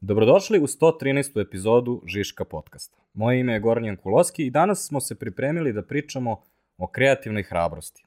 Dobrodošli 0.00 0.58
u 0.58 0.66
113. 0.66 1.42
epizodu 1.42 2.02
Žiška 2.06 2.44
podcasta. 2.44 2.98
Moje 3.14 3.40
ime 3.40 3.52
je 3.52 3.60
Goran 3.60 3.96
Kuloski 3.96 4.46
i 4.46 4.50
danas 4.50 4.86
smo 4.86 5.00
se 5.00 5.14
pripremili 5.14 5.72
da 5.72 5.82
pričamo 5.82 6.42
o 6.76 6.86
kreativnoj 6.86 7.42
hrabrosti. 7.42 8.04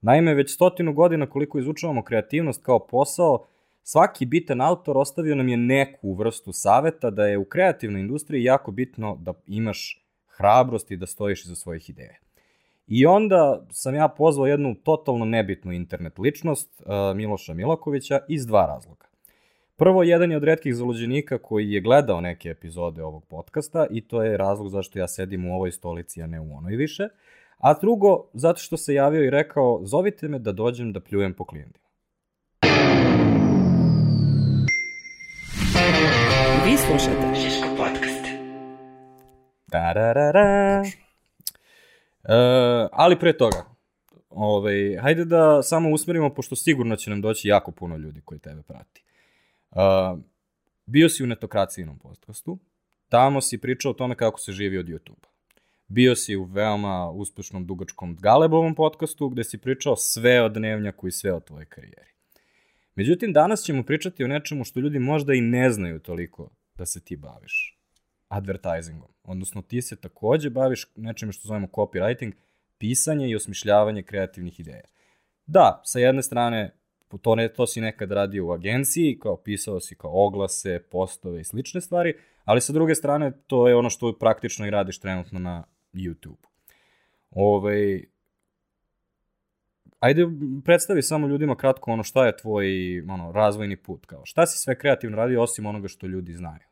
Naime, 0.00 0.34
već 0.34 0.54
stotinu 0.54 0.92
godina 0.92 1.26
koliko 1.26 1.58
izučavamo 1.58 2.02
kreativnost 2.02 2.64
kao 2.64 2.86
posao, 2.86 3.46
svaki 3.82 4.26
bitan 4.26 4.60
autor 4.60 4.98
ostavio 4.98 5.34
nam 5.34 5.48
je 5.48 5.56
neku 5.56 6.14
vrstu 6.14 6.52
saveta 6.52 7.10
da 7.10 7.26
je 7.26 7.38
u 7.38 7.44
kreativnoj 7.44 8.00
industriji 8.00 8.44
jako 8.44 8.70
bitno 8.70 9.16
da 9.20 9.32
imaš 9.46 10.04
hrabrost 10.26 10.90
i 10.90 10.96
da 10.96 11.06
stojiš 11.06 11.44
iza 11.44 11.54
svojih 11.54 11.90
ideja. 11.90 12.16
I 12.86 13.06
onda 13.06 13.66
sam 13.70 13.94
ja 13.94 14.08
pozvao 14.08 14.46
jednu 14.46 14.74
totalno 14.74 15.24
nebitnu 15.24 15.72
internet 15.72 16.18
ličnost, 16.18 16.82
Miloša 17.14 17.54
Milakovića, 17.54 18.20
iz 18.28 18.46
dva 18.46 18.66
razloga. 18.66 19.07
Prvo, 19.78 20.02
jedan 20.02 20.30
je 20.30 20.36
od 20.36 20.44
redkih 20.44 20.74
zaluđenika 20.74 21.38
koji 21.38 21.70
je 21.72 21.80
gledao 21.80 22.20
neke 22.20 22.48
epizode 22.48 23.02
ovog 23.02 23.24
podcasta 23.24 23.86
i 23.90 24.00
to 24.00 24.22
je 24.22 24.36
razlog 24.36 24.68
zašto 24.68 24.98
ja 24.98 25.08
sedim 25.08 25.46
u 25.46 25.54
ovoj 25.54 25.72
stolici, 25.72 26.22
a 26.22 26.26
ne 26.26 26.40
u 26.40 26.56
onoj 26.56 26.76
više. 26.76 27.08
A 27.58 27.74
drugo, 27.80 28.24
zato 28.32 28.60
što 28.60 28.76
se 28.76 28.94
javio 28.94 29.24
i 29.24 29.30
rekao, 29.30 29.80
zovite 29.84 30.28
me 30.28 30.38
da 30.38 30.52
dođem 30.52 30.92
da 30.92 31.00
pljujem 31.00 31.34
po 31.34 31.44
klijentima. 31.44 31.86
Vi 36.64 36.76
slušate 36.76 37.34
Žiško 37.34 37.68
podcast. 37.76 38.24
Da, 39.66 39.92
da, 39.94 40.12
da, 40.14 40.32
da. 40.32 40.82
E, 42.24 42.88
ali 42.92 43.18
pre 43.18 43.36
toga, 43.36 43.64
ovaj, 44.30 44.96
hajde 45.02 45.24
da 45.24 45.62
samo 45.62 45.90
usmerimo, 45.90 46.34
pošto 46.34 46.56
sigurno 46.56 46.96
će 46.96 47.10
nam 47.10 47.20
doći 47.20 47.48
jako 47.48 47.70
puno 47.70 47.96
ljudi 47.96 48.20
koji 48.24 48.40
tebe 48.40 48.62
prati. 48.62 49.07
Bio 50.86 51.08
si 51.08 51.24
u 51.24 51.26
netokracijinom 51.26 51.98
podcastu, 51.98 52.58
tamo 53.08 53.40
si 53.40 53.58
pričao 53.58 53.90
o 53.90 53.94
tome 53.94 54.14
kako 54.14 54.40
se 54.40 54.52
živi 54.52 54.78
od 54.78 54.86
YouTube-a. 54.86 55.28
Bio 55.88 56.16
si 56.16 56.36
u 56.36 56.44
veoma 56.44 57.10
uspešnom 57.10 57.66
dugačkom 57.66 58.16
Galebovom 58.16 58.74
podcastu 58.74 59.28
gde 59.28 59.44
si 59.44 59.58
pričao 59.58 59.96
sve 59.96 60.42
o 60.42 60.48
dnevnjaku 60.48 61.08
i 61.08 61.12
sve 61.12 61.32
o 61.32 61.40
tvojoj 61.40 61.66
karijeri. 61.66 62.10
Međutim, 62.94 63.32
danas 63.32 63.62
ćemo 63.62 63.82
pričati 63.82 64.24
o 64.24 64.28
nečemu 64.28 64.64
što 64.64 64.80
ljudi 64.80 64.98
možda 64.98 65.34
i 65.34 65.40
ne 65.40 65.70
znaju 65.70 65.98
toliko 65.98 66.50
da 66.74 66.86
se 66.86 67.04
ti 67.04 67.16
baviš. 67.16 67.78
Advertisingom. 68.28 69.08
Odnosno, 69.22 69.62
ti 69.62 69.82
se 69.82 69.96
takođe 69.96 70.50
baviš 70.50 70.86
nečemu 70.96 71.32
što 71.32 71.48
zovemo 71.48 71.66
copywriting, 71.66 72.32
pisanje 72.78 73.28
i 73.28 73.36
osmišljavanje 73.36 74.02
kreativnih 74.02 74.60
ideja. 74.60 74.84
Da, 75.46 75.82
sa 75.84 75.98
jedne 75.98 76.22
strane 76.22 76.74
to, 77.16 77.34
ne, 77.34 77.48
to 77.48 77.66
si 77.66 77.80
nekad 77.80 78.12
radio 78.12 78.46
u 78.46 78.52
agenciji, 78.52 79.18
kao 79.18 79.36
pisao 79.36 79.80
si 79.80 79.94
kao 79.94 80.10
oglase, 80.26 80.78
postove 80.90 81.40
i 81.40 81.44
slične 81.44 81.80
stvari, 81.80 82.14
ali 82.44 82.60
sa 82.60 82.72
druge 82.72 82.94
strane 82.94 83.32
to 83.46 83.68
je 83.68 83.76
ono 83.76 83.90
što 83.90 84.18
praktično 84.18 84.66
i 84.66 84.70
radiš 84.70 85.00
trenutno 85.00 85.38
na 85.38 85.64
YouTube. 85.92 86.46
Ove, 87.30 87.56
ovaj, 87.56 88.04
ajde 90.00 90.26
predstavi 90.64 91.02
samo 91.02 91.28
ljudima 91.28 91.56
kratko 91.56 91.90
ono 91.90 92.02
šta 92.02 92.26
je 92.26 92.36
tvoj 92.36 92.66
ono, 93.00 93.32
razvojni 93.32 93.76
put, 93.76 94.06
kao 94.06 94.24
šta 94.24 94.46
si 94.46 94.58
sve 94.58 94.78
kreativno 94.78 95.16
radio 95.16 95.42
osim 95.42 95.66
onoga 95.66 95.88
što 95.88 96.06
ljudi 96.06 96.32
znaju? 96.32 96.68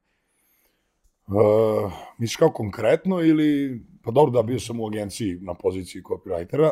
Uh, 1.26 1.92
misliš 2.18 2.36
kao 2.36 2.50
konkretno 2.50 3.20
ili, 3.20 3.80
pa 4.02 4.10
dobro 4.10 4.32
da 4.32 4.42
bio 4.42 4.60
sam 4.60 4.80
u 4.80 4.86
agenciji 4.86 5.38
na 5.40 5.54
poziciji 5.54 6.02
copywritera, 6.02 6.70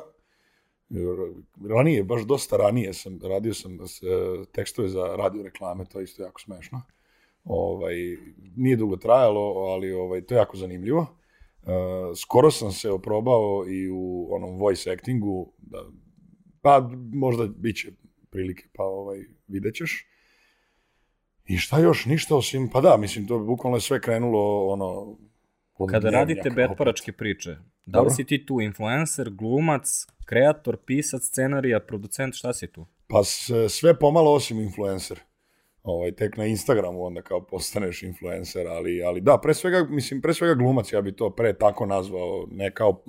ranije, 1.68 2.04
baš 2.04 2.22
dosta 2.22 2.56
ranije 2.56 2.92
sam, 2.94 3.18
radio 3.22 3.54
sam 3.54 3.74
e, 3.74 3.78
tekstove 4.52 4.88
za 4.88 5.16
radio 5.16 5.42
reklame, 5.42 5.84
to 5.84 5.98
je 5.98 6.04
isto 6.04 6.22
jako 6.22 6.40
smešno. 6.40 6.82
Ovaj, 7.44 7.94
nije 8.56 8.76
dugo 8.76 8.96
trajalo, 8.96 9.40
ali 9.40 9.92
ovaj, 9.92 10.20
to 10.22 10.34
je 10.34 10.38
jako 10.38 10.56
zanimljivo. 10.56 11.06
Uh, 11.62 11.70
skoro 12.16 12.50
sam 12.50 12.72
se 12.72 12.90
oprobao 12.90 13.64
i 13.68 13.90
u 13.90 14.28
onom 14.30 14.58
voice 14.58 14.92
actingu, 14.92 15.52
da, 15.58 15.84
pa 16.60 16.90
možda 17.12 17.46
bit 17.46 17.76
će 17.76 17.88
prilike, 18.30 18.64
pa 18.72 18.82
ovaj, 18.84 19.24
vidjet 19.48 19.74
ćeš. 19.74 20.06
I 21.46 21.56
šta 21.56 21.78
još, 21.78 22.06
ništa 22.06 22.36
osim, 22.36 22.70
pa 22.72 22.80
da, 22.80 22.96
mislim, 22.96 23.26
to 23.26 23.38
bi 23.38 23.46
bukvalno 23.46 23.80
sve 23.80 24.00
krenulo, 24.00 24.66
ono, 24.66 25.16
Kada 25.90 26.10
radite 26.10 26.50
betparačke 26.50 27.12
priče, 27.12 27.56
da 27.86 28.00
li 28.00 28.10
si 28.10 28.24
ti 28.24 28.46
tu 28.46 28.60
influencer, 28.60 29.30
glumac, 29.30 30.06
kreator, 30.24 30.76
pisac, 30.76 31.22
scenarija, 31.22 31.80
producent, 31.80 32.34
šta 32.34 32.52
si 32.52 32.66
tu? 32.66 32.86
Pa 33.06 33.24
sve 33.68 33.98
pomalo 33.98 34.32
osim 34.32 34.60
influencer. 34.60 35.20
Ovaj, 35.82 36.12
tek 36.12 36.36
na 36.36 36.46
Instagramu 36.46 37.04
onda 37.04 37.22
kao 37.22 37.46
postaneš 37.46 38.02
influencer, 38.02 38.66
ali, 38.68 39.02
ali 39.02 39.20
da, 39.20 39.38
pre 39.42 39.54
svega, 39.54 39.86
mislim, 39.90 40.20
pre 40.22 40.34
svega 40.34 40.54
glumac, 40.54 40.92
ja 40.92 41.00
bi 41.00 41.16
to 41.16 41.30
pre 41.30 41.52
tako 41.52 41.86
nazvao, 41.86 42.46
ne 42.50 42.70
kao 42.70 43.04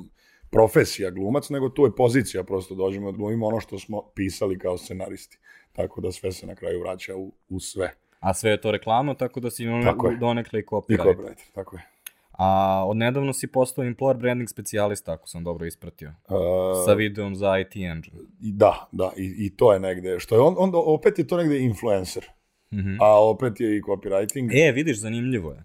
profesija 0.50 1.10
glumac, 1.10 1.50
nego 1.50 1.70
tu 1.70 1.86
je 1.86 1.96
pozicija, 1.96 2.44
prosto 2.44 2.76
dođemo 2.76 3.12
da 3.12 3.18
glumimo 3.18 3.48
ono 3.48 3.60
što 3.60 3.80
smo 3.80 4.02
pisali 4.16 4.60
kao 4.60 4.78
scenaristi. 4.78 5.38
Tako 5.74 6.02
da 6.02 6.12
sve 6.12 6.32
se 6.32 6.48
na 6.48 6.56
kraju 6.56 6.80
vraća 6.80 7.16
u, 7.16 7.32
u 7.50 7.60
sve. 7.60 7.94
A 8.20 8.34
sve 8.34 8.52
je 8.52 8.62
to 8.62 8.72
reklama, 8.72 9.14
tako 9.14 9.40
da 9.40 9.52
si 9.52 9.66
donekle 10.20 10.60
i 10.60 10.64
copywriter. 10.64 10.94
I 10.94 10.98
copywriter, 10.98 11.52
tako 11.54 11.76
je. 11.76 11.95
A 12.38 12.84
odnedavno 12.88 13.34
si 13.34 13.48
postao 13.48 13.86
employer 13.86 14.18
branding 14.18 14.50
specijalista, 14.50 15.14
ako 15.14 15.28
sam 15.28 15.44
dobro 15.44 15.66
ispratio. 15.66 16.10
Uh, 16.10 16.36
sa 16.86 16.94
videom 16.94 17.36
za 17.36 17.60
IT 17.60 17.76
engine. 17.76 18.18
Da, 18.40 18.88
da, 18.92 19.12
i, 19.18 19.36
i 19.46 19.56
to 19.56 19.74
je 19.74 19.80
negde. 19.80 20.20
Što 20.20 20.36
je 20.36 20.42
on, 20.42 20.56
onda 20.58 20.78
opet 20.78 21.20
je 21.20 21.28
to 21.28 21.38
negde 21.38 21.60
influencer. 21.60 22.26
Mm 22.72 22.78
-hmm. 22.78 22.98
A 23.02 23.30
opet 23.30 23.60
je 23.60 23.78
i 23.78 23.82
copywriting. 23.82 24.68
E, 24.68 24.72
vidiš, 24.72 25.00
zanimljivo 25.00 25.52
je. 25.52 25.64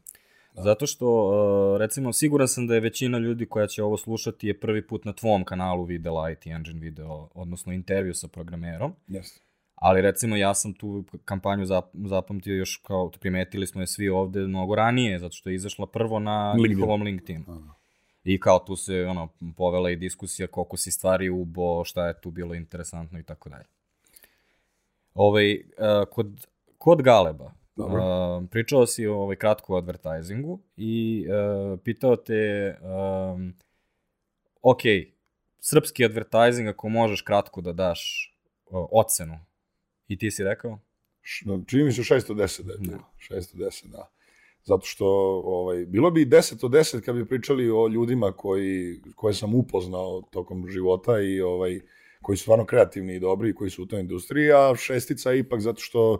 Da. 0.54 0.62
Zato 0.62 0.86
što, 0.86 1.06
uh, 1.08 1.78
recimo, 1.78 2.12
siguran 2.12 2.48
sam 2.48 2.66
da 2.66 2.74
je 2.74 2.80
većina 2.80 3.18
ljudi 3.18 3.46
koja 3.46 3.66
će 3.66 3.82
ovo 3.82 3.96
slušati 3.96 4.46
je 4.46 4.60
prvi 4.60 4.86
put 4.86 5.04
na 5.04 5.12
tvom 5.12 5.44
kanalu 5.44 5.84
videla 5.84 6.30
IT 6.30 6.46
Engine 6.46 6.80
video, 6.80 7.28
odnosno 7.34 7.72
intervju 7.72 8.14
sa 8.14 8.28
programerom. 8.28 8.92
Jeste. 9.08 9.49
Ali 9.80 10.00
recimo 10.00 10.36
ja 10.36 10.54
sam 10.54 10.72
tu 10.72 11.04
kampanju 11.24 11.64
zapamtio 11.94 12.54
još 12.54 12.76
kao 12.76 13.10
primetili 13.10 13.66
smo 13.66 13.80
je 13.80 13.86
svi 13.86 14.08
ovde 14.08 14.40
mnogo 14.40 14.74
ranije, 14.74 15.18
zato 15.18 15.32
što 15.32 15.50
je 15.50 15.54
izašla 15.54 15.86
prvo 15.86 16.18
na 16.18 16.52
LinkedIn. 16.52 16.76
njihovom 16.76 17.02
LinkedIn. 17.02 17.44
I 18.24 18.40
kao 18.40 18.58
tu 18.58 18.76
se 18.76 19.04
ono, 19.04 19.28
povela 19.56 19.90
i 19.90 19.96
diskusija 19.96 20.48
koliko 20.48 20.76
si 20.76 20.90
stvari 20.90 21.28
ubo, 21.28 21.84
šta 21.84 22.06
je 22.06 22.20
tu 22.20 22.30
bilo 22.30 22.54
interesantno 22.54 23.18
i 23.18 23.22
tako 23.22 23.48
dalje. 23.48 23.64
Ovaj, 25.14 25.54
uh, 25.54 26.08
kod, 26.10 26.46
kod 26.78 27.02
Galeba, 27.02 27.52
Dobro. 27.76 28.36
Uh, 28.36 28.44
pričao 28.50 28.86
si 28.86 29.06
ovaj, 29.06 29.36
kratko 29.36 29.74
o 29.74 29.78
advertisingu 29.78 30.60
i 30.76 31.26
uh, 31.28 31.78
pitao 31.84 32.16
te, 32.16 32.76
um, 32.82 33.54
ok, 34.62 34.80
srpski 35.60 36.04
advertising, 36.04 36.68
ako 36.68 36.88
možeš 36.88 37.22
kratko 37.22 37.60
da 37.60 37.72
daš 37.72 38.32
uh, 38.66 38.88
ocenu 38.92 39.38
I 40.10 40.18
ti 40.18 40.30
si 40.30 40.44
rekao? 40.44 40.78
Čini 41.66 41.84
mi 41.84 41.92
se 41.92 42.02
610 42.02 42.62
da 42.62 42.72
je. 42.72 42.78
Da. 42.78 42.98
610, 43.30 43.86
da. 43.86 44.10
Zato 44.64 44.86
što 44.86 45.06
ovaj, 45.44 45.86
bilo 45.86 46.10
bi 46.10 46.26
10 46.26 46.64
od 46.64 46.70
10 46.70 47.00
kad 47.00 47.16
bi 47.16 47.28
pričali 47.28 47.70
o 47.70 47.88
ljudima 47.88 48.32
koji, 48.32 49.00
koje 49.16 49.34
sam 49.34 49.54
upoznao 49.54 50.22
tokom 50.30 50.68
života 50.68 51.20
i 51.20 51.40
ovaj, 51.40 51.80
koji 52.22 52.36
su 52.36 52.42
stvarno 52.42 52.64
kreativni 52.66 53.14
i 53.14 53.20
dobri 53.20 53.50
i 53.50 53.54
koji 53.54 53.70
su 53.70 53.82
u 53.82 53.86
toj 53.86 54.00
industriji, 54.00 54.52
a 54.52 54.74
šestica 54.76 55.32
ipak 55.32 55.60
zato 55.60 55.80
što 55.80 56.14
e, 56.14 56.18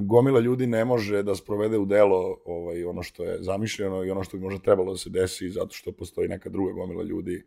gomila 0.00 0.40
ljudi 0.40 0.66
ne 0.66 0.84
može 0.84 1.22
da 1.22 1.34
sprovede 1.34 1.78
u 1.78 1.86
delo 1.86 2.40
ovaj, 2.44 2.84
ono 2.84 3.02
što 3.02 3.24
je 3.24 3.42
zamišljeno 3.42 4.04
i 4.04 4.10
ono 4.10 4.24
što 4.24 4.36
bi 4.36 4.42
možda 4.42 4.60
trebalo 4.60 4.92
da 4.92 4.98
se 4.98 5.10
desi 5.10 5.50
zato 5.50 5.74
što 5.74 5.92
postoji 5.92 6.28
neka 6.28 6.48
druga 6.48 6.72
gomila 6.72 7.02
ljudi 7.02 7.44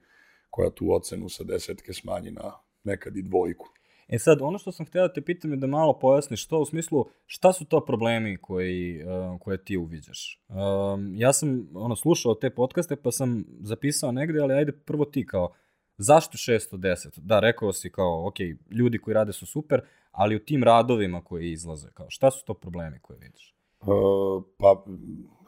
koja 0.49 0.69
tu 0.69 0.93
ocenu 0.93 1.29
sa 1.29 1.43
desetke 1.43 1.93
smanji 1.93 2.31
na 2.31 2.51
nekad 2.83 3.17
i 3.17 3.21
dvojku. 3.21 3.69
E 4.13 4.19
sad, 4.19 4.41
ono 4.41 4.57
što 4.57 4.71
sam 4.71 4.85
htio 4.85 5.01
da 5.01 5.13
te 5.13 5.21
pitam 5.21 5.51
je 5.51 5.57
da 5.57 5.67
malo 5.67 5.99
pojasniš 5.99 6.47
to 6.47 6.59
u 6.59 6.65
smislu 6.65 7.05
šta 7.25 7.53
su 7.53 7.65
to 7.65 7.85
problemi 7.85 8.37
koji, 8.37 9.03
uh, 9.03 9.39
koje 9.39 9.63
ti 9.63 9.77
uviđaš. 9.77 10.41
Um, 10.49 11.15
ja 11.15 11.33
sam 11.33 11.69
ono, 11.73 11.95
slušao 11.95 12.35
te 12.35 12.49
podcaste 12.49 12.95
pa 12.95 13.11
sam 13.11 13.45
zapisao 13.59 14.11
negde, 14.11 14.39
ali 14.39 14.53
ajde 14.53 14.71
prvo 14.71 15.05
ti 15.05 15.25
kao, 15.25 15.53
zašto 15.97 16.37
610? 16.37 17.19
Da, 17.19 17.39
rekao 17.39 17.73
si 17.73 17.91
kao, 17.91 18.27
ok, 18.27 18.35
ljudi 18.71 18.97
koji 18.97 19.13
rade 19.13 19.33
su 19.33 19.45
super, 19.45 19.81
ali 20.11 20.35
u 20.35 20.45
tim 20.45 20.63
radovima 20.63 21.21
koji 21.21 21.51
izlaze, 21.51 21.87
kao, 21.93 22.09
šta 22.09 22.31
su 22.31 22.45
to 22.45 22.53
problemi 22.53 22.99
koje 22.99 23.19
vidiš? 23.19 23.55
Uh, 23.81 24.43
pa, 24.57 24.85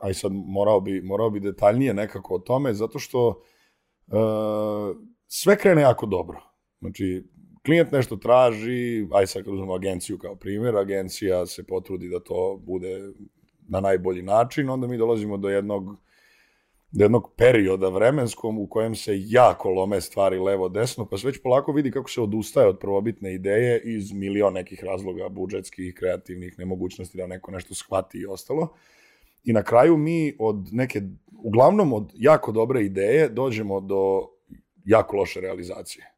aj 0.02 0.14
sad 0.14 0.32
morao 0.34 0.82
bi, 0.82 1.02
morao 1.02 1.30
bi 1.30 1.40
detaljnije 1.40 1.94
nekako 1.94 2.36
o 2.36 2.40
tome, 2.40 2.74
zato 2.74 3.00
što 3.00 3.28
uh, 4.08 4.98
sve 5.28 5.58
krene 5.58 5.82
jako 5.82 6.06
dobro. 6.06 6.42
Znači, 6.80 7.35
klijent 7.66 7.92
nešto 7.92 8.16
traži, 8.16 9.08
aj 9.12 9.28
sad 9.28 9.44
kad 9.44 9.54
uzmemo 9.54 9.74
agenciju 9.74 10.18
kao 10.18 10.36
primjer, 10.36 10.76
agencija 10.76 11.46
se 11.46 11.64
potrudi 11.64 12.10
da 12.10 12.20
to 12.20 12.62
bude 12.64 13.12
na 13.68 13.80
najbolji 13.80 14.22
način, 14.22 14.70
onda 14.70 14.88
mi 14.88 14.98
dolazimo 14.98 15.38
do 15.38 15.50
jednog 15.50 16.06
jednog 16.92 17.32
perioda 17.38 17.90
vremenskom 17.90 18.60
u 18.60 18.68
kojem 18.68 18.96
se 18.96 19.12
jako 19.16 19.70
lome 19.70 20.02
stvari 20.02 20.40
levo-desno, 20.40 21.06
pa 21.06 21.18
se 21.18 21.28
već 21.28 21.42
polako 21.44 21.72
vidi 21.72 21.92
kako 21.92 22.10
se 22.10 22.22
odustaje 22.22 22.68
od 22.68 22.80
prvobitne 22.80 23.34
ideje 23.34 23.82
iz 23.84 24.12
milion 24.12 24.54
nekih 24.54 24.84
razloga, 24.84 25.30
budžetskih, 25.30 25.94
kreativnih, 25.94 26.60
nemogućnosti 26.60 27.18
da 27.18 27.28
neko 27.28 27.52
nešto 27.52 27.74
shvati 27.74 28.18
i 28.18 28.26
ostalo. 28.26 28.74
I 29.44 29.54
na 29.54 29.64
kraju 29.64 29.98
mi 29.98 30.36
od 30.40 30.70
neke, 30.72 31.02
uglavnom 31.44 31.94
od 31.94 32.12
jako 32.16 32.52
dobre 32.52 32.84
ideje, 32.84 33.30
dođemo 33.30 33.82
do 33.82 34.28
jako 34.86 35.18
loše 35.18 35.42
realizacije. 35.42 36.15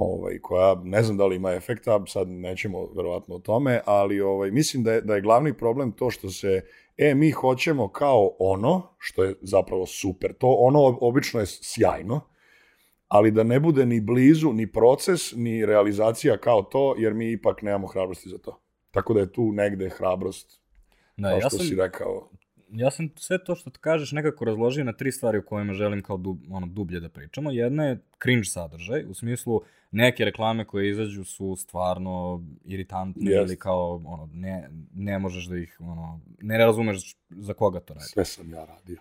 Ovaj, 0.00 0.38
koja 0.38 0.74
ne 0.84 1.02
znam 1.02 1.16
da 1.16 1.26
li 1.26 1.36
ima 1.36 1.52
efekta, 1.52 2.00
sad 2.06 2.28
nećemo 2.28 2.86
verovatno 2.96 3.34
o 3.34 3.38
tome, 3.38 3.80
ali 3.84 4.20
ovaj, 4.20 4.50
mislim 4.50 4.82
da 4.82 4.92
je, 4.92 5.00
da 5.00 5.14
je 5.14 5.20
glavni 5.20 5.56
problem 5.56 5.92
to 5.92 6.10
što 6.10 6.30
se 6.30 6.64
e, 6.96 7.14
mi 7.14 7.30
hoćemo 7.30 7.88
kao 7.88 8.36
ono, 8.38 8.94
što 8.98 9.24
je 9.24 9.34
zapravo 9.40 9.86
super, 9.86 10.32
to 10.32 10.56
ono 10.58 10.98
obično 11.00 11.40
je 11.40 11.46
sjajno, 11.46 12.20
ali 13.08 13.30
da 13.30 13.42
ne 13.42 13.60
bude 13.60 13.86
ni 13.86 14.00
blizu, 14.00 14.52
ni 14.52 14.72
proces, 14.72 15.32
ni 15.36 15.66
realizacija 15.66 16.36
kao 16.38 16.62
to, 16.62 16.94
jer 16.98 17.14
mi 17.14 17.32
ipak 17.32 17.62
nemamo 17.62 17.86
hrabrosti 17.86 18.28
za 18.28 18.38
to. 18.38 18.60
Tako 18.90 19.14
da 19.14 19.20
je 19.20 19.32
tu 19.32 19.52
negde 19.52 19.88
hrabrost, 19.88 20.60
Da, 21.16 21.28
kao 21.28 21.38
ja 21.38 21.48
što 21.48 21.58
sam, 21.58 21.66
si 21.66 21.74
rekao. 21.74 22.30
ja 22.68 22.90
sam 22.90 23.08
sve 23.16 23.44
to 23.44 23.54
što 23.54 23.70
ti 23.70 23.78
kažeš 23.80 24.12
nekako 24.12 24.44
razložio 24.44 24.84
na 24.84 24.92
tri 24.92 25.12
stvari 25.12 25.38
o 25.38 25.42
kojima 25.42 25.72
želim 25.72 26.02
kao 26.02 26.16
dub, 26.16 26.38
ono, 26.50 26.66
dublje 26.66 27.00
da 27.00 27.08
pričamo. 27.08 27.50
Jedna 27.50 27.84
je 27.84 28.00
cringe 28.22 28.44
sadržaj, 28.44 29.04
u 29.04 29.14
smislu 29.14 29.60
neke 29.90 30.24
reklame 30.24 30.64
koje 30.64 30.90
izađu 30.90 31.24
su 31.24 31.56
stvarno 31.56 32.42
iritantne 32.64 33.30
Jest. 33.30 33.48
ili 33.48 33.58
kao 33.58 34.02
ono, 34.04 34.28
ne, 34.32 34.70
ne 34.94 35.18
možeš 35.18 35.44
da 35.44 35.56
ih, 35.56 35.76
ono, 35.80 36.20
ne 36.40 36.58
razumeš 36.58 37.16
za 37.28 37.54
koga 37.54 37.80
to 37.80 37.94
radi. 37.94 38.06
Sve 38.06 38.24
sam 38.24 38.52
ja 38.52 38.64
radio. 38.64 38.98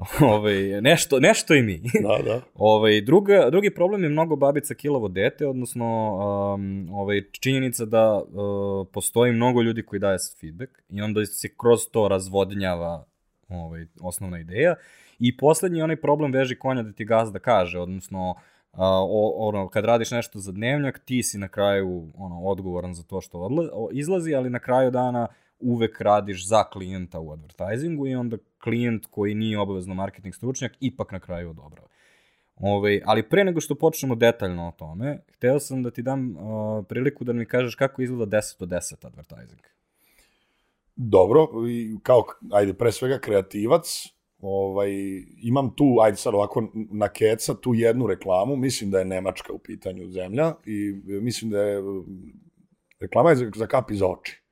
Ovaj, 0.34 0.80
nešto, 0.80 1.20
nešto 1.20 1.54
i 1.54 1.62
mi. 1.62 1.82
Da, 2.08 2.22
da. 2.24 2.40
Ovaj, 2.54 3.00
druga, 3.00 3.50
drugi 3.50 3.74
problem 3.74 4.02
je 4.02 4.08
mnogo 4.08 4.36
babica 4.36 4.74
kilavo 4.74 5.08
dete, 5.08 5.46
odnosno 5.46 6.14
um, 6.54 6.88
ovaj, 6.92 7.22
činjenica 7.40 7.84
da 7.84 8.22
uh, 8.22 8.86
postoji 8.92 9.32
mnogo 9.32 9.62
ljudi 9.62 9.82
koji 9.82 10.00
daje 10.00 10.18
feedback 10.40 10.72
i 10.88 11.02
onda 11.02 11.26
se 11.26 11.48
kroz 11.56 11.80
to 11.92 12.08
razvodnjava 12.08 13.04
ovaj, 13.48 13.86
osnovna 14.00 14.40
ideja. 14.40 14.74
I 15.18 15.36
poslednji 15.36 15.78
je 15.78 15.84
onaj 15.84 15.96
problem 15.96 16.32
veži 16.32 16.58
konja 16.58 16.82
da 16.82 16.92
ti 16.92 17.04
gazda 17.04 17.38
kaže, 17.38 17.78
odnosno 17.78 18.34
a, 18.72 18.86
o, 19.02 19.48
ono, 19.48 19.68
kad 19.68 19.84
radiš 19.84 20.10
nešto 20.10 20.38
za 20.38 20.52
dnevnjak, 20.52 20.98
ti 20.98 21.22
si 21.22 21.38
na 21.38 21.48
kraju 21.48 22.08
ono, 22.14 22.42
odgovoran 22.42 22.94
za 22.94 23.02
to 23.02 23.20
što 23.20 23.38
odla, 23.38 23.64
izlazi, 23.92 24.34
ali 24.34 24.50
na 24.50 24.58
kraju 24.58 24.90
dana 24.90 25.28
uvek 25.60 26.00
radiš 26.00 26.48
za 26.48 26.64
klijenta 26.64 27.20
u 27.20 27.32
advertisingu 27.32 28.06
i 28.06 28.14
onda 28.14 28.36
klijent 28.62 29.06
koji 29.06 29.34
nije 29.34 29.58
obavezno 29.58 29.94
marketing 29.94 30.34
stručnjak 30.34 30.72
ipak 30.80 31.12
na 31.12 31.20
kraju 31.20 31.50
odobrava. 31.50 31.88
Ove, 32.56 33.00
ali 33.04 33.28
pre 33.28 33.44
nego 33.44 33.60
što 33.60 33.74
počnemo 33.74 34.14
detaljno 34.14 34.68
o 34.68 34.72
tome, 34.72 35.18
hteo 35.36 35.60
sam 35.60 35.82
da 35.82 35.90
ti 35.90 36.02
dam 36.02 36.36
uh, 36.36 36.84
priliku 36.88 37.24
da 37.24 37.32
mi 37.32 37.46
kažeš 37.46 37.74
kako 37.74 38.02
izgleda 38.02 38.36
10 38.38 38.62
od 38.62 38.68
10 38.68 39.06
advertising. 39.06 39.60
Dobro, 40.96 41.48
i 41.68 41.96
kao, 42.02 42.24
ajde, 42.52 42.74
pre 42.74 42.92
svega 42.92 43.18
kreativac, 43.18 44.06
ovaj, 44.40 44.90
imam 45.42 45.74
tu, 45.76 45.96
ajde 46.02 46.16
sad 46.16 46.34
ovako 46.34 46.68
na 46.74 47.08
keca, 47.08 47.54
tu 47.54 47.74
jednu 47.74 48.06
reklamu, 48.06 48.56
mislim 48.56 48.90
da 48.90 48.98
je 48.98 49.04
Nemačka 49.04 49.52
u 49.52 49.58
pitanju 49.58 50.08
zemlja 50.08 50.54
i 50.66 50.92
mislim 51.04 51.50
da 51.50 51.62
je 51.62 51.82
reklama 53.00 53.30
je 53.30 53.36
za, 53.36 53.50
za 53.54 53.66
kapi 53.66 53.94
za 53.94 54.06
oči. 54.06 54.42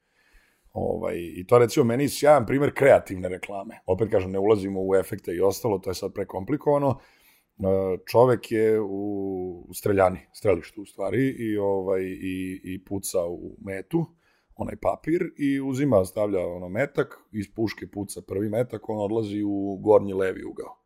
Ovaj, 0.72 1.16
I 1.16 1.46
to 1.46 1.58
recimo 1.58 1.84
meni 1.84 2.08
sjajan 2.08 2.46
primer 2.46 2.74
kreativne 2.74 3.28
reklame. 3.28 3.80
Opet 3.86 4.10
kažem, 4.10 4.30
ne 4.30 4.38
ulazimo 4.38 4.80
u 4.82 4.94
efekte 4.94 5.34
i 5.34 5.40
ostalo, 5.40 5.78
to 5.78 5.90
je 5.90 5.94
sad 5.94 6.12
prekomplikovano. 6.14 6.90
E, 6.90 7.62
Čovek 8.06 8.52
je 8.52 8.80
u 8.80 9.68
streljani, 9.74 10.20
strelištu 10.32 10.82
u 10.82 10.86
stvari, 10.86 11.28
i, 11.38 11.56
ovaj, 11.58 12.02
i, 12.02 12.60
i 12.64 12.84
puca 12.84 13.18
u 13.28 13.56
metu, 13.64 14.06
onaj 14.58 14.76
papir, 14.76 15.32
i 15.36 15.60
uzima, 15.60 16.04
stavlja 16.04 16.46
ono 16.46 16.68
metak, 16.68 17.18
iz 17.32 17.46
puške 17.54 17.86
puca 17.86 18.20
prvi 18.22 18.48
metak, 18.48 18.88
on 18.88 18.98
odlazi 18.98 19.42
u 19.42 19.76
gornji 19.76 20.12
levi 20.12 20.44
ugao. 20.44 20.76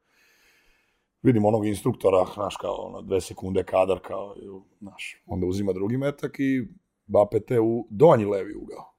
Vidim 1.22 1.44
onog 1.44 1.66
instruktora, 1.66 2.26
znaš, 2.34 2.56
kao 2.56 2.74
ono, 2.74 3.02
dve 3.02 3.20
sekunde 3.20 3.64
kadar, 3.64 4.00
kao, 4.00 4.36
znaš, 4.80 5.22
onda 5.26 5.46
uzima 5.46 5.72
drugi 5.72 5.96
metak 5.96 6.36
i 6.38 6.69
bapete 7.06 7.60
u 7.60 7.86
donji 7.90 8.24
levi 8.24 8.54
ugao. 8.54 8.94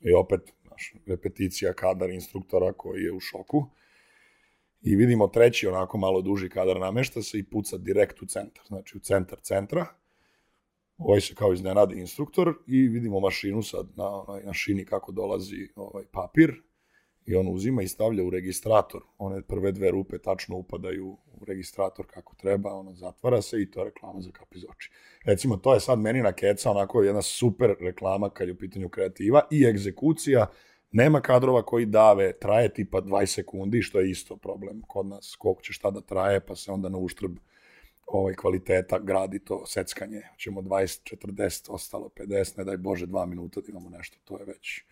I 0.00 0.12
opet, 0.12 0.52
znaš, 0.66 0.94
repeticija 1.06 1.72
kadar 1.72 2.10
instruktora 2.10 2.72
koji 2.72 3.02
je 3.02 3.12
u 3.12 3.20
šoku. 3.20 3.66
I 4.82 4.96
vidimo 4.96 5.26
treći, 5.26 5.66
onako 5.66 5.98
malo 5.98 6.22
duži 6.22 6.48
kadar 6.48 6.80
namešta 6.80 7.22
se 7.22 7.38
i 7.38 7.44
puca 7.44 7.76
direkt 7.78 8.22
u 8.22 8.26
centar. 8.26 8.64
Znači, 8.66 8.96
u 8.96 9.00
centar 9.00 9.40
centra. 9.40 9.86
Ovaj 10.98 11.20
se 11.20 11.34
kao 11.34 11.52
iznenadi 11.52 12.00
instruktor 12.00 12.54
i 12.66 12.88
vidimo 12.88 13.20
mašinu 13.20 13.62
sad 13.62 13.86
na, 13.96 14.04
na, 14.28 14.40
na 14.44 14.52
šini 14.52 14.84
kako 14.84 15.12
dolazi 15.12 15.68
ovaj 15.76 16.04
papir 16.12 16.62
i 17.26 17.34
on 17.34 17.48
uzima 17.48 17.82
i 17.82 17.88
stavlja 17.88 18.24
u 18.24 18.30
registrator. 18.30 19.00
One 19.18 19.42
prve 19.42 19.72
dve 19.72 19.90
rupe 19.90 20.18
tačno 20.18 20.56
upadaju 20.56 21.16
u 21.40 21.44
registrator 21.44 22.06
kako 22.06 22.34
treba, 22.34 22.74
ono 22.74 22.94
zatvara 22.94 23.42
se 23.42 23.62
i 23.62 23.70
to 23.70 23.80
je 23.80 23.84
reklama 23.84 24.20
za 24.20 24.30
kap 24.30 24.54
iz 24.54 24.64
oči. 24.64 24.90
Recimo, 25.24 25.56
to 25.56 25.74
je 25.74 25.80
sad 25.80 25.98
meni 25.98 26.22
na 26.22 26.32
keca 26.32 26.70
onako 26.70 27.02
jedna 27.02 27.22
super 27.22 27.74
reklama 27.80 28.30
kad 28.30 28.48
je 28.48 28.54
u 28.54 28.58
pitanju 28.58 28.88
kreativa 28.88 29.40
i 29.50 29.64
egzekucija. 29.64 30.46
Nema 30.92 31.20
kadrova 31.20 31.62
koji 31.62 31.86
dave, 31.86 32.38
traje 32.38 32.74
tipa 32.74 33.00
20 33.00 33.26
sekundi, 33.26 33.82
što 33.82 34.00
je 34.00 34.10
isto 34.10 34.36
problem 34.36 34.82
kod 34.86 35.06
nas, 35.06 35.36
koliko 35.38 35.62
će 35.62 35.72
šta 35.72 35.90
da 35.90 36.00
traje, 36.00 36.40
pa 36.40 36.56
se 36.56 36.72
onda 36.72 36.88
na 36.88 36.98
uštrb 36.98 37.36
ovaj, 38.06 38.34
kvaliteta 38.34 38.98
gradi 38.98 39.38
to 39.38 39.66
seckanje. 39.66 40.22
Ćemo 40.38 40.62
20, 40.62 41.16
40, 41.16 41.70
ostalo 41.70 42.10
50, 42.16 42.58
ne 42.58 42.64
daj 42.64 42.76
Bože, 42.76 43.06
dva 43.06 43.26
minuta 43.26 43.60
da 43.60 43.66
imamo 43.68 43.90
nešto, 43.90 44.18
to 44.24 44.38
je 44.38 44.44
već, 44.44 44.82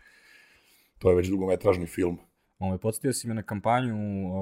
to 0.98 1.10
je 1.10 1.16
već 1.16 1.28
dugometražni 1.28 1.86
film. 1.86 2.18
Ovaj, 2.58 2.78
podstavio 2.78 3.12
si 3.12 3.28
me 3.28 3.34
na 3.34 3.42
kampanju, 3.42 3.94
uh, 4.28 4.34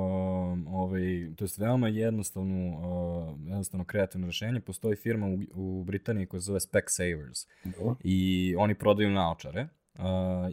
ovaj, 0.67 1.03
to 1.37 1.45
je 1.45 1.49
veoma 1.59 1.89
jednostavnu, 1.89 2.79
uh, 2.79 3.41
jednostavno 3.47 3.85
kreativno 3.85 4.27
rešenje. 4.27 4.61
Postoji 4.61 4.97
firma 4.97 5.27
u, 5.27 5.39
u 5.55 5.85
Britaniji 5.85 6.27
koja 6.27 6.41
se 6.41 6.45
zove 6.45 6.61
Specsavers 6.61 7.47
Dobro. 7.65 7.97
i 8.05 8.55
oni 8.59 8.75
prodaju 8.75 9.11
naočare 9.11 9.69
uh, 9.95 10.03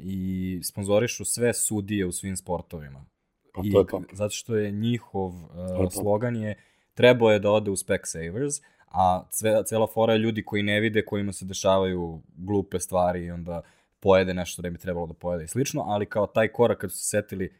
i 0.03 0.59
sponzorišu 0.63 1.25
sve 1.25 1.53
sudije 1.53 2.05
u 2.05 2.11
svim 2.11 2.37
sportovima. 2.37 3.05
Pa 3.53 3.61
I, 3.65 3.71
to 3.71 3.79
je 3.79 3.85
to. 3.87 4.01
Zato 4.13 4.31
što 4.31 4.55
je 4.55 4.71
njihov 4.71 5.31
je 5.31 5.83
uh, 5.83 5.83
to. 5.83 5.89
slogan 5.89 6.35
je 6.35 6.55
trebao 6.99 7.31
je 7.31 7.39
da 7.39 7.51
ode 7.51 7.71
u 7.71 7.75
Specsavers, 7.75 8.55
a 8.87 9.23
sve, 9.31 9.63
cela 9.65 9.87
fora 9.87 10.13
je 10.13 10.19
ljudi 10.19 10.43
koji 10.45 10.63
ne 10.63 10.79
vide, 10.79 11.05
kojima 11.05 11.33
se 11.33 11.45
dešavaju 11.45 12.21
glupe 12.37 12.79
stvari 12.79 13.25
i 13.25 13.31
onda 13.31 13.61
pojede 13.99 14.33
nešto 14.33 14.61
da 14.61 14.69
bi 14.69 14.77
trebalo 14.77 15.07
da 15.07 15.13
pojede 15.13 15.43
i 15.43 15.47
slično, 15.47 15.83
ali 15.87 16.05
kao 16.05 16.27
taj 16.27 16.47
korak 16.47 16.77
kad 16.77 16.91
su 16.91 16.97
se 16.97 17.05
setili 17.09 17.53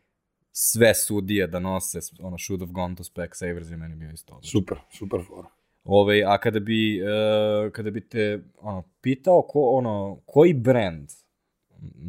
sve 0.51 0.95
sudije 0.95 1.47
da 1.47 1.60
nose, 1.60 2.00
ono, 2.19 2.38
should 2.38 2.62
have 2.62 2.72
gone 2.72 2.96
to 2.96 3.03
Specsavers 3.03 3.72
je 3.72 3.77
meni 3.77 3.96
bio 3.96 4.12
isto 4.12 4.34
odlično. 4.34 4.60
Super, 4.60 4.77
super 4.98 5.19
fora. 5.27 5.48
Ove, 5.84 6.24
a 6.27 6.38
kada 6.38 6.60
bi, 6.60 7.01
uh, 7.01 7.72
kada 7.72 7.91
bi 7.91 8.10
te 8.10 8.39
ono, 8.62 8.84
pitao 9.01 9.41
ko, 9.41 9.62
ono, 9.62 10.19
koji 10.25 10.53
brand 10.53 11.10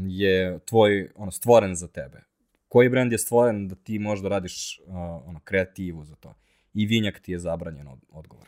je 0.07 0.59
tvoj, 0.65 1.11
ono, 1.15 1.31
stvoren 1.31 1.75
za 1.75 1.89
tebe? 1.89 2.23
Koji 2.69 2.89
brand 2.89 3.13
je 3.13 3.19
stvoren 3.19 3.69
da 3.69 3.75
ti 3.75 3.99
možda 3.99 4.29
radiš 4.29 4.81
uh, 4.87 4.95
ono, 5.29 5.41
kreativu 5.45 6.05
za 6.05 6.15
to? 6.17 6.35
I 6.75 6.87
vinjak 6.87 7.21
ti 7.21 7.33
je 7.33 7.39
zabranjen 7.39 7.89
od, 7.89 7.99
odgovor. 8.11 8.47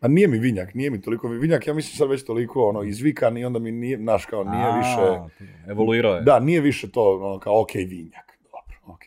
A 0.00 0.08
nije 0.08 0.28
mi 0.28 0.38
vinjak, 0.38 0.74
nije 0.74 0.90
mi 0.90 1.00
toliko 1.00 1.28
vinjak, 1.28 1.66
ja 1.66 1.74
mislim 1.74 1.96
sad 1.96 2.08
već 2.10 2.24
toliko 2.24 2.68
ono 2.68 2.82
izvikan 2.82 3.38
i 3.38 3.44
onda 3.44 3.58
mi 3.58 3.72
nije, 3.72 3.96
znaš, 3.96 4.26
kao 4.26 4.44
nije 4.44 4.64
A, 4.64 4.76
više, 4.76 5.40
Evoluirao 5.70 6.14
je. 6.14 6.22
da, 6.22 6.40
nije 6.40 6.60
više 6.60 6.90
to 6.90 7.16
ono 7.22 7.38
kao 7.38 7.60
ok 7.60 7.74
vinjak, 7.74 8.38
dobro, 8.42 8.94
ok. 8.94 9.02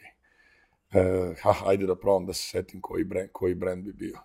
E, 0.93 1.33
ha, 1.41 1.53
ajde 1.65 1.85
da 1.85 1.95
probam 1.95 2.25
da 2.25 2.33
se 2.33 2.49
setim 2.49 2.81
koji 2.81 3.03
brand, 3.03 3.29
koji 3.31 3.55
brand 3.55 3.83
bi 3.85 3.93
bio. 3.93 4.17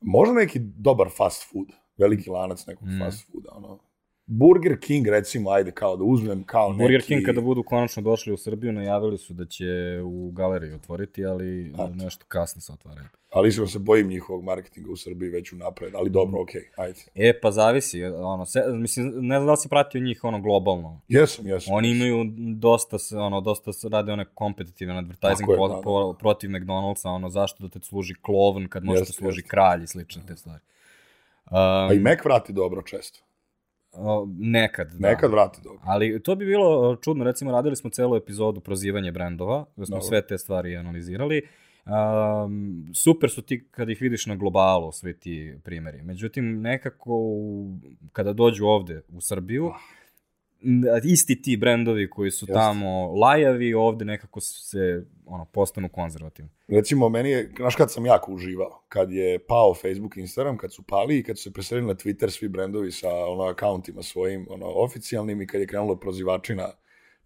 Možda 0.00 0.34
neki 0.34 0.58
dobar 0.58 1.08
fast 1.16 1.52
food, 1.52 1.66
veliki 1.96 2.30
lanac 2.30 2.66
nekog 2.66 2.88
Mm. 2.88 2.96
mm. 2.96 2.98
fast 2.98 3.26
fooda, 3.32 3.48
ono. 3.52 3.78
Burger 4.26 4.80
King, 4.80 5.06
recimo, 5.08 5.50
ajde 5.50 5.70
kao 5.70 5.96
da 5.96 6.04
uzmem 6.04 6.44
kao 6.44 6.72
neki... 6.72 6.82
Burger 6.82 7.02
King 7.02 7.24
kada 7.24 7.40
budu 7.40 7.62
konačno 7.62 8.02
došli 8.02 8.32
u 8.32 8.36
Srbiju, 8.36 8.72
najavili 8.72 9.18
su 9.18 9.34
da 9.34 9.46
će 9.46 9.64
u 10.04 10.30
galeriji 10.30 10.72
otvoriti, 10.72 11.24
ali 11.24 11.70
Eto. 11.74 11.90
nešto 11.94 12.24
kasno 12.28 12.60
se 12.60 12.72
otvaraju. 12.72 13.06
Ali 13.30 13.48
iskreno 13.48 13.68
se 13.68 13.78
bojim 13.78 14.08
njihovog 14.08 14.44
marketinga 14.44 14.90
u 14.90 14.96
Srbiji 14.96 15.30
već 15.30 15.52
unapred, 15.52 15.94
ali 15.94 16.10
dobro, 16.10 16.42
ok, 16.42 16.48
ajde. 16.76 17.00
E, 17.14 17.40
pa 17.40 17.50
zavisi, 17.50 18.04
ono, 18.04 18.46
se, 18.46 18.64
mislim, 18.68 19.06
ne 19.06 19.36
znam 19.36 19.46
da 19.46 19.52
li 19.52 19.58
si 19.58 19.68
pratio 19.68 20.00
njih, 20.00 20.24
ono, 20.24 20.40
globalno. 20.40 21.00
Jesam, 21.08 21.46
jesam. 21.46 21.74
Oni 21.74 21.90
imaju 21.90 22.24
dosta, 22.56 22.98
se, 22.98 23.16
ono, 23.16 23.40
dosta 23.40 23.72
se 23.72 23.88
rade 23.88 24.12
one 24.12 24.24
kompetitivan 24.34 24.96
advertising 24.96 25.50
je, 25.50 25.56
po, 25.56 25.68
da, 25.68 25.74
da, 25.74 25.80
po, 25.80 26.12
protiv 26.12 26.50
McDonald'sa, 26.50 27.08
ono, 27.08 27.28
zašto 27.28 27.62
da 27.62 27.68
te 27.68 27.80
služi 27.80 28.14
klovn 28.22 28.68
kad 28.68 28.84
može 28.84 29.00
da 29.00 29.04
služi 29.04 29.38
jeste. 29.38 29.48
kralj 29.48 29.82
i 29.82 29.86
slične 29.86 30.22
te 30.26 30.36
stvari. 30.36 30.60
Um, 31.44 31.56
A 31.56 31.90
i 31.94 31.98
Mac 31.98 32.18
vrati 32.24 32.52
dobro 32.52 32.82
često. 32.82 33.20
O, 33.96 34.28
nekad, 34.30 34.92
da. 34.92 35.08
Nekad 35.08 35.30
vrati 35.30 35.60
dobro. 35.64 35.80
Ali 35.84 36.22
to 36.22 36.34
bi 36.34 36.46
bilo 36.46 36.96
čudno, 36.96 37.24
recimo 37.24 37.52
radili 37.52 37.76
smo 37.76 37.90
celu 37.90 38.16
epizodu 38.16 38.60
prozivanje 38.60 39.12
brendova, 39.12 39.64
gde 39.76 39.86
smo 39.86 39.94
Dobro. 39.94 40.08
sve 40.08 40.26
te 40.26 40.38
stvari 40.38 40.76
analizirali. 40.76 41.42
Um, 41.86 42.90
super 42.94 43.30
su 43.30 43.42
ti 43.42 43.68
kad 43.70 43.90
ih 43.90 44.00
vidiš 44.00 44.26
na 44.26 44.34
globalu, 44.36 44.92
svi 44.92 45.14
ti 45.14 45.54
primeri. 45.64 46.02
Međutim, 46.02 46.60
nekako 46.60 47.18
kada 48.12 48.32
dođu 48.32 48.66
ovde 48.66 49.02
u 49.08 49.20
Srbiju, 49.20 49.64
n- 49.64 49.72
isti 51.04 51.42
ti 51.42 51.56
brendovi 51.56 52.10
koji 52.10 52.30
su 52.30 52.44
Jeste. 52.44 52.54
tamo 52.54 53.12
lajavi, 53.12 53.74
ovde 53.74 54.04
nekako 54.04 54.40
se 54.40 55.04
ono, 55.26 55.44
postanu 55.44 55.88
konzervativni. 55.88 56.50
Recimo, 56.68 57.08
meni 57.08 57.30
je, 57.30 57.52
znaš 57.56 57.76
kad 57.76 57.92
sam 57.92 58.06
jako 58.06 58.32
uživao? 58.32 58.82
Kad 58.88 59.12
je 59.12 59.38
pao 59.38 59.74
Facebook 59.74 60.16
Instagram, 60.16 60.56
kad 60.56 60.72
su 60.72 60.82
pali 60.82 61.18
i 61.18 61.22
kad 61.22 61.38
su 61.38 61.42
se 61.42 61.52
preselili 61.52 61.86
na 61.86 61.94
Twitter 61.94 62.30
svi 62.30 62.48
brendovi 62.48 62.92
sa 62.92 63.08
ono, 63.08 63.44
akauntima 63.44 64.02
svojim, 64.02 64.46
ono, 64.50 64.66
oficijalnim 64.66 65.42
i 65.42 65.46
kad 65.46 65.60
je 65.60 65.66
krenulo 65.66 65.96
prozivačina, 65.96 66.68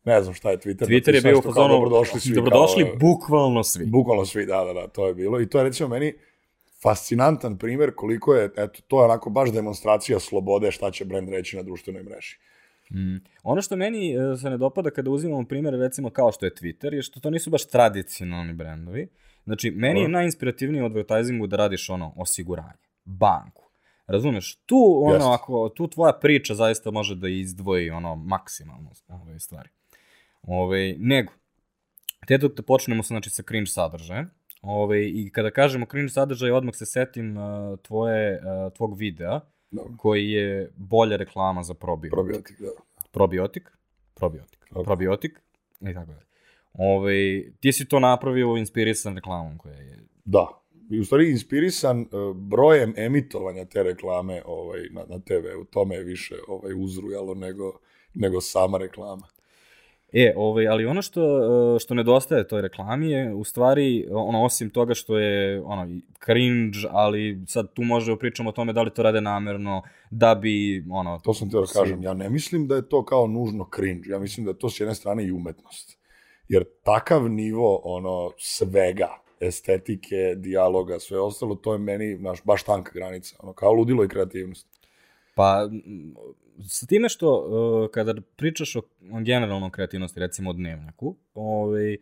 ne 0.05 0.23
znam 0.23 0.35
šta 0.35 0.51
je 0.51 0.59
Twitter. 0.59 0.87
Twitter 0.87 1.15
je 1.15 1.21
bio 1.21 1.39
u 1.39 1.43
fazonu, 1.43 1.75
Dobrodošli 1.75 2.21
svi. 2.21 2.35
dobrodošli 2.35 2.85
kao, 2.85 2.97
bukvalno 2.97 3.65
svi. 3.65 3.87
Bukvalno 3.87 4.25
svi, 4.25 4.47
da, 4.47 4.65
da, 4.65 4.73
da, 4.73 4.89
to 4.89 5.07
je 5.07 5.15
bilo. 5.15 5.41
I 5.41 5.49
to 5.49 5.59
je 5.59 5.65
recimo 5.65 5.89
meni 5.89 6.15
fascinantan 6.83 7.59
primer 7.59 7.95
koliko 7.95 8.35
je, 8.35 8.51
eto, 8.57 8.81
to 8.89 9.01
je 9.01 9.05
onako 9.05 9.31
baš 9.31 9.53
demonstracija 9.53 10.21
slobode 10.21 10.71
šta 10.71 10.91
će 10.91 11.05
brend 11.05 11.29
reći 11.29 11.57
na 11.57 11.63
društvenoj 11.63 12.03
mreži. 12.03 12.39
Mm. 12.95 13.17
Ono 13.43 13.63
što 13.63 13.77
meni 13.77 14.15
e, 14.15 14.37
se 14.37 14.51
ne 14.51 14.57
dopada 14.57 14.91
kada 14.91 15.11
uzimamo 15.11 15.45
primjere 15.45 15.77
recimo 15.77 16.11
kao 16.11 16.33
što 16.33 16.47
je 16.47 16.55
Twitter 16.55 16.95
je 16.95 17.03
što 17.03 17.21
to 17.21 17.31
nisu 17.31 17.51
baš 17.51 17.69
tradicionalni 17.69 18.53
brendovi. 18.53 19.09
Znači, 19.45 19.71
meni 19.71 20.01
je 20.01 20.05
Dobro. 20.05 20.19
najinspirativnije 20.19 20.83
u 20.83 20.87
advertisingu 20.87 21.47
da 21.47 21.57
radiš 21.57 21.91
ono 21.91 22.13
osiguranje, 22.17 22.87
banku. 23.05 23.69
Razumeš? 24.07 24.57
Tu 24.67 25.01
ono 25.03 25.15
Jeste. 25.15 25.31
ako 25.31 25.69
tu 25.69 25.89
tvoja 25.89 26.13
priča 26.13 26.55
zaista 26.55 26.91
može 26.91 27.15
da 27.15 27.29
izdvoji 27.29 27.91
ono 27.91 28.17
maksimalno 28.17 28.91
ove 29.09 29.41
stvari. 29.41 29.69
Ove, 30.43 30.95
nego 30.99 31.33
te 32.27 32.39
dok 32.39 32.57
da 32.57 32.63
počnemo 32.63 33.03
sa 33.03 33.07
znači 33.07 33.31
sa 33.31 33.43
cringe 33.43 33.67
sadržajem. 33.67 34.31
Ove, 34.63 35.09
i 35.09 35.31
kada 35.33 35.51
kažemo 35.51 35.87
cringe 35.87 36.09
sadržaj 36.09 36.51
odmah 36.51 36.75
se 36.75 36.87
setim 36.87 37.37
uh, 37.37 37.79
tvoje 37.83 38.41
uh, 38.41 38.73
tvog 38.73 38.99
videa 38.99 39.41
Dobro. 39.71 39.95
koji 39.99 40.31
je 40.31 40.73
bolja 40.77 41.17
reklama 41.17 41.63
za 41.63 41.75
probiotik 41.75 42.13
Probiotik, 42.13 42.61
da. 42.61 42.69
probiotik, 43.11 43.71
probiotik, 44.15 44.61
Tako. 44.69 44.83
probiotik 44.83 45.41
i 45.81 45.95
tako 45.95 46.07
dalje. 46.07 46.29
Ove, 46.73 47.51
ti 47.61 47.73
si 47.73 47.89
to 47.89 48.01
napravio 48.01 48.57
inspirisan 48.57 49.15
reklamom 49.15 49.59
koja 49.59 49.75
je... 49.75 49.99
Da. 50.25 50.47
I 50.91 51.01
u 51.01 51.05
stvari 51.05 51.31
inspirisan 51.31 52.01
uh, 52.01 52.37
brojem 52.37 52.95
emitovanja 52.97 53.65
te 53.65 53.83
reklame 53.83 54.43
ovaj, 54.47 54.81
na, 54.91 55.05
na 55.09 55.19
TV. 55.19 55.61
U 55.61 55.65
tome 55.65 55.95
je 55.95 56.05
više 56.05 56.35
ovaj, 56.49 56.73
uzrujalo 56.77 57.35
nego, 57.35 57.79
nego 58.15 58.41
sama 58.41 58.79
reklama. 58.79 59.27
E, 60.13 60.33
ovaj, 60.37 60.69
ali 60.69 60.87
ono 60.87 61.03
što, 61.03 61.23
e, 61.77 61.79
što 61.79 61.95
nedostaje 61.95 62.49
toj 62.49 62.63
reklami 62.63 63.11
je 63.11 63.35
u 63.35 63.45
stvari, 63.45 64.07
ono, 64.11 64.45
osim 64.45 64.71
toga 64.71 64.95
što 64.95 65.19
je 65.19 65.63
ono, 65.65 66.01
cringe, 66.25 66.79
ali 66.91 67.45
sad 67.47 67.73
tu 67.73 67.83
možemo 67.83 68.17
pričamo 68.17 68.49
o 68.49 68.53
tome 68.53 68.73
da 68.73 68.83
li 68.83 68.91
to 68.91 69.03
rade 69.03 69.21
namerno, 69.21 69.83
da 70.11 70.35
bi, 70.35 70.85
ono... 70.91 71.21
To 71.25 71.35
sam 71.35 71.51
teo 71.51 71.61
da 71.61 71.67
kažem. 71.67 72.03
Ja 72.03 72.15
ne 72.15 72.31
mislim 72.31 72.67
da 72.67 72.77
je 72.77 72.89
to 72.89 73.05
kao 73.05 73.27
nužno 73.27 73.69
cringe. 73.77 74.11
Ja 74.11 74.19
mislim 74.19 74.47
da 74.47 74.51
je 74.51 74.59
to 74.59 74.71
s 74.71 74.81
jedne 74.81 74.95
strane 74.95 75.27
i 75.27 75.33
umetnost. 75.33 75.99
Jer 76.49 76.65
takav 76.83 77.29
nivo 77.29 77.81
ono 77.85 78.31
svega, 78.39 79.09
estetike, 79.41 80.35
dijaloga, 80.37 80.99
sve 80.99 81.21
ostalo, 81.21 81.55
to 81.55 81.73
je 81.73 81.79
meni 81.79 82.19
naš, 82.19 82.45
baš 82.45 82.63
tanka 82.63 82.93
granica. 82.95 83.37
Ono, 83.39 83.53
kao 83.53 83.73
ludilo 83.73 84.05
i 84.05 84.09
kreativnost. 84.09 84.78
Pa, 85.39 85.69
sa 86.69 86.87
time 86.87 87.09
što 87.09 87.29
uh, 87.37 87.91
kada 87.91 88.15
pričaš 88.37 88.77
o, 88.77 88.83
generalnom 89.25 89.71
kreativnosti, 89.71 90.21
recimo 90.21 90.51
o 90.51 90.53
dnevniku, 90.53 91.15
ovaj, 91.35 91.97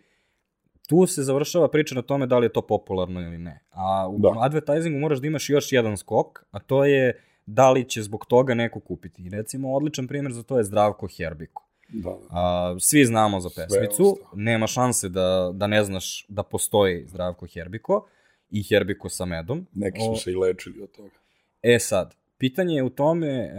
tu 0.88 1.07
se 1.07 1.23
završava 1.23 1.69
priča 1.69 1.95
na 1.95 2.02
tome 2.02 2.26
da 2.26 2.38
li 2.38 2.47
je 2.47 2.52
to 2.52 2.62
popularno 2.62 3.21
ili 3.21 3.38
ne. 3.38 3.61
A 3.71 4.09
u 4.09 4.19
Da. 4.19 4.33
advertisingu 4.40 4.99
moraš 4.99 5.19
da 5.19 5.26
imaš 5.26 5.50
još 5.50 5.73
jedan 5.73 5.97
skok, 5.97 6.45
a 6.50 6.59
to 6.59 6.85
je 6.85 7.21
da 7.47 7.71
li 7.71 7.85
će 7.88 8.02
zbog 8.02 8.26
toga 8.26 8.55
neko 8.55 8.81
kupiti. 8.81 9.23
I 9.23 9.28
recimo, 9.31 9.73
odličan 9.75 10.07
primjer 10.09 10.33
za 10.33 10.43
to 10.43 10.59
je 10.59 10.64
Zdravko 10.64 11.09
Herbiko. 11.16 11.62
Da, 11.88 12.11
da. 12.11 12.16
A, 12.31 12.76
svi 12.81 13.05
znamo 13.05 13.40
za 13.40 13.49
pesmicu, 13.57 14.19
nema 14.35 14.66
šanse 14.66 15.09
da, 15.09 15.50
da 15.55 15.66
ne 15.66 15.85
znaš 15.85 16.26
da 16.28 16.43
postoji 16.43 17.05
Zdravko 17.09 17.47
Herbiko 17.47 18.07
i 18.50 18.62
Herbiko 18.62 19.09
sa 19.09 19.25
medom. 19.25 19.66
Neki 19.75 20.00
su 20.00 20.12
O, 20.12 20.16
se 20.16 20.33
i 20.33 20.37
lečili 20.37 20.83
od 20.83 20.90
toga. 20.90 21.11
E 21.62 21.78
sad, 21.78 22.14
pitanje 22.38 22.75
je 22.75 22.83
u 22.83 22.90
tome 22.90 23.28
e, 23.28 23.52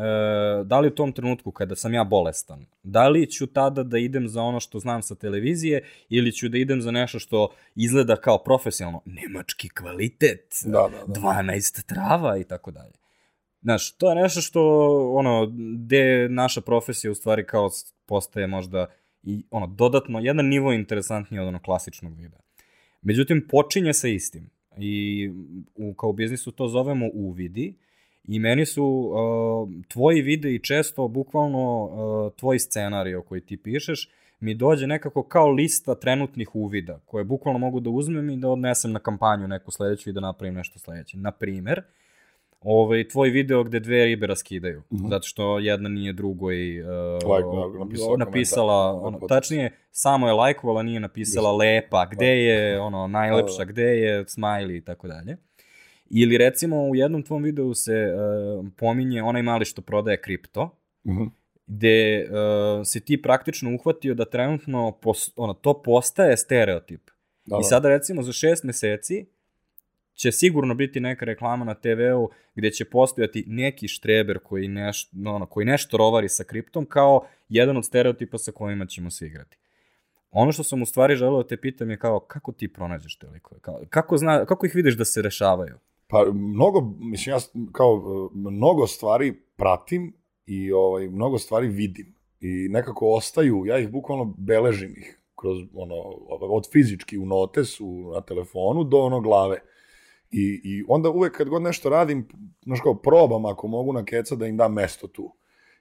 da 0.63 0.79
li 0.79 0.87
u 0.87 0.95
tom 0.95 1.11
trenutku 1.11 1.51
kada 1.51 1.75
sam 1.75 1.93
ja 1.93 2.03
bolestan, 2.03 2.65
da 2.83 3.09
li 3.09 3.31
ću 3.31 3.47
tada 3.47 3.83
da 3.83 3.97
idem 3.97 4.27
za 4.27 4.41
ono 4.41 4.59
što 4.59 4.79
znam 4.79 5.01
sa 5.01 5.15
televizije 5.15 5.83
ili 6.09 6.31
ću 6.31 6.49
da 6.49 6.57
idem 6.57 6.81
za 6.81 6.91
nešto 6.91 7.19
što 7.19 7.49
izgleda 7.75 8.15
kao 8.15 8.43
profesionalno, 8.43 9.01
nemački 9.05 9.69
kvalitet, 9.69 10.53
Da, 10.65 10.89
da, 10.91 11.13
da. 11.13 11.21
12 11.21 11.85
trava 11.85 12.37
i 12.37 12.43
tako 12.43 12.71
dalje. 12.71 12.93
Znaš, 13.61 13.97
to 13.97 14.09
je 14.09 14.15
nešto 14.15 14.41
što, 14.41 14.61
ono, 15.13 15.47
gde 15.75 16.29
naša 16.29 16.61
profesija 16.61 17.11
u 17.11 17.15
stvari 17.15 17.45
kao 17.45 17.69
postaje 18.05 18.47
možda 18.47 18.85
i, 19.23 19.43
ono, 19.51 19.67
dodatno, 19.67 20.19
jedan 20.19 20.45
nivo 20.45 20.73
interesantniji 20.73 21.39
od 21.39 21.47
ono 21.47 21.59
klasičnog 21.59 22.17
videa. 22.17 22.39
Međutim, 23.01 23.47
počinje 23.49 23.93
sa 23.93 24.07
istim. 24.07 24.49
I 24.77 25.29
u, 25.75 25.93
kao 25.93 26.09
u 26.09 26.13
biznisu 26.13 26.51
to 26.51 26.67
zovemo 26.67 27.09
uvidi. 27.13 27.75
I 28.27 28.39
meni 28.39 28.65
su 28.65 28.85
uh, 28.85 29.69
tvoji 29.87 30.21
videi 30.21 30.59
često, 30.59 31.07
bukvalno 31.07 31.83
uh, 31.83 32.33
tvoj 32.35 32.59
scenarij 32.59 33.21
koji 33.21 33.41
ti 33.41 33.57
pišeš, 33.57 34.09
mi 34.39 34.53
dođe 34.53 34.87
nekako 34.87 35.23
kao 35.23 35.47
lista 35.47 35.95
trenutnih 35.95 36.55
uvida, 36.55 36.99
koje 37.05 37.23
bukvalno 37.23 37.59
mogu 37.59 37.79
da 37.79 37.89
uzmem 37.89 38.29
i 38.29 38.37
da 38.37 38.49
odnesem 38.49 38.91
na 38.91 38.99
kampanju 38.99 39.47
neku 39.47 39.71
sledeću 39.71 40.09
i 40.09 40.13
da 40.13 40.19
napravim 40.19 40.55
nešto 40.55 40.79
sledeće. 40.79 41.17
Na 41.17 41.31
primer, 41.31 41.81
ovaj, 42.61 43.07
tvoj 43.07 43.29
video 43.29 43.63
gde 43.63 43.79
dve 43.79 44.05
ribe 44.05 44.27
raskidaju, 44.27 44.79
mm. 44.79 44.95
-hmm. 44.95 45.09
zato 45.09 45.27
što 45.27 45.59
jedna 45.59 45.89
nije 45.89 46.13
drugoj 46.13 46.81
uh, 46.81 46.87
Like, 47.13 47.47
na- 47.47 47.85
napisala 47.85 48.17
napisala, 48.17 49.01
ono, 49.01 49.19
tačnije, 49.19 49.71
samo 49.91 50.27
je 50.27 50.33
lajkovala, 50.33 50.83
nije 50.83 50.99
napisala 50.99 51.51
lepa, 51.51 52.05
gde 52.11 52.27
je 52.27 52.79
ono 52.79 53.07
najlepša, 53.07 53.65
gde 53.65 53.83
je 53.83 54.25
smiley 54.25 54.77
i 54.77 54.81
tako 54.81 55.07
dalje. 55.07 55.37
Ili 56.09 56.37
recimo 56.37 56.83
u 56.89 56.95
jednom 56.95 57.23
tvom 57.23 57.43
videu 57.43 57.73
se 57.73 58.13
uh, 58.13 58.67
pominje 58.77 59.23
onaj 59.23 59.41
mali 59.41 59.65
što 59.65 59.81
prodaje 59.81 60.21
kripto, 60.21 60.77
Mhm. 61.05 61.23
gde 61.67 62.27
uh, 62.29 62.81
si 62.85 63.05
ti 63.05 63.21
praktično 63.21 63.75
uhvatio 63.75 64.13
da 64.13 64.25
trenutno 64.25 64.91
pos, 65.01 65.31
ono, 65.35 65.53
to 65.53 65.81
postaje 65.83 66.37
stereotip. 66.37 67.01
Da, 67.45 67.55
I 67.55 67.59
da. 67.59 67.63
sada 67.63 67.89
recimo 67.89 68.23
za 68.23 68.31
šest 68.33 68.63
meseci 68.63 69.25
će 70.13 70.31
sigurno 70.31 70.75
biti 70.75 70.99
neka 70.99 71.25
reklama 71.25 71.65
na 71.65 71.73
TV-u 71.73 72.29
gde 72.55 72.71
će 72.71 72.85
postojati 72.85 73.43
neki 73.47 73.87
štreber 73.87 74.39
koji, 74.39 74.67
neš, 74.67 75.09
ono, 75.25 75.45
koji 75.45 75.65
nešto 75.65 75.97
rovari 75.97 76.29
sa 76.29 76.43
kriptom 76.43 76.85
kao 76.85 77.27
jedan 77.49 77.77
od 77.77 77.85
stereotipa 77.85 78.37
sa 78.37 78.51
kojima 78.51 78.85
ćemo 78.85 79.11
se 79.11 79.27
igrati. 79.27 79.57
Ono 80.31 80.51
što 80.51 80.63
sam 80.63 80.81
u 80.81 80.85
stvari 80.85 81.15
želeo 81.15 81.43
da 81.43 81.47
te 81.47 81.57
pitam 81.57 81.89
je 81.89 81.97
kao 81.97 82.19
kako 82.19 82.51
ti 82.51 82.73
pronađeš 82.73 83.15
te 83.17 83.27
likove? 83.27 83.61
Kao, 83.61 83.81
kako, 83.89 84.17
zna, 84.17 84.45
kako 84.45 84.65
ih 84.65 84.75
vidiš 84.75 84.97
da 84.97 85.05
se 85.05 85.21
rešavaju? 85.21 85.77
Pa 86.07 86.25
mnogo, 86.33 86.93
mislim, 86.99 87.35
ja 87.35 87.39
kao 87.71 88.01
mnogo 88.33 88.87
stvari 88.87 89.33
pratim 89.55 90.13
i 90.45 90.71
ovaj, 90.71 91.09
mnogo 91.09 91.37
stvari 91.37 91.67
vidim. 91.67 92.15
I 92.39 92.67
nekako 92.69 93.13
ostaju, 93.13 93.65
ja 93.65 93.79
ih 93.79 93.91
bukvalno 93.91 94.33
beležim 94.37 94.91
ih 94.97 95.19
kroz 95.35 95.57
ono, 95.73 95.95
od 96.29 96.71
fizički 96.71 97.17
u 97.17 97.25
notesu 97.25 98.11
na 98.13 98.21
telefonu 98.21 98.83
do 98.83 98.97
ono 98.97 99.21
glave. 99.21 99.61
I, 100.31 100.61
I 100.63 100.83
onda 100.87 101.09
uvek 101.09 101.37
kad 101.37 101.49
god 101.49 101.61
nešto 101.61 101.89
radim, 101.89 102.27
znaš 102.65 102.79
kao 102.81 102.95
probam 102.95 103.45
ako 103.45 103.67
mogu 103.67 103.93
na 103.93 104.05
keca 104.05 104.35
da 104.35 104.47
im 104.47 104.57
dam 104.57 104.73
mesto 104.73 105.07
tu. 105.07 105.33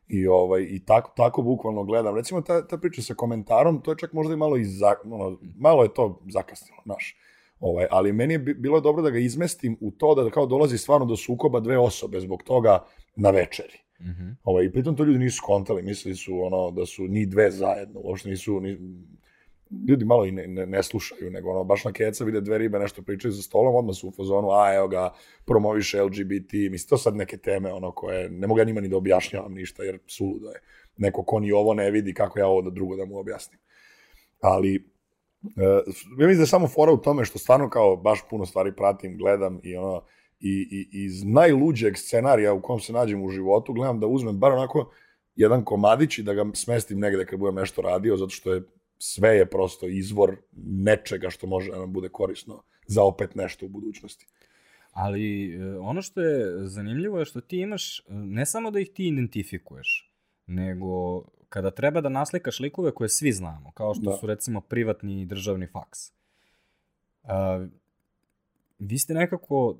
I, 0.09 0.26
ovaj, 0.26 0.62
i 0.62 0.85
tako, 0.85 1.12
tako 1.16 1.42
bukvalno 1.42 1.85
gledam. 1.85 2.14
Recimo 2.14 2.40
ta, 2.40 2.66
ta 2.66 2.78
priča 2.78 3.02
sa 3.02 3.14
komentarom, 3.14 3.80
to 3.83 3.90
je 3.90 3.99
čak 3.99 4.12
možda 4.12 4.35
i 4.35 4.37
malo, 4.37 4.59
i 4.59 4.64
ono, 5.04 5.38
malo 5.56 5.83
je 5.83 5.95
to 5.95 6.21
zakasnilo, 6.28 6.83
znaš. 6.85 7.16
Ovaj, 7.61 7.87
ali 7.91 8.13
meni 8.13 8.35
je 8.35 8.39
bi- 8.39 8.55
bilo 8.55 8.81
dobro 8.81 9.03
da 9.03 9.11
ga 9.11 9.19
izmestim 9.19 9.77
u 9.81 9.91
to 9.91 10.15
da 10.15 10.31
kao 10.31 10.47
dolazi 10.47 10.79
stvarno 10.79 11.07
do 11.07 11.17
sukoba 11.17 11.61
dve 11.61 11.79
osobe 11.79 12.21
zbog 12.21 12.43
toga 12.43 12.85
na 13.17 13.31
večeri. 13.31 13.79
Mm 14.01 14.05
-hmm. 14.05 14.35
Ovaj, 14.45 14.65
I 14.65 14.73
pritom 14.73 14.97
to 14.97 15.05
ljudi 15.05 15.19
nisu 15.19 15.37
skontali, 15.37 15.83
mislili 15.83 16.17
su 16.17 16.41
ono 16.41 16.71
da 16.71 16.87
su 16.87 17.03
ni 17.03 17.27
dve 17.27 17.51
zajedno, 17.51 18.01
uopšte 18.01 18.29
nisu, 18.29 18.61
ni, 18.61 18.79
ljudi 19.89 20.05
malo 20.05 20.27
i 20.27 20.33
ne, 20.33 20.47
ne, 20.47 20.67
ne 20.67 20.83
slušaju, 20.83 21.31
nego 21.31 21.51
ono, 21.51 21.65
baš 21.65 21.85
na 21.85 21.93
keca 21.93 22.25
vide 22.25 22.41
dve 22.41 22.59
ribe 22.59 22.79
nešto 22.79 23.03
pričaju 23.03 23.33
za 23.33 23.43
stolom, 23.43 23.75
odmah 23.75 23.97
su 23.97 24.09
u 24.09 24.13
fazonu, 24.13 24.51
a 24.51 24.75
evo 24.75 24.89
ga, 24.89 25.13
promoviše 25.45 26.03
LGBT, 26.03 26.53
mislim, 26.53 26.89
to 26.89 26.99
sad 26.99 27.17
neke 27.17 27.37
teme, 27.37 27.73
ono, 27.73 27.91
koje, 27.93 28.31
ne 28.31 28.47
mogu 28.47 28.59
ja 28.59 28.65
njima 28.65 28.81
ni 28.81 28.89
da 28.89 28.97
objašnjavam 28.97 29.53
ništa, 29.53 29.83
jer 29.83 29.99
suludo 30.07 30.49
je. 30.49 30.61
Neko 30.97 31.23
ko 31.23 31.41
ni 31.41 31.53
ovo 31.53 31.75
ne 31.75 31.91
vidi, 31.91 32.15
kako 32.15 32.39
ja 32.39 32.47
ovo 32.47 32.63
da 32.63 32.71
drugo 32.71 32.97
da 32.97 33.05
mu 33.05 33.19
objasnim. 33.19 33.61
Ali, 34.41 34.85
ja 36.19 36.26
mislim 36.26 36.37
da 36.37 36.43
je 36.43 36.47
samo 36.47 36.69
fora 36.69 36.93
u 36.93 36.97
tome 36.97 37.25
što 37.25 37.38
stvarno 37.38 37.71
kao 37.71 37.97
baš 37.97 38.21
puno 38.31 38.47
stvari 38.47 38.73
pratim, 38.76 39.19
gledam 39.19 39.61
i 39.62 39.76
ono, 39.76 40.03
i, 40.41 40.69
i 40.71 41.05
iz 41.05 41.25
najluđeg 41.25 41.97
scenarija 41.97 42.53
u 42.53 42.62
kom 42.62 42.81
se 42.81 42.93
nađem 42.93 43.23
u 43.23 43.29
životu, 43.29 43.73
gledam 43.73 44.00
da 44.00 44.07
uzmem 44.07 44.38
bar 44.38 44.53
onako 44.53 44.91
jedan 45.37 45.65
komadić 45.65 46.19
i 46.19 46.23
da 46.23 46.35
ga 46.35 46.45
smestim 46.55 46.99
negde 46.99 47.26
kad 47.26 47.38
budem 47.38 47.55
nešto 47.55 47.83
radio, 47.83 48.17
zato 48.17 48.31
što 48.31 48.55
je 48.55 48.62
sve 48.99 49.37
je 49.37 49.47
prosto 49.47 49.87
izvor 49.87 50.37
nečega 50.67 51.31
što 51.31 51.47
može 51.47 51.71
da 51.71 51.79
nam 51.79 51.93
bude 51.93 52.09
korisno 52.09 52.62
za 52.87 53.03
opet 53.03 53.35
nešto 53.35 53.67
u 53.67 53.69
budućnosti. 53.69 54.26
Ali 54.93 55.55
e, 55.55 55.79
ono 55.79 56.03
što 56.03 56.21
je 56.21 56.67
zanimljivo 56.67 57.19
je 57.19 57.25
što 57.25 57.41
ti 57.41 57.59
imaš, 57.59 58.00
e, 58.00 58.03
ne 58.09 58.47
samo 58.47 58.71
da 58.71 58.81
ih 58.81 58.91
ti 58.95 59.09
identifikuješ, 59.09 60.12
nego 60.47 61.23
kada 61.49 61.71
treba 61.71 62.00
da 62.00 62.09
naslikaš 62.09 62.61
likove 62.61 62.91
koje 62.95 63.09
svi 63.09 63.33
znamo, 63.33 63.73
kao 63.73 63.95
što 63.95 64.11
Da. 64.11 64.17
su 64.17 64.26
recimo 64.26 64.61
privatni 64.61 65.21
i 65.23 65.26
državni 65.26 65.67
faks. 65.67 65.99
A, 67.23 67.67
vi 68.79 68.99
ste 68.99 69.15
nekako 69.15 69.76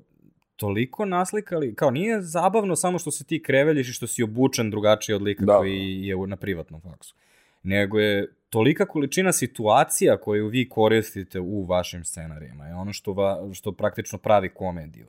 toliko 0.55 1.05
naslikali, 1.05 1.75
kao 1.75 1.91
nije 1.91 2.21
zabavno 2.21 2.75
samo 2.75 2.99
što 2.99 3.11
se 3.11 3.23
ti 3.23 3.43
kreveljiš 3.43 3.89
i 3.89 3.93
što 3.93 4.07
si 4.07 4.23
obučen 4.23 4.69
drugačije 4.71 5.15
od 5.15 5.21
lika 5.21 5.45
Da. 5.45 5.57
koji 5.57 6.01
je 6.03 6.27
na 6.27 6.35
privatnom 6.35 6.81
faksu, 6.81 7.15
nego 7.63 7.99
je 7.99 8.33
tolika 8.49 8.85
količina 8.85 9.33
situacija 9.33 10.17
koju 10.17 10.47
vi 10.47 10.69
koristite 10.69 11.39
u 11.39 11.65
vašim 11.65 12.03
scenarijima 12.03 12.67
je 12.67 12.75
ono 12.75 12.93
što, 12.93 13.13
va, 13.13 13.49
što 13.53 13.71
praktično 13.71 14.17
pravi 14.17 14.49
komediju. 14.49 15.07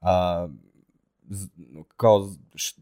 A, 0.00 0.48
kao, 1.96 2.28
š, 2.54 2.74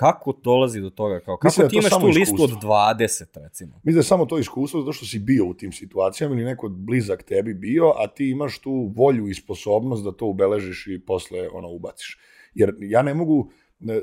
kako 0.00 0.32
dolazi 0.42 0.80
do 0.80 0.90
toga? 0.90 1.20
Kao, 1.20 1.36
kako 1.36 1.46
Mislim 1.46 1.64
da 1.64 1.68
ti 1.68 1.76
to 1.76 1.80
imaš 1.80 2.00
tu 2.00 2.06
listu 2.06 2.42
od 2.42 2.50
iskustvo. 2.50 2.70
20, 2.70 3.40
recimo? 3.42 3.72
Mislim 3.74 3.94
da 3.94 3.98
je 3.98 4.04
samo 4.04 4.26
to 4.26 4.38
iskustvo 4.38 4.80
zato 4.80 4.92
što 4.92 5.06
si 5.06 5.18
bio 5.18 5.46
u 5.46 5.54
tim 5.54 5.72
situacijama 5.72 6.34
ili 6.34 6.44
neko 6.44 6.68
blizak 6.68 7.22
tebi 7.22 7.54
bio, 7.54 7.92
a 7.96 8.06
ti 8.06 8.30
imaš 8.30 8.58
tu 8.58 8.92
volju 8.96 9.28
i 9.28 9.34
sposobnost 9.34 10.04
da 10.04 10.12
to 10.12 10.26
ubeležiš 10.26 10.86
i 10.86 11.00
posle 11.06 11.48
ono 11.52 11.68
ubaciš. 11.68 12.18
Jer 12.54 12.74
ja 12.80 13.02
ne 13.02 13.14
mogu, 13.14 13.50
ne, 13.80 14.00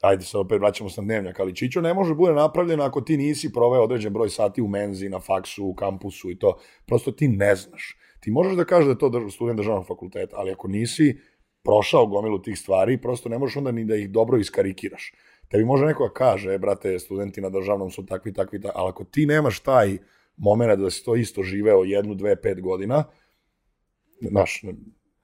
ajde 0.00 0.24
sad 0.24 0.40
opet 0.40 0.60
vraćamo 0.60 0.90
se 0.90 1.00
na 1.00 1.04
dnevnjak, 1.04 1.40
ali 1.40 1.56
Čićo 1.56 1.80
ne 1.80 1.94
može 1.94 2.14
bude 2.14 2.32
napravljen 2.32 2.80
ako 2.80 3.00
ti 3.00 3.16
nisi 3.16 3.52
proveo 3.52 3.82
određen 3.82 4.12
broj 4.12 4.30
sati 4.30 4.62
u 4.62 4.68
menzi, 4.68 5.08
na 5.08 5.20
faksu, 5.20 5.66
u 5.66 5.74
kampusu 5.74 6.30
i 6.30 6.38
to. 6.38 6.58
Prosto 6.86 7.12
ti 7.12 7.28
ne 7.28 7.56
znaš. 7.56 7.96
Ti 8.20 8.30
možeš 8.30 8.56
da 8.56 8.64
kažeš 8.64 8.86
da 8.86 8.92
je 8.92 8.98
to 8.98 9.30
student 9.30 9.56
državnog 9.56 9.86
fakulteta, 9.86 10.36
ali 10.36 10.52
ako 10.52 10.68
nisi 10.68 11.18
prošao 11.64 12.06
gomilu 12.06 12.38
tih 12.42 12.58
stvari, 12.58 13.00
prosto 13.00 13.28
ne 13.28 13.38
možeš 13.38 13.56
onda 13.56 13.72
ni 13.72 13.84
da 13.84 13.96
ih 13.96 14.10
dobro 14.10 14.38
iskarikiraš. 14.38 15.12
Tebi 15.48 15.64
može 15.64 15.86
neko 15.86 16.08
da 16.08 16.14
kaže, 16.14 16.54
e, 16.54 16.58
brate, 16.58 16.98
studenti 16.98 17.40
na 17.40 17.50
državnom 17.50 17.90
su 17.90 18.06
takvi, 18.06 18.32
takvi, 18.32 18.60
takvi, 18.60 18.72
ali 18.74 18.88
ako 18.88 19.04
ti 19.04 19.26
nemaš 19.26 19.60
taj 19.60 19.98
moment 20.36 20.80
da 20.80 20.90
si 20.90 21.04
to 21.04 21.16
isto 21.16 21.42
živeo 21.42 21.84
jednu, 21.84 22.14
dve, 22.14 22.36
pet 22.42 22.60
godina, 22.60 23.04
znaš, 24.20 24.62
ne, 24.62 24.74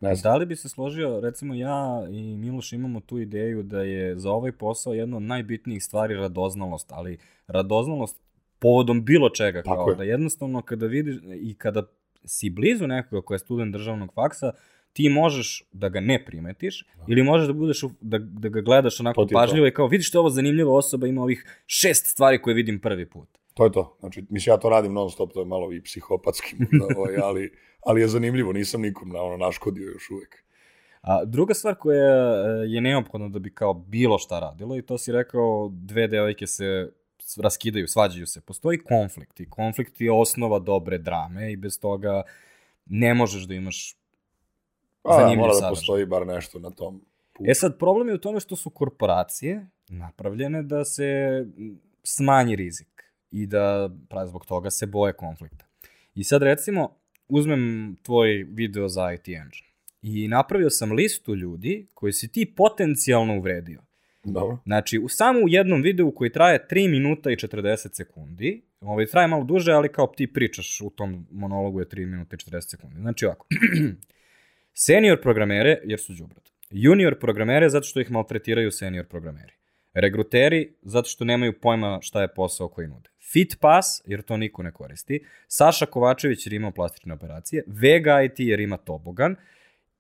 ne 0.01 0.15
znam. 0.15 0.33
Da 0.33 0.37
li 0.37 0.47
bi 0.47 0.57
se 0.57 0.69
složio, 0.69 1.21
recimo 1.21 1.55
ja 1.55 2.07
i 2.11 2.37
Miloš 2.37 2.73
imamo 2.73 3.01
tu 3.01 3.19
ideju 3.19 3.63
da 3.63 3.83
je 3.83 4.19
za 4.19 4.31
ovaj 4.31 4.53
posao 4.53 4.95
jedna 4.95 5.17
od 5.17 5.23
najbitnijih 5.23 5.85
stvari 5.85 6.15
radoznalost, 6.15 6.93
ali 6.93 7.19
radoznalost 7.47 8.21
povodom 8.59 9.05
bilo 9.05 9.29
čega, 9.29 9.63
Tako 9.63 9.77
kao 9.77 9.91
je. 9.91 9.97
da 9.97 10.05
jednostavno 10.05 10.63
kada 10.63 10.87
vidiš 10.87 11.17
i 11.41 11.55
kada 11.55 11.83
si 12.25 12.51
blizu 12.51 12.87
nekoga 12.87 13.23
ko 13.23 13.35
je 13.35 13.39
student 13.39 13.73
državnog 13.73 14.13
faksa, 14.15 14.53
ti 14.93 15.09
možeš 15.09 15.65
da 15.73 15.89
ga 15.89 16.01
ne 16.01 16.25
primetiš 16.25 16.85
ili 17.09 17.23
možeš 17.23 17.47
da 17.47 17.53
budeš 17.53 17.83
u- 17.83 17.91
da, 18.01 18.19
da 18.19 18.49
ga 18.49 18.61
gledaš 18.61 19.01
onako 19.01 19.15
To 19.15 19.23
je 19.23 19.29
to. 19.29 19.35
pažljivo 19.35 19.67
i 19.67 19.73
kao 19.73 19.87
vidiš 19.87 20.09
što 20.09 20.19
je 20.19 20.21
ovo 20.21 20.31
zanimljiva 20.31 20.75
osoba, 20.75 21.07
ima 21.07 21.23
ovih 21.23 21.63
šest 21.67 22.07
stvari 22.07 22.43
koje 22.43 22.55
vidim 22.55 22.81
prvi 22.81 23.07
put. 23.07 23.29
To 23.55 23.65
je 23.65 23.73
to. 23.73 23.97
Znači, 24.01 24.25
mislim, 24.31 24.53
ja 24.53 24.59
to 24.59 24.69
radim 24.69 24.93
non 24.93 25.11
stop, 25.11 25.33
to 25.33 25.41
je 25.41 25.47
malo 25.47 25.73
i 25.73 25.83
psihopatski, 25.83 26.57
ovaj, 26.97 27.17
ali, 27.19 27.53
ali 27.81 28.01
je 28.01 28.09
zanimljivo, 28.09 28.53
nisam 28.53 28.81
nikom 28.81 29.09
na 29.09 29.23
ono 29.23 29.37
naškodio 29.37 29.85
još 29.85 30.11
uvek. 30.11 30.45
A 31.01 31.25
druga 31.25 31.55
stvar 31.55 31.75
koja 31.75 32.35
e, 32.35 32.67
je 32.67 32.81
neophodna 32.81 33.29
da 33.29 33.39
bi 33.39 33.51
kao 33.51 33.75
bilo 33.75 34.19
šta 34.19 34.41
radilo 34.41 34.77
i 34.77 34.83
to 34.83 34.99
si 34.99 35.13
rekao, 35.13 35.71
dve 35.73 36.09
devojke 36.09 36.47
se 36.47 36.93
raskidaju, 37.39 37.89
svađaju 37.89 38.27
se. 38.27 38.41
Postoji 38.41 38.79
konflikt 38.79 39.41
i 39.41 39.51
konflikt 39.51 40.01
je 40.01 40.13
osnova 40.13 40.59
dobre 40.59 40.99
drame 40.99 41.53
i 41.53 41.57
bez 41.57 41.81
toga 41.81 42.23
ne 42.87 43.15
možeš 43.15 43.43
da 43.43 43.55
imaš 43.55 43.97
Zanimljiv 45.05 45.39
mora 45.39 45.53
da 45.61 45.69
postoji 45.69 46.07
bar 46.07 46.27
nešto 46.27 46.59
na 46.59 46.71
tom 46.71 47.01
putu. 47.33 47.51
E 47.51 47.55
sad, 47.55 47.79
problem 47.79 48.09
je 48.09 48.15
u 48.15 48.19
tome 48.19 48.41
što 48.41 48.57
su 48.57 48.71
korporacije 48.71 49.67
napravljene 49.89 50.63
da 50.63 50.85
se 50.85 51.07
smanji 52.03 52.57
rizik 52.57 53.03
i 53.31 53.47
da 53.47 53.91
pravi 54.09 54.29
zbog 54.29 54.47
toga 54.47 54.71
se 54.71 54.87
boje 54.87 55.13
konflikta. 55.13 55.65
I 56.15 56.25
sad 56.25 56.43
recimo, 56.43 56.97
uzmem 57.29 57.97
tvoj 58.03 58.47
video 58.49 58.89
za 58.89 59.13
IT 59.13 59.29
Engine 59.29 59.71
i 60.03 60.29
napravio 60.29 60.71
sam 60.71 60.93
listu 60.93 61.35
ljudi 61.35 61.87
koji 61.95 62.13
si 62.13 62.33
ti 62.33 62.55
potencijalno 62.57 63.37
uvredio. 63.39 63.83
Dobro. 64.25 64.59
Znači, 64.65 64.99
u, 64.99 65.09
samo 65.09 65.41
u 65.41 65.49
jednom 65.49 65.83
videu 65.83 66.15
koji 66.15 66.33
traje 66.33 66.67
3 66.71 66.91
minuta 66.91 67.31
i 67.31 67.37
40 67.37 67.97
sekundi, 67.97 68.63
ovaj, 68.81 69.07
traje 69.07 69.29
malo 69.29 69.45
duže, 69.45 69.73
ali 69.73 69.93
kao 69.93 70.07
ti 70.07 70.33
pričaš 70.33 70.81
u 70.81 70.91
tom 70.91 71.27
monologu 71.31 71.81
je 71.81 71.89
3 71.89 72.07
minuta 72.07 72.37
i 72.37 72.51
40 72.51 72.71
sekundi. 72.71 72.97
Znači 73.01 73.27
ovako, 73.27 73.47
senior 74.87 75.21
programere, 75.21 75.81
jer 75.85 76.01
su 76.01 76.13
džubrad. 76.13 76.51
Junior 76.71 77.19
programere, 77.19 77.69
zato 77.69 77.87
što 77.87 78.01
ih 78.01 78.11
maltretiraju 78.11 78.71
senior 78.71 79.07
programeri. 79.07 79.53
Regruteri, 79.95 80.75
zato 80.83 81.09
što 81.09 81.25
nemaju 81.25 81.61
pojma 81.61 81.99
šta 82.03 82.23
je 82.23 82.35
posao 82.35 82.69
koji 82.69 82.89
nude. 82.89 83.11
Fit 83.33 83.57
Pass, 83.61 83.87
jer 84.05 84.23
to 84.23 84.37
niko 84.37 84.63
ne 84.63 84.73
koristi. 84.73 85.25
Saša 85.49 85.87
Kovačević, 85.87 86.47
jer 86.47 86.53
ima 86.53 86.71
plastične 86.71 87.15
operacije. 87.15 87.65
Vega 87.67 88.23
IT, 88.23 88.41
jer 88.41 88.61
ima 88.61 88.77
tobogan. 88.77 89.37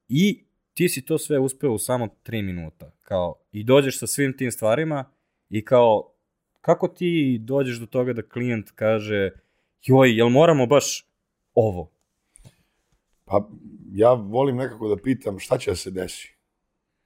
I 0.09 0.45
ti 0.75 0.88
si 0.88 1.05
to 1.05 1.19
sve 1.19 1.38
uspeo 1.38 1.73
u 1.73 1.79
samo 1.79 2.09
3 2.27 2.43
minuta. 2.43 2.93
Kao, 3.03 3.35
I 3.53 3.64
dođeš 3.64 3.99
sa 3.99 4.07
svim 4.07 4.37
tim 4.37 4.51
stvarima 4.51 5.05
i 5.49 5.64
kao, 5.64 6.12
kako 6.61 6.88
ti 6.88 7.38
dođeš 7.40 7.77
do 7.77 7.87
toga 7.87 8.12
da 8.12 8.23
klijent 8.23 8.71
kaže, 8.71 9.31
joj, 9.83 10.16
jel 10.16 10.29
moramo 10.29 10.66
baš 10.66 11.07
ovo? 11.55 12.00
Pa 13.31 13.49
ja 13.93 14.12
volim 14.12 14.57
nekako 14.57 14.88
da 14.88 15.03
pitam 15.03 15.38
šta 15.38 15.59
će 15.59 15.71
da 15.71 15.77
se 15.77 15.90
desi 15.90 16.35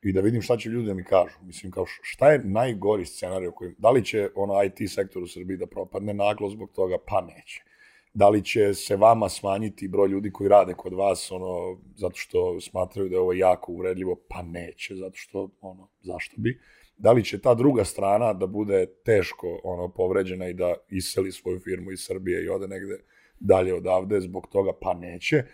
i 0.03 0.13
da 0.13 0.21
vidim 0.21 0.43
šta 0.43 0.57
će 0.57 0.69
ljudi 0.69 0.87
da 0.87 0.95
mi 0.95 1.05
kažu. 1.05 1.39
Mislim, 1.43 1.73
kao 1.73 1.85
šta 1.87 2.31
je 2.33 2.41
najgori 2.45 3.05
scenarij 3.07 3.49
u 3.49 3.53
kojem, 3.53 3.75
da 3.79 3.91
li 3.91 4.05
će 4.05 4.29
ono 4.35 4.63
IT 4.65 4.91
sektor 4.91 5.23
u 5.23 5.27
Srbiji 5.27 5.57
da 5.57 5.67
propadne 5.67 6.15
naglo 6.15 6.51
zbog 6.51 6.71
toga? 6.73 6.97
Pa 7.07 7.21
neće. 7.21 7.63
Da 8.15 8.29
li 8.29 8.45
će 8.45 8.75
se 8.75 8.97
vama 8.97 9.29
smanjiti 9.29 9.89
broj 9.89 10.09
ljudi 10.09 10.33
koji 10.33 10.49
rade 10.49 10.75
kod 10.75 10.93
vas, 10.93 11.31
ono, 11.33 11.81
zato 11.97 12.17
što 12.17 12.61
smatraju 12.61 13.09
da 13.09 13.15
je 13.15 13.21
ovo 13.21 13.33
jako 13.33 13.73
uvredljivo? 13.73 14.17
Pa 14.29 14.43
neće, 14.43 14.95
zato 14.95 15.15
što, 15.15 15.51
ono, 15.61 15.89
zašto 16.03 16.35
bi? 16.39 16.61
Da 16.97 17.13
li 17.13 17.25
će 17.25 17.41
ta 17.41 17.55
druga 17.55 17.85
strana 17.85 18.33
da 18.33 18.47
bude 18.47 18.87
teško 19.05 19.61
ono 19.65 19.89
povređena 19.89 20.49
i 20.49 20.55
da 20.55 20.75
iseli 20.89 21.33
svoju 21.33 21.61
firmu 21.61 21.93
iz 21.93 22.01
Srbije 22.01 22.45
i 22.45 22.49
ode 22.49 22.69
negde 22.69 22.99
dalje 23.41 23.75
odavde 23.75 24.21
zbog 24.21 24.47
toga? 24.47 24.73
Pa 24.81 24.95
neće. 24.95 25.45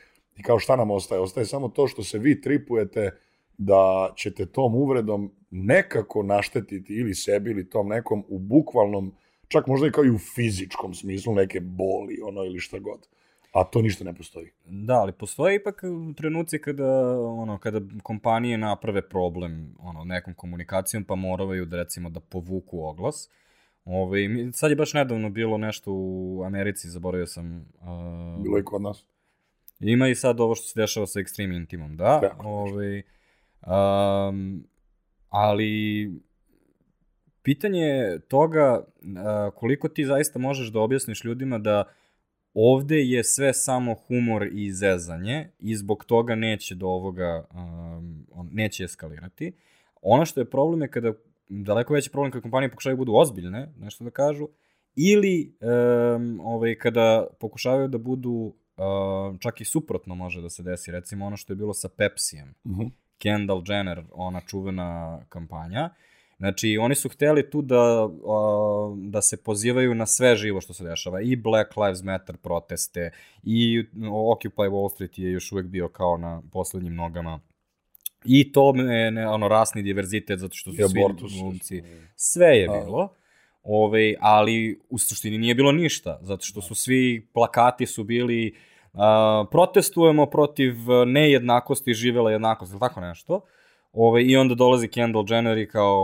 I 0.41 0.43
kao 0.43 0.59
šta 0.59 0.77
nam 0.77 0.91
ostaje? 0.91 1.21
Ostaje 1.21 1.47
samo 1.47 1.69
to 1.69 1.87
što 1.87 2.03
se 2.03 2.19
vi 2.19 2.41
tripujete 2.41 3.11
da 3.59 4.13
ćete 4.17 4.47
tom 4.47 4.75
uvredom 4.75 5.33
nekako 5.51 6.23
naštetiti 6.23 6.95
ili 6.95 7.15
sebi 7.15 7.51
ili 7.51 7.71
tom 7.71 7.89
nekom 7.89 8.25
u 8.29 8.39
bukvalnom, 8.39 9.13
čak 9.49 9.67
možda 9.67 9.87
i 9.87 9.91
kao 9.91 10.05
i 10.05 10.11
u 10.11 10.19
fizičkom 10.19 10.95
smislu 10.95 11.35
neke 11.35 11.61
boli 11.61 12.21
ono 12.25 12.45
ili 12.45 12.59
šta 12.59 12.79
god. 12.79 13.09
A 13.53 13.65
to 13.65 13.83
ništa 13.83 14.05
ne 14.05 14.15
postoji. 14.15 14.49
Da, 14.65 14.95
ali 14.95 15.13
postoje 15.13 15.57
ipak 15.57 15.83
trenuci 16.17 16.59
kada, 16.59 17.21
ono, 17.21 17.59
kada 17.59 17.81
kompanije 18.03 18.59
naprave 18.59 19.09
problem 19.09 19.75
ono, 19.79 20.05
nekom 20.05 20.35
komunikacijom, 20.35 21.05
pa 21.05 21.15
moraju 21.15 21.65
da, 21.65 21.77
recimo, 21.77 22.11
da 22.11 22.21
povuku 22.21 22.85
oglas. 22.85 23.31
Ove, 23.85 24.29
mi- 24.29 24.53
sad 24.53 24.71
je 24.71 24.77
baš 24.77 24.95
nedavno 24.95 25.31
bilo 25.31 25.59
nešto 25.59 25.93
u 25.93 26.43
Americi, 26.47 26.89
zaboravio 26.91 27.27
sam. 27.27 27.57
Uh, 27.81 28.43
Bilo 28.43 28.59
i 28.59 28.65
kod 28.65 28.83
nas. 28.83 29.05
Ima 29.81 30.09
i 30.09 30.15
sad 30.15 30.41
ovo 30.41 30.55
što 30.55 30.67
se 30.67 30.81
dešava 30.81 31.07
sa 31.07 31.21
Extreme 31.21 31.57
Intimom, 31.57 31.97
da. 31.97 32.21
Tako, 32.21 32.49
Ove, 32.49 33.03
um, 33.67 34.65
ali 35.29 36.11
pitanje 37.43 38.19
toga 38.29 38.85
uh, 38.85 39.55
koliko 39.55 39.89
ti 39.89 40.05
zaista 40.05 40.39
možeš 40.39 40.69
da 40.69 40.81
objasniš 40.81 41.25
ljudima 41.25 41.59
da 41.59 41.85
ovde 42.55 42.97
je 42.97 43.25
sve 43.25 43.55
samo 43.55 43.95
humor 43.95 44.49
i 44.53 44.73
zezanje 44.73 45.51
i 45.59 45.77
zbog 45.77 46.05
toga 46.05 46.35
neće 46.35 46.75
do 46.75 46.87
ovoga, 46.87 47.45
um, 47.55 48.27
neće 48.53 48.85
eskalirati. 48.85 49.53
Ono 50.03 50.25
što 50.25 50.41
je 50.41 50.51
problem 50.51 50.83
je 50.83 50.91
kada, 50.91 51.13
daleko 51.49 51.95
veći 51.95 52.11
problem 52.11 52.33
kada 52.33 52.43
kompanije 52.43 52.71
pokušavaju 52.71 52.97
da 52.97 52.99
budu 52.99 53.15
ozbiljne, 53.15 53.73
nešto 53.79 54.05
da 54.05 54.11
kažu, 54.11 54.49
ili 54.97 55.57
um, 55.61 56.41
ovaj, 56.41 56.75
kada 56.75 57.27
pokušavaju 57.41 57.89
da 57.89 57.99
budu, 57.99 58.55
uh, 58.81 59.39
čak 59.39 59.61
i 59.61 59.65
suprotno 59.65 60.15
može 60.15 60.41
da 60.41 60.51
se 60.51 60.63
desi, 60.63 60.91
recimo 60.91 61.27
ono 61.27 61.37
što 61.37 61.53
je 61.53 61.57
bilo 61.57 61.75
sa 61.75 61.89
Pepsijem, 61.89 62.55
Uh 62.65 62.71
-huh. 62.73 62.91
Kendall 63.19 63.63
Jenner, 63.67 64.03
ona 64.13 64.41
čuvena 64.41 65.21
kampanja. 65.29 65.91
Znači, 66.39 66.79
oni 66.81 66.95
su 66.95 67.09
hteli 67.09 67.51
tu 67.51 67.63
da, 67.63 68.05
a, 68.05 68.95
da 68.97 69.23
se 69.23 69.43
pozivaju 69.43 69.95
na 69.95 70.07
sve 70.07 70.37
živo 70.37 70.61
što 70.61 70.75
se 70.75 70.85
dešava. 70.85 71.21
I 71.21 71.37
Black 71.37 71.77
Lives 71.77 72.03
Matter 72.03 72.37
proteste, 72.37 73.11
i 73.43 73.85
Occupy 74.11 74.69
Wall 74.71 74.93
Street 74.93 75.19
je 75.19 75.33
još 75.33 75.53
uvek 75.53 75.67
bio 75.67 75.89
kao 75.89 76.17
na 76.17 76.43
poslednjim 76.53 76.95
nogama. 76.95 77.41
I 78.25 78.53
to 78.53 78.75
je 78.77 79.11
ne, 79.11 79.29
ono, 79.29 79.49
rasni 79.49 79.83
diverzitet, 79.83 80.39
zato 80.39 80.55
što 80.55 80.71
su 80.71 80.83
I 80.83 80.89
svi 80.89 81.01
glumci. 81.41 81.83
Sve 82.17 82.47
je 82.47 82.67
Da. 82.67 82.73
bilo. 82.73 83.15
Ove, 83.63 84.15
ali 84.21 84.81
u 84.89 84.99
suštini 84.99 85.39
nije 85.39 85.55
bilo 85.55 85.73
ništa, 85.73 86.19
zato 86.23 86.45
što 86.45 86.63
su 86.63 86.75
svi 86.75 87.27
plakati 87.33 87.87
su 87.87 88.05
bili 88.05 88.55
a, 88.95 89.45
protestujemo 89.51 90.27
protiv 90.27 90.75
nejednakosti, 91.07 91.95
živela 91.95 92.31
jednakost, 92.31 92.73
ili 92.73 92.81
tako 92.81 93.01
nešto. 93.01 93.41
Ove, 93.93 94.25
I 94.25 94.37
onda 94.37 94.55
dolazi 94.55 94.89
Kendall 94.89 95.25
Jenner 95.29 95.59
i 95.59 95.69
kao 95.69 95.99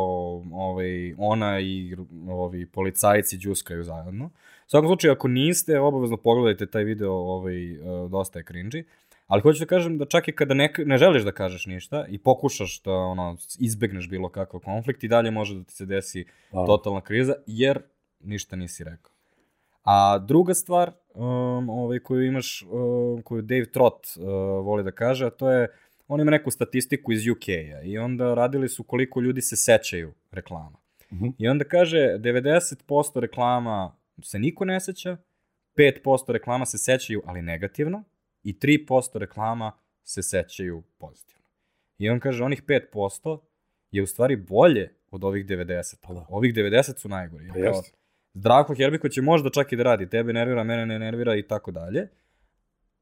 ove, 0.52 1.14
ona 1.18 1.60
i 1.60 1.96
ovi 2.28 2.66
policajci 2.66 3.38
džuskaju 3.38 3.82
zajedno. 3.82 4.24
U 4.26 4.68
svakom 4.68 4.88
slučaju, 4.88 5.12
ako 5.12 5.28
niste, 5.28 5.80
obavezno 5.80 6.16
pogledajte 6.16 6.66
taj 6.66 6.84
video, 6.84 7.12
ovaj, 7.12 7.72
e, 7.72 7.78
dosta 8.10 8.38
je 8.38 8.44
cringy. 8.44 8.84
Ali 9.26 9.42
hoću 9.42 9.58
da 9.60 9.66
kažem 9.66 9.98
da 9.98 10.04
čak 10.04 10.28
i 10.28 10.32
kada 10.32 10.54
ne, 10.54 10.72
ne 10.78 10.98
želiš 10.98 11.22
da 11.22 11.32
kažeš 11.32 11.66
ništa 11.66 12.06
i 12.08 12.18
pokušaš 12.18 12.82
da 12.82 12.92
ono, 12.92 13.36
izbegneš 13.58 14.08
bilo 14.08 14.28
kakav 14.28 14.60
konflikt 14.60 15.04
i 15.04 15.08
dalje 15.08 15.30
može 15.30 15.54
da 15.54 15.64
ti 15.64 15.72
se 15.72 15.86
desi 15.86 16.24
Naravno. 16.52 16.66
totalna 16.76 17.00
kriza, 17.00 17.34
jer 17.46 17.80
ništa 18.20 18.56
nisi 18.56 18.84
rekao. 18.84 19.15
A 19.86 20.18
druga 20.18 20.54
stvar 20.54 20.92
um, 21.14 21.70
ovaj, 21.70 21.98
koju 21.98 22.26
imaš, 22.26 22.62
um, 22.62 23.22
koju 23.22 23.42
Dave 23.42 23.66
Trott 23.72 24.06
uh, 24.16 24.24
voli 24.64 24.84
da 24.84 24.90
kaže, 24.90 25.26
a 25.26 25.30
to 25.30 25.50
je, 25.50 25.68
on 26.08 26.20
ima 26.20 26.30
neku 26.30 26.50
statistiku 26.50 27.12
iz 27.12 27.28
UK-a 27.28 27.82
i 27.82 27.98
onda 27.98 28.34
radili 28.34 28.68
su 28.68 28.82
koliko 28.82 29.20
ljudi 29.20 29.40
se 29.40 29.56
sećaju 29.56 30.12
reklama. 30.30 30.78
Mhm. 31.12 31.26
I 31.38 31.48
onda 31.48 31.64
kaže, 31.64 31.98
90% 31.98 33.20
reklama 33.20 33.96
se 34.22 34.38
niko 34.38 34.64
ne 34.64 34.80
seća, 34.80 35.16
5% 35.76 36.32
reklama 36.32 36.66
se 36.66 36.78
sećaju, 36.78 37.22
ali 37.26 37.42
negativno, 37.42 38.04
i 38.42 38.58
3% 38.58 39.18
reklama 39.18 39.72
se 40.04 40.22
sećaju 40.22 40.82
pozitivno. 40.98 41.46
I 41.98 42.10
on 42.10 42.20
kaže, 42.20 42.44
onih 42.44 42.62
5% 42.62 43.38
je 43.90 44.02
u 44.02 44.06
stvari 44.06 44.36
bolje 44.36 44.94
od 45.10 45.24
ovih 45.24 45.46
90. 45.46 45.96
Pa 46.00 46.14
da. 46.14 46.26
Ovih 46.28 46.54
90 46.54 46.98
su 46.98 47.08
najgori. 47.08 47.48
Pa 47.48 47.54
Kao, 47.54 47.62
jeste. 47.62 47.96
Zdravko 48.38 48.74
Herbiko 48.74 49.08
će 49.08 49.22
možda 49.22 49.50
čak 49.50 49.72
i 49.72 49.76
da 49.76 49.82
radi, 49.82 50.08
tebe 50.08 50.32
nervira, 50.32 50.64
mene 50.64 50.86
ne 50.86 50.98
nervira 50.98 51.36
i 51.36 51.42
tako 51.42 51.70
dalje. 51.70 52.08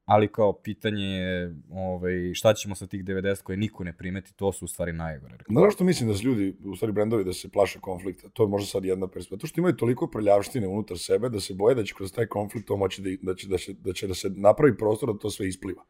Ali 0.05 0.29
kao 0.29 0.53
pitanje 0.53 1.05
je 1.05 1.55
ovaj, 1.70 2.35
šta 2.35 2.55
ćemo 2.55 2.75
sa 2.75 2.87
tih 2.87 3.05
90 3.05 3.42
koje 3.42 3.57
niko 3.57 3.85
ne 3.85 3.92
primeti, 3.92 4.35
to 4.37 4.53
su 4.53 4.64
u 4.64 4.68
stvari 4.68 4.92
najgore. 4.92 5.37
Znaš 5.49 5.64
zašto 5.64 5.85
mislim 5.85 6.09
da 6.09 6.14
su 6.14 6.27
ljudi, 6.27 6.57
u 6.64 6.77
stvari 6.77 6.92
brendovi, 6.92 7.25
da 7.25 7.33
se 7.33 7.49
plaše 7.49 7.81
konflikta? 7.81 8.29
To 8.29 8.42
je 8.42 8.49
možda 8.49 8.66
sad 8.66 8.85
jedna 8.85 9.09
perspektiva. 9.09 9.40
To 9.40 9.47
što 9.47 9.61
imaju 9.61 9.77
toliko 9.77 10.11
prljavštine 10.11 10.68
unutar 10.68 10.99
sebe 10.99 11.29
da 11.29 11.40
se 11.40 11.55
boje 11.55 11.75
da 11.75 11.85
će 11.85 11.94
kroz 11.94 12.12
taj 12.12 12.27
konflikt 12.27 12.66
to 12.66 12.77
moći 12.77 13.03
da, 13.03 13.11
da, 13.23 13.35
će, 13.35 13.49
da, 13.49 13.59
će, 13.59 13.73
da 13.73 13.92
će 13.92 14.07
da 14.07 14.14
se 14.14 14.31
napravi 14.31 14.77
prostor 14.77 15.12
da 15.12 15.18
to 15.18 15.31
sve 15.31 15.49
ispliva. 15.49 15.85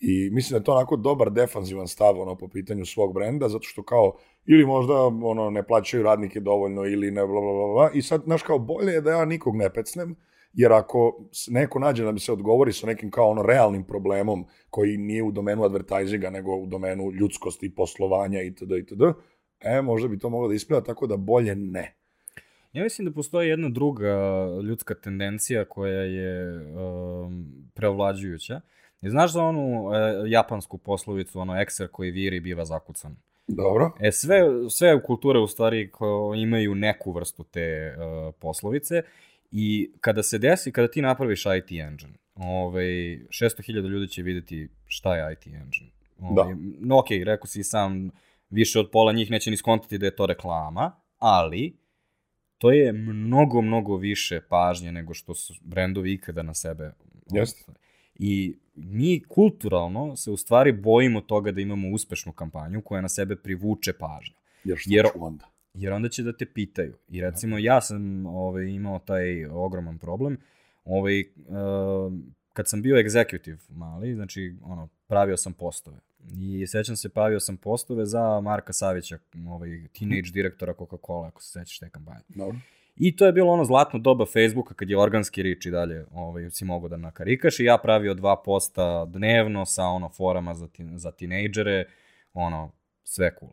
I 0.00 0.30
mislim 0.32 0.54
da 0.54 0.56
je 0.56 0.64
to 0.64 0.72
onako 0.72 0.96
dobar 0.96 1.30
defanzivan 1.30 1.88
stav 1.88 2.20
ono, 2.20 2.36
po 2.36 2.48
pitanju 2.48 2.84
svog 2.84 3.14
brenda, 3.14 3.48
zato 3.48 3.64
što 3.64 3.82
kao 3.82 4.12
ili 4.46 4.66
možda 4.66 4.94
ono 5.04 5.50
ne 5.50 5.66
plaćaju 5.66 6.02
radnike 6.02 6.40
dovoljno 6.40 6.86
ili 6.86 7.10
ne 7.10 7.26
bla 7.26 7.40
bla 7.40 7.52
bla, 7.52 7.72
bla. 7.72 7.90
i 7.94 8.02
sad 8.02 8.22
znaš 8.24 8.42
kao 8.42 8.58
bolje 8.58 8.92
je 8.92 9.00
da 9.00 9.10
ja 9.10 9.24
nikog 9.24 9.56
ne 9.56 9.72
pecnem 9.72 10.16
jer 10.52 10.72
ako 10.72 11.28
neko 11.48 11.78
nađe 11.78 12.04
da 12.04 12.12
mi 12.12 12.20
se 12.20 12.32
odgovori 12.32 12.72
sa 12.72 12.86
nekim 12.86 13.10
kao 13.10 13.28
ono 13.28 13.42
realnim 13.42 13.84
problemom 13.84 14.44
koji 14.70 14.96
nije 14.96 15.22
u 15.22 15.32
domenu 15.32 15.64
advertisinga 15.64 16.30
nego 16.30 16.56
u 16.56 16.66
domenu 16.66 17.12
ljudskosti, 17.12 17.74
poslovanja 17.74 18.42
itd. 18.42 18.70
itd. 18.78 19.02
E, 19.60 19.82
možda 19.82 20.08
bi 20.08 20.18
to 20.18 20.28
moglo 20.28 20.48
da 20.48 20.54
ispliva 20.54 20.80
tako 20.80 21.06
da 21.06 21.16
bolje 21.16 21.54
ne. 21.54 21.96
Ja 22.72 22.82
mislim 22.82 23.08
da 23.08 23.14
postoji 23.14 23.48
jedna 23.48 23.68
druga 23.68 24.46
ljudska 24.62 24.94
tendencija 24.94 25.64
koja 25.64 26.02
je 26.02 26.58
um, 26.58 27.46
preovlađujuća. 27.74 28.60
I 29.04 29.10
znaš 29.10 29.32
za 29.32 29.42
onu 29.42 29.94
e, 29.94 30.30
japansku 30.30 30.78
poslovicu, 30.78 31.40
ono 31.40 31.60
ekser 31.60 31.88
koji 31.88 32.10
viri 32.10 32.40
biva 32.40 32.64
zakucan? 32.64 33.16
Dobro. 33.48 33.92
E, 34.00 34.12
sve, 34.12 34.40
sve 34.70 35.02
kulture 35.02 35.38
u 35.38 35.46
stvari 35.46 35.90
imaju 36.36 36.74
neku 36.74 37.12
vrstu 37.12 37.44
te 37.44 37.96
uh, 37.96 38.34
poslovice 38.38 39.02
i 39.50 39.90
kada 40.00 40.22
se 40.22 40.38
desi, 40.38 40.72
kada 40.72 40.88
ti 40.88 41.02
napraviš 41.02 41.44
IT 41.58 41.70
engine, 41.70 42.12
ovaj, 42.34 42.84
600.000 42.84 43.88
ljudi 43.88 44.08
će 44.08 44.22
videti 44.22 44.68
šta 44.86 45.16
je 45.16 45.32
IT 45.32 45.46
engine. 45.46 45.90
Ovaj, 46.20 46.54
No, 46.80 46.98
ok, 46.98 47.06
rekao 47.24 47.46
si 47.46 47.64
sam, 47.64 48.10
više 48.50 48.78
od 48.78 48.90
pola 48.92 49.12
njih 49.12 49.30
neće 49.30 49.50
ni 49.50 49.56
skontati 49.56 49.98
da 49.98 50.06
je 50.06 50.16
to 50.16 50.26
reklama, 50.26 50.92
ali 51.18 51.76
to 52.58 52.70
je 52.70 52.92
mnogo, 52.92 53.60
mnogo 53.60 53.96
više 53.96 54.40
pažnje 54.48 54.92
nego 54.92 55.14
što 55.14 55.34
su 55.34 55.54
brendovi 55.60 56.12
ikada 56.12 56.42
na 56.42 56.54
sebe. 56.54 56.92
Jeste. 57.30 57.72
I 58.14 58.56
mi 58.74 59.22
kulturalno 59.28 60.16
se 60.16 60.30
u 60.30 60.36
stvari 60.36 60.72
bojimo 60.72 61.20
toga 61.20 61.52
da 61.52 61.60
imamo 61.60 61.88
uspešnu 61.88 62.32
kampanju 62.32 62.82
koja 62.82 63.00
na 63.00 63.08
sebe 63.08 63.36
privuče 63.36 63.92
pažnju. 63.92 64.34
Jer 64.64 64.78
što 64.78 64.90
Jer- 64.92 65.06
onda? 65.14 65.44
Jer 65.74 65.92
onda 65.92 66.08
će 66.08 66.22
da 66.22 66.32
te 66.32 66.46
pitaju. 66.46 66.94
I 67.08 67.20
recimo 67.20 67.58
ja 67.58 67.80
sam 67.80 68.26
ovaj, 68.26 68.64
imao 68.66 68.98
taj 68.98 69.46
ogroman 69.46 69.98
problem. 69.98 70.38
Ovaj, 70.84 71.20
uh, 71.20 72.12
kad 72.52 72.68
sam 72.68 72.82
bio 72.82 72.96
executive 72.96 73.58
mali, 73.68 74.14
znači 74.14 74.56
ono, 74.62 74.88
pravio 75.06 75.36
sam 75.36 75.52
postove. 75.52 75.96
I 76.32 76.66
sećam 76.66 76.96
se, 76.96 77.08
pravio 77.08 77.40
sam 77.40 77.56
postove 77.56 78.06
za 78.06 78.40
Marka 78.40 78.72
Savića, 78.72 79.18
ovaj, 79.48 79.88
teenage 79.98 80.30
direktora 80.32 80.74
Coca-Cola, 80.74 81.26
ako 81.26 81.42
se 81.42 81.50
sećaš 81.50 81.78
te 81.78 81.90
kampanje. 81.90 82.24
Dobro. 82.28 82.56
I 82.96 83.16
to 83.16 83.26
je 83.26 83.32
bilo 83.32 83.52
ono 83.52 83.64
zlatno 83.64 83.98
doba 83.98 84.24
Facebooka 84.26 84.74
kad 84.74 84.90
je 84.90 84.98
organski 84.98 85.42
rič 85.42 85.66
i 85.66 85.70
dalje 85.70 86.06
ovaj, 86.12 86.50
si 86.50 86.64
mogu 86.64 86.88
da 86.88 86.96
nakarikaš 86.96 87.60
i 87.60 87.64
ja 87.64 87.78
pravio 87.78 88.14
dva 88.14 88.42
posta 88.44 89.04
dnevno 89.04 89.66
sa 89.66 89.84
ono 89.84 90.08
forama 90.08 90.54
za, 90.54 90.68
ti, 90.68 90.84
za 90.96 91.12
tinejdžere, 91.12 91.84
ono, 92.32 92.72
sve 93.04 93.30
cool. 93.40 93.52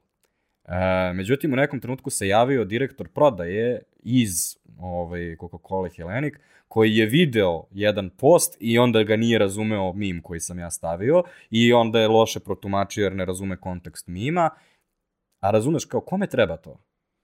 E, 0.65 1.13
međutim, 1.13 1.53
u 1.53 1.55
nekom 1.55 1.79
trenutku 1.79 2.09
se 2.09 2.27
javio 2.27 2.65
direktor 2.65 3.07
prodaje 3.07 3.81
iz 4.03 4.57
ovaj, 4.79 5.35
Coca-Cola 5.35 5.95
Hellenic, 5.95 6.33
koji 6.67 6.95
je 6.95 7.05
video 7.05 7.63
jedan 7.71 8.09
post 8.09 8.57
i 8.59 8.79
onda 8.79 9.03
ga 9.03 9.15
nije 9.15 9.39
razumeo 9.39 9.93
mim 9.93 10.21
koji 10.21 10.39
sam 10.39 10.59
ja 10.59 10.71
stavio 10.71 11.23
i 11.49 11.73
onda 11.73 11.99
je 11.99 12.07
loše 12.07 12.39
protumačio 12.39 13.03
jer 13.03 13.15
ne 13.15 13.25
razume 13.25 13.57
kontekst 13.57 14.07
mima. 14.07 14.49
A 15.39 15.51
razumeš 15.51 15.85
kao 15.85 16.01
kome 16.01 16.27
treba 16.27 16.57
to? 16.57 16.79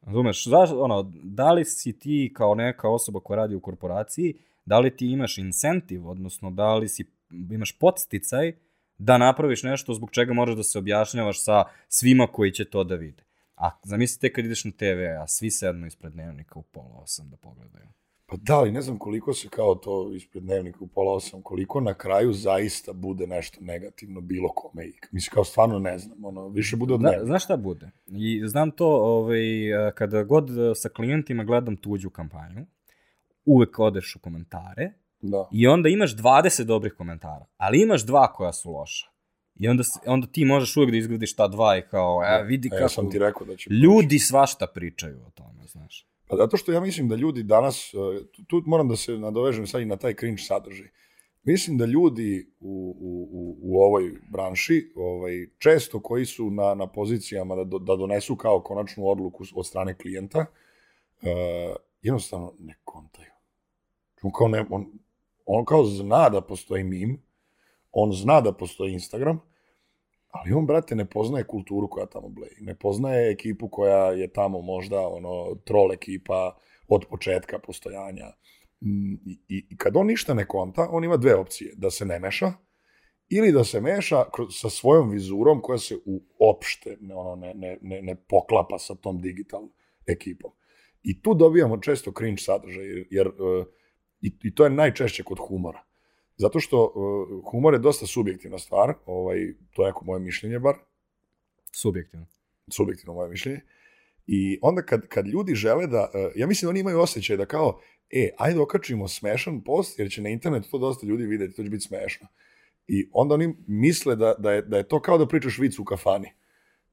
Razumeš, 0.08 0.48
zaš, 0.48 0.70
ono, 0.74 1.12
da 1.24 1.52
li 1.52 1.66
si 1.66 2.00
ti 2.00 2.32
kao 2.36 2.56
neka 2.56 2.90
osoba 2.90 3.20
koja 3.20 3.38
radi 3.38 3.56
u 3.56 3.60
korporaciji, 3.60 4.34
da 4.66 4.80
li 4.80 4.96
ti 4.96 5.12
imaš 5.12 5.38
incentiv, 5.38 6.08
odnosno 6.10 6.52
da 6.52 6.76
li 6.76 6.88
si, 6.90 7.06
imaš 7.52 7.78
podsticaj 7.80 8.54
da 8.98 9.18
napraviš 9.18 9.64
nešto 9.64 9.94
zbog 9.94 10.12
čega 10.12 10.34
moraš 10.34 10.56
da 10.56 10.64
se 10.64 10.80
objašnjavaš 10.80 11.44
sa 11.44 11.64
svima 11.88 12.28
koji 12.28 12.52
će 12.52 12.66
to 12.66 12.84
da 12.84 12.96
vide. 12.96 13.24
A 13.56 13.70
zamislite 13.84 14.34
kad 14.34 14.46
ideš 14.46 14.66
na 14.66 14.72
TV, 14.72 15.22
a 15.22 15.28
svi 15.28 15.52
sednu 15.52 15.88
ispred 15.88 16.14
dnevnika 16.14 16.60
u 16.60 16.64
pola 16.64 17.00
osam 17.04 17.30
da 17.30 17.38
pogledaju. 17.38 17.88
Pa 18.30 18.36
da, 18.42 18.58
ali 18.58 18.72
ne 18.72 18.82
znam 18.82 18.98
koliko 18.98 19.34
se 19.34 19.50
kao 19.50 19.76
to 19.76 20.12
ispred 20.16 20.44
dnevnika 20.44 20.80
u 20.82 20.88
pola 20.88 21.14
osam, 21.14 21.42
koliko 21.42 21.82
na 21.82 21.94
kraju 21.94 22.34
zaista 22.34 22.94
bude 22.94 23.28
nešto 23.28 23.58
negativno 23.62 24.22
bilo 24.22 24.50
kome. 24.50 24.84
Mislim, 25.12 25.34
kao 25.34 25.44
stvarno 25.44 25.80
ne 25.80 25.98
znam, 25.98 26.26
ono, 26.26 26.48
više 26.48 26.76
bude 26.76 26.94
od 26.94 27.00
dnevnika. 27.00 27.26
znaš 27.26 27.44
šta 27.44 27.58
bude? 27.58 27.92
I 28.08 28.42
znam 28.46 28.72
to, 28.72 28.88
ovaj, 28.88 29.42
kada 29.96 30.24
god 30.24 30.50
sa 30.76 30.90
klijentima 30.90 31.44
gledam 31.44 31.78
tuđu 31.78 32.10
kampanju, 32.10 32.66
uvek 33.46 33.80
odeš 33.80 34.16
u 34.16 34.20
komentare 34.20 34.94
Da. 35.22 35.48
i 35.52 35.68
onda 35.68 35.90
imaš 35.90 36.16
20 36.16 36.64
dobrih 36.64 36.94
komentara, 36.94 37.46
ali 37.58 37.82
imaš 37.82 38.06
dva 38.06 38.34
koja 38.34 38.54
su 38.54 38.72
loša. 38.72 39.08
I 39.56 39.68
onda, 39.68 39.84
onda 40.06 40.28
ti 40.28 40.46
možeš 40.46 40.78
uvek 40.78 40.92
da 40.92 40.98
izgradiš 40.98 41.36
ta 41.36 41.48
dva 41.48 41.78
i 41.78 41.82
kao, 41.82 42.24
e, 42.24 42.44
vidi 42.44 42.68
A 42.68 42.72
kako 42.72 42.84
ja 42.84 42.90
sam 42.90 43.12
ti 43.12 43.20
rekao 43.20 43.48
da 43.48 43.56
će... 43.56 43.70
ljudi 43.70 44.20
svašta 44.20 44.68
pričaju 44.68 45.20
o 45.28 45.30
tome, 45.30 45.68
znaš. 45.68 46.08
Pa 46.28 46.36
zato 46.36 46.58
što 46.58 46.72
ja 46.72 46.80
mislim 46.80 47.08
da 47.10 47.16
ljudi 47.16 47.44
danas, 47.44 47.94
uh, 47.94 48.02
tu, 48.48 48.64
moram 48.66 48.88
da 48.88 48.96
se 48.96 49.12
nadovežem 49.12 49.68
sad 49.68 49.82
i 49.82 49.86
na 49.86 49.98
taj 49.98 50.14
cringe 50.14 50.42
sadržaj. 50.42 50.88
Mislim 51.44 51.78
da 51.78 51.86
ljudi 51.86 52.48
u, 52.60 52.96
u, 53.00 53.30
u, 53.32 53.58
u 53.62 53.82
ovoj 53.82 54.12
branši, 54.32 54.92
ovaj, 54.96 55.48
često 55.58 56.00
koji 56.00 56.26
su 56.26 56.50
na, 56.52 56.74
na 56.76 56.88
pozicijama 56.88 57.56
da, 57.56 57.64
da 57.64 57.96
donesu 57.96 58.36
kao 58.36 58.62
konačnu 58.62 59.08
odluku 59.08 59.44
od 59.56 59.68
strane 59.68 59.98
klijenta, 59.98 60.40
uh, 60.40 61.28
jednostavno 62.02 62.54
ne 62.60 62.76
kontaju. 62.84 63.32
On 64.22 64.32
kao, 64.32 64.48
ne, 64.48 64.66
on, 64.70 64.86
on 65.46 65.66
kao 65.66 65.86
zna 65.86 66.30
da 66.30 66.42
postoji 66.42 66.84
mim, 66.84 67.22
on 67.92 68.12
zna 68.14 68.42
da 68.42 68.52
postoji 68.52 68.94
Instagram, 68.94 69.40
ali 70.42 70.54
on, 70.54 70.66
brate, 70.66 70.96
ne 70.96 71.06
poznaje 71.06 71.44
kulturu 71.44 71.90
koja 71.90 72.06
tamo 72.06 72.30
bleji. 72.30 72.56
Ne 72.60 72.76
poznaje 72.76 73.32
ekipu 73.32 73.70
koja 73.70 74.12
je 74.12 74.28
tamo 74.28 74.62
možda 74.62 75.08
ono, 75.08 75.56
troll 75.66 75.92
ekipa 75.92 76.58
od 76.88 77.06
početka 77.10 77.60
postojanja. 77.60 78.26
Mm, 78.82 79.14
I, 79.14 79.40
i, 79.48 79.66
I 79.70 79.78
kad 79.78 79.98
on 79.98 80.08
ništa 80.08 80.34
ne 80.34 80.48
konta, 80.48 80.88
on 80.92 81.04
ima 81.04 81.18
dve 81.18 81.36
opcije. 81.36 81.74
Da 81.76 81.90
se 81.90 82.06
ne 82.06 82.20
meša 82.20 82.54
ili 83.30 83.52
da 83.52 83.64
se 83.64 83.82
meša 83.82 84.24
sa 84.52 84.70
svojom 84.70 85.10
vizurom 85.10 85.62
koja 85.62 85.78
se 85.78 85.96
uopšte 86.40 86.98
ne, 87.02 87.16
ono, 87.16 87.36
ne, 87.36 87.54
ne, 87.54 87.78
ne, 87.82 88.02
ne 88.02 88.16
poklapa 88.16 88.80
sa 88.80 88.96
tom 88.96 89.22
digital 89.22 89.70
ekipom. 90.06 90.52
I 91.04 91.22
tu 91.22 91.34
dobijamo 91.34 91.78
često 91.78 92.12
cringe 92.18 92.42
sadržaj, 92.42 92.86
jer, 92.86 93.08
jer 93.12 93.28
uh, 93.28 93.66
i, 94.22 94.32
i 94.44 94.56
to 94.56 94.64
je 94.64 94.70
najčešće 94.70 95.24
kod 95.24 95.38
humora. 95.48 95.84
Zato 96.38 96.60
što 96.60 96.84
uh, 96.86 97.52
humor 97.52 97.74
je 97.74 97.80
dosta 97.80 98.06
subjektivna 98.08 98.58
stvar, 98.58 98.94
ovaj, 99.06 99.38
to 99.74 99.84
je 99.84 99.88
neko 99.88 100.06
moje 100.06 100.20
mišljenje 100.20 100.60
bar, 100.60 100.76
Subjektivno. 101.76 102.26
subjektivno 102.72 103.14
moje 103.14 103.30
mišljenje, 103.30 103.62
I 104.28 104.60
onda 104.62 104.82
kad, 104.82 105.08
kad 105.08 105.28
ljudi 105.28 105.56
žele 105.56 105.88
da, 105.88 106.12
uh, 106.14 106.32
ja 106.36 106.48
mislim 106.48 106.68
da 106.68 106.70
oni 106.70 106.80
imaju 106.80 107.00
osjećaj 107.00 107.38
da 107.38 107.46
kao, 107.46 107.80
e, 108.10 108.30
ajde 108.38 108.60
okačimo 108.60 109.08
smešan 109.08 109.64
post, 109.64 110.00
jer 110.00 110.12
će 110.12 110.22
na 110.22 110.30
internetu 110.30 110.70
to 110.72 110.78
dosta 110.78 111.08
ljudi 111.08 111.26
videti, 111.26 111.56
to 111.56 111.64
će 111.64 111.70
biti 111.70 111.84
smešno. 111.84 112.28
I 112.88 113.10
onda 113.14 113.34
oni 113.34 113.56
misle 113.68 114.16
da, 114.16 114.36
da, 114.40 114.52
je, 114.52 114.62
da 114.62 114.78
je 114.78 114.88
to 114.88 115.02
kao 115.02 115.18
da 115.18 115.28
pričaš 115.28 115.58
vic 115.58 115.80
u 115.80 115.86
kafani. 115.86 116.34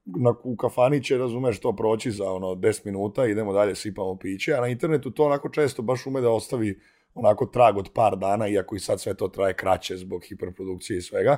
Na, 0.05 0.35
u 0.43 0.55
kafani 0.55 1.03
će, 1.03 1.17
razumeš, 1.17 1.59
to 1.59 1.75
proći 1.75 2.11
za 2.11 2.31
ono 2.31 2.47
10 2.47 2.85
minuta, 2.85 3.25
idemo 3.25 3.53
dalje, 3.53 3.75
sipamo 3.75 4.17
piće, 4.17 4.53
a 4.53 4.61
na 4.61 4.67
internetu 4.67 5.11
to 5.11 5.23
onako 5.23 5.49
često 5.49 5.81
baš 5.81 6.05
ume 6.05 6.21
da 6.21 6.29
ostavi 6.29 6.79
onako 7.15 7.45
trag 7.45 7.77
od 7.77 7.89
par 7.93 8.17
dana, 8.17 8.47
iako 8.47 8.75
i 8.75 8.79
sad 8.79 9.01
sve 9.01 9.13
to 9.13 9.27
traje 9.27 9.53
kraće 9.53 9.95
zbog 9.97 10.23
hiperprodukcije 10.29 10.97
i 10.97 11.01
svega. 11.01 11.37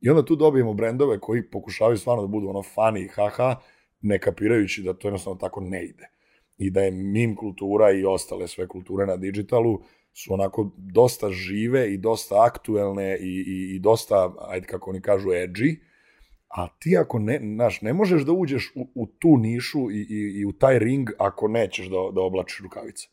I 0.00 0.10
onda 0.10 0.24
tu 0.24 0.36
dobijemo 0.36 0.74
brendove 0.74 1.20
koji 1.20 1.50
pokušavaju 1.50 1.96
stvarno 1.96 2.22
da 2.22 2.28
budu 2.28 2.48
ono 2.48 2.62
funny, 2.62 3.08
haha, 3.14 3.56
ne 4.00 4.18
kapirajući 4.18 4.82
da 4.82 4.94
to 4.94 5.08
jednostavno 5.08 5.38
tako 5.38 5.60
ne 5.60 5.84
ide. 5.84 6.08
I 6.56 6.70
da 6.70 6.80
je 6.80 6.90
mim 6.90 7.36
kultura 7.36 7.90
i 7.92 8.04
ostale 8.04 8.48
sve 8.48 8.68
kulture 8.68 9.06
na 9.06 9.16
digitalu 9.16 9.80
su 10.12 10.34
onako 10.34 10.70
dosta 10.76 11.30
žive 11.30 11.94
i 11.94 11.98
dosta 11.98 12.34
aktuelne 12.44 13.18
i, 13.20 13.44
i, 13.46 13.76
i 13.76 13.78
dosta, 13.78 14.34
ajde 14.38 14.66
kako 14.66 14.90
oni 14.90 15.00
kažu, 15.00 15.28
edgy, 15.28 15.76
a 16.48 16.68
ti 16.78 16.96
ako 16.96 17.18
ne, 17.18 17.40
znaš, 17.54 17.82
ne 17.82 17.92
možeš 17.92 18.22
da 18.22 18.32
uđeš 18.32 18.72
u, 18.74 18.90
u 18.94 19.06
tu 19.06 19.36
nišu 19.36 19.90
i, 19.90 20.06
i, 20.10 20.40
i 20.40 20.44
u 20.44 20.52
taj 20.52 20.78
ring 20.78 21.10
ako 21.18 21.48
nećeš 21.48 21.86
da, 21.86 21.96
da 22.14 22.20
oblačiš 22.20 22.60
rukavice. 22.62 23.08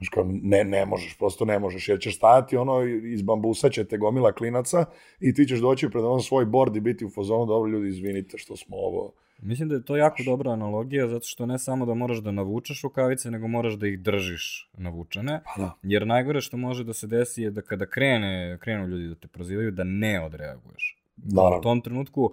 Znaš, 0.00 0.08
kao, 0.08 0.24
ne, 0.42 0.64
ne 0.64 0.86
možeš, 0.86 1.18
prosto 1.18 1.44
ne 1.44 1.58
možeš, 1.58 1.88
jer 1.88 2.00
ćeš 2.00 2.16
stajati 2.16 2.56
ono, 2.56 2.82
iz 2.84 3.22
bambusa 3.22 3.68
će 3.68 3.84
te 3.84 3.98
gomila 3.98 4.32
klinaca 4.32 4.84
i 5.20 5.34
ti 5.34 5.46
ćeš 5.46 5.58
doći 5.58 5.88
pred 5.88 6.04
ono 6.04 6.20
svoj 6.20 6.44
bord 6.44 6.76
i 6.76 6.80
biti 6.80 7.04
u 7.04 7.10
fazonu, 7.10 7.46
dobro 7.46 7.70
ljudi, 7.70 7.88
izvinite 7.88 8.38
što 8.38 8.56
smo 8.56 8.76
ovo... 8.76 9.12
Mislim 9.42 9.68
da 9.68 9.74
je 9.74 9.84
to 9.84 9.96
jako 9.96 10.22
dobra 10.24 10.50
analogija, 10.50 11.08
zato 11.08 11.26
što 11.26 11.46
ne 11.46 11.58
samo 11.58 11.86
da 11.86 11.94
moraš 11.94 12.18
da 12.18 12.30
navučeš 12.30 12.82
rukavice, 12.82 13.30
nego 13.30 13.48
moraš 13.48 13.74
da 13.74 13.86
ih 13.86 13.98
držiš 13.98 14.70
navučene. 14.76 15.40
Pa 15.44 15.62
da. 15.62 15.72
Jer 15.82 16.06
najgore 16.06 16.40
što 16.40 16.56
može 16.56 16.84
da 16.84 16.92
se 16.92 17.06
desi 17.06 17.42
je 17.42 17.50
da 17.50 17.62
kada 17.62 17.86
krene, 17.86 18.58
krenu 18.60 18.86
ljudi 18.86 19.08
da 19.08 19.14
te 19.14 19.28
prozivaju, 19.28 19.70
da 19.70 19.84
ne 19.84 20.24
odreaguješ. 20.24 20.96
Naravno. 21.16 21.58
U 21.58 21.62
tom 21.62 21.80
trenutku, 21.80 22.24
uh, 22.24 22.32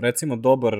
recimo 0.00 0.36
dobar, 0.36 0.74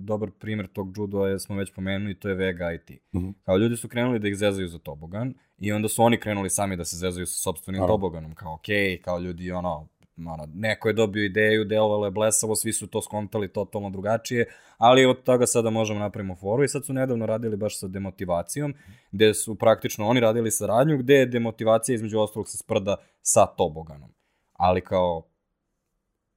dobar 0.00 0.30
primjer 0.38 0.66
tog 0.68 0.96
judo 0.96 1.26
je, 1.26 1.38
smo 1.38 1.56
već 1.56 1.72
pomenuli, 1.74 2.14
to 2.14 2.28
je 2.28 2.34
Vega 2.34 2.72
IT. 2.72 2.90
Mm 2.90 3.18
Mhm. 3.18 3.26
-hmm. 3.26 3.34
Kao 3.44 3.56
ljudi 3.56 3.76
su 3.76 3.88
krenuli 3.88 4.18
da 4.18 4.28
ih 4.28 4.36
zezaju 4.36 4.68
za 4.68 4.78
tobogan 4.78 5.34
i 5.58 5.72
onda 5.72 5.88
su 5.88 6.02
oni 6.02 6.20
krenuli 6.20 6.50
sami 6.50 6.76
da 6.76 6.84
se 6.84 6.96
zezaju 6.96 7.26
sa 7.26 7.38
sobstvenim 7.40 7.80
Naravno. 7.80 7.94
toboganom. 7.94 8.34
Kao, 8.34 8.54
okej, 8.54 8.76
okay, 8.76 9.00
kao 9.00 9.18
ljudi, 9.18 9.52
ono, 9.52 9.88
ono, 10.16 10.48
neko 10.54 10.88
je 10.88 10.94
dobio 10.94 11.24
ideju, 11.24 11.64
delovalo 11.64 12.04
je 12.04 12.10
blesavo, 12.10 12.56
svi 12.56 12.72
su 12.72 12.86
to 12.86 13.02
skontali 13.02 13.52
totalno 13.52 13.90
drugačije, 13.90 14.46
ali 14.78 15.06
od 15.06 15.22
toga 15.22 15.46
sada 15.46 15.70
možemo 15.70 16.00
napravimo 16.00 16.34
foru 16.36 16.64
i 16.64 16.68
sad 16.68 16.86
su 16.86 16.92
nedavno 16.92 17.26
radili 17.26 17.56
baš 17.56 17.78
sa 17.80 17.88
demotivacijom, 17.88 18.74
gde 19.12 19.34
su 19.34 19.54
praktično 19.54 20.06
oni 20.08 20.20
radili 20.20 20.50
saradnju, 20.50 20.98
gde 20.98 21.14
je 21.14 21.26
demotivacija 21.26 21.94
između 21.94 22.18
ostalog 22.20 22.48
se 22.48 22.56
sprda 22.58 22.96
sa 23.22 23.46
toboganom. 23.46 24.10
Ali 24.52 24.80
kao, 24.80 25.27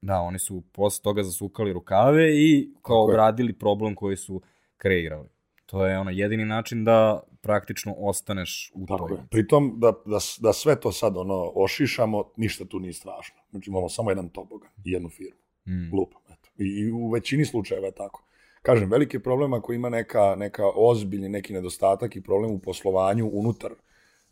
da, 0.01 0.19
oni 0.19 0.39
su 0.39 0.63
posle 0.71 1.03
toga 1.03 1.23
zasukali 1.23 1.73
rukave 1.73 2.29
i 2.33 2.73
kao 2.73 2.81
Tako 2.81 3.11
je. 3.11 3.13
obradili 3.13 3.53
problem 3.53 3.95
koji 3.95 4.17
su 4.17 4.41
kreirali. 4.77 5.27
To 5.65 5.85
je 5.85 5.99
ono 5.99 6.11
jedini 6.11 6.45
način 6.45 6.83
da 6.83 7.23
praktično 7.41 7.93
ostaneš 7.97 8.71
u 8.75 8.85
Tako 8.85 9.07
toj. 9.07 9.17
je. 9.17 9.23
Pritom, 9.31 9.73
da, 9.77 9.91
da, 10.05 10.17
da 10.39 10.53
sve 10.53 10.79
to 10.79 10.91
sad 10.91 11.17
ono 11.17 11.51
ošišamo, 11.55 12.23
ništa 12.37 12.65
tu 12.65 12.79
nije 12.79 12.93
strašno. 12.93 13.35
Znači 13.51 13.69
imamo 13.69 13.89
samo 13.89 14.11
jedan 14.11 14.29
tobogan 14.29 14.69
i 14.85 14.91
jednu 14.91 15.09
firmu. 15.09 15.39
Mm. 15.67 15.95
Lupam, 15.95 16.21
eto. 16.25 16.49
I, 16.57 16.65
I 16.65 16.91
u 16.91 17.09
većini 17.09 17.45
slučajeva 17.45 17.85
je 17.87 17.91
tako. 17.95 18.23
Kažem, 18.61 18.89
veliki 18.89 19.19
problem 19.19 19.53
ako 19.53 19.73
ima 19.73 19.89
neka, 19.89 20.35
neka 20.37 20.63
ozbiljni 20.75 21.29
neki 21.29 21.53
nedostatak 21.53 22.15
i 22.15 22.21
problem 22.23 22.51
u 22.51 22.59
poslovanju 22.59 23.29
unutar 23.33 23.71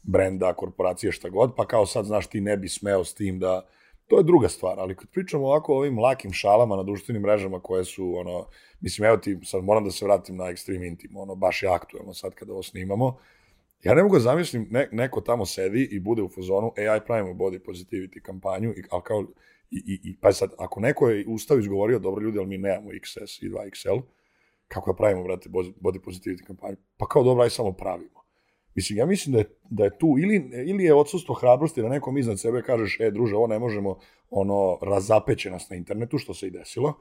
brenda, 0.04 0.54
korporacije, 0.54 1.12
šta 1.12 1.30
god, 1.30 1.56
pa 1.56 1.68
kao 1.68 1.86
sad, 1.86 2.06
znaš, 2.06 2.28
ti 2.28 2.42
ne 2.42 2.58
bi 2.58 2.70
smeo 2.70 3.04
s 3.04 3.14
tim 3.14 3.40
da... 3.40 3.66
To 4.10 4.18
je 4.18 4.24
druga 4.24 4.50
stvar, 4.50 4.80
ali 4.80 4.96
kad 4.96 5.10
pričamo 5.10 5.46
ovako 5.46 5.74
o 5.74 5.78
ovim 5.78 6.00
lakim 6.00 6.34
šalama 6.34 6.76
na 6.76 6.84
društvenim 6.84 7.22
mrežama 7.22 7.60
koje 7.60 7.86
su, 7.86 8.14
ono, 8.18 8.46
mislim, 8.82 9.06
evo 9.08 9.18
ti, 9.18 9.40
sad 9.44 9.64
moram 9.64 9.84
da 9.84 9.92
se 9.92 10.06
vratim 10.06 10.36
na 10.36 10.44
Extreme 10.44 10.88
Intim, 10.88 11.18
ono, 11.18 11.36
baš 11.36 11.64
je 11.64 11.70
aktuelno 11.70 12.14
sad 12.14 12.36
kada 12.36 12.54
ovo 12.54 12.64
snimamo, 12.64 13.18
ja 13.84 13.94
ne 13.94 14.04
mogu 14.04 14.16
da 14.16 14.20
zamislim, 14.20 14.68
ne, 14.72 14.90
neko 14.92 15.22
tamo 15.22 15.46
sedi 15.46 15.88
i 15.92 16.00
bude 16.00 16.22
u 16.22 16.30
fazonu, 16.30 16.72
e, 16.78 16.88
aj 16.88 17.06
pravimo 17.06 17.34
body 17.34 17.60
positivity 17.66 18.22
kampanju, 18.22 18.70
i, 18.70 18.84
ali 18.90 19.04
kao, 19.04 19.26
i, 19.72 19.78
i, 19.78 20.10
i 20.10 20.16
pa 20.22 20.32
sad, 20.32 20.54
ako 20.58 20.80
neko 20.80 21.10
je 21.10 21.26
ustao 21.28 21.58
i 21.58 21.60
izgovorio, 21.60 22.00
dobro 22.00 22.24
ljudi, 22.24 22.40
ali 22.40 22.48
mi 22.48 22.58
nemamo 22.58 22.90
XS 22.90 23.44
i 23.44 23.50
2XL, 23.50 24.02
kako 24.68 24.92
da 24.92 24.98
pravimo, 24.98 25.24
brate, 25.24 25.50
body 25.50 26.00
positivity 26.00 26.46
kampanju? 26.48 26.76
Pa 26.98 27.08
kao 27.08 27.24
dobro, 27.24 27.44
aj 27.44 27.50
samo 27.50 27.72
pravimo. 27.72 28.19
Mislim, 28.80 28.98
ja 29.00 29.06
mislim 29.06 29.34
da 29.34 29.40
je, 29.40 29.46
da 29.70 29.84
je 29.84 29.98
tu, 29.98 30.16
ili, 30.20 30.52
ili 30.66 30.84
je 30.84 30.94
odsustvo 30.94 31.36
hrabrosti 31.36 31.82
da 31.82 31.90
nekom 31.90 32.18
iznad 32.18 32.40
sebe 32.40 32.62
kažeš, 32.62 33.00
e, 33.00 33.12
druže, 33.12 33.36
ovo 33.36 33.48
ne 33.48 33.60
možemo, 33.60 33.98
ono, 34.30 34.78
razapeće 34.82 35.52
nas 35.52 35.70
na 35.70 35.76
internetu, 35.76 36.18
što 36.18 36.34
se 36.34 36.48
i 36.48 36.52
desilo, 36.52 36.94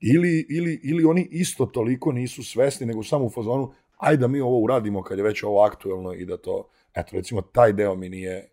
ili, 0.00 0.46
ili, 0.50 0.80
ili 0.84 1.04
oni 1.04 1.28
isto 1.30 1.66
toliko 1.66 2.12
nisu 2.12 2.44
svesni, 2.44 2.86
nego 2.86 3.02
samo 3.02 3.24
u 3.24 3.30
fazonu, 3.30 3.72
ajde 3.96 4.20
da 4.20 4.28
mi 4.28 4.40
ovo 4.40 4.58
uradimo 4.60 5.02
kad 5.02 5.18
je 5.18 5.24
već 5.24 5.42
ovo 5.42 5.62
aktuelno 5.62 6.14
i 6.14 6.24
da 6.24 6.36
to, 6.36 6.68
eto, 6.94 7.16
recimo, 7.16 7.40
taj 7.40 7.72
deo 7.72 7.94
mi 7.94 8.08
nije, 8.08 8.48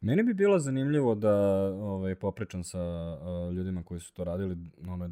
Meni 0.00 0.22
bi 0.22 0.34
bilo 0.34 0.58
zanimljivo 0.58 1.14
da 1.14 1.34
ovaj, 1.68 2.14
popričam 2.14 2.64
sa 2.64 2.80
uh, 2.80 3.54
ljudima 3.54 3.82
koji 3.82 4.00
su 4.00 4.12
to 4.14 4.24
radili, 4.24 4.56
ono, 4.88 5.10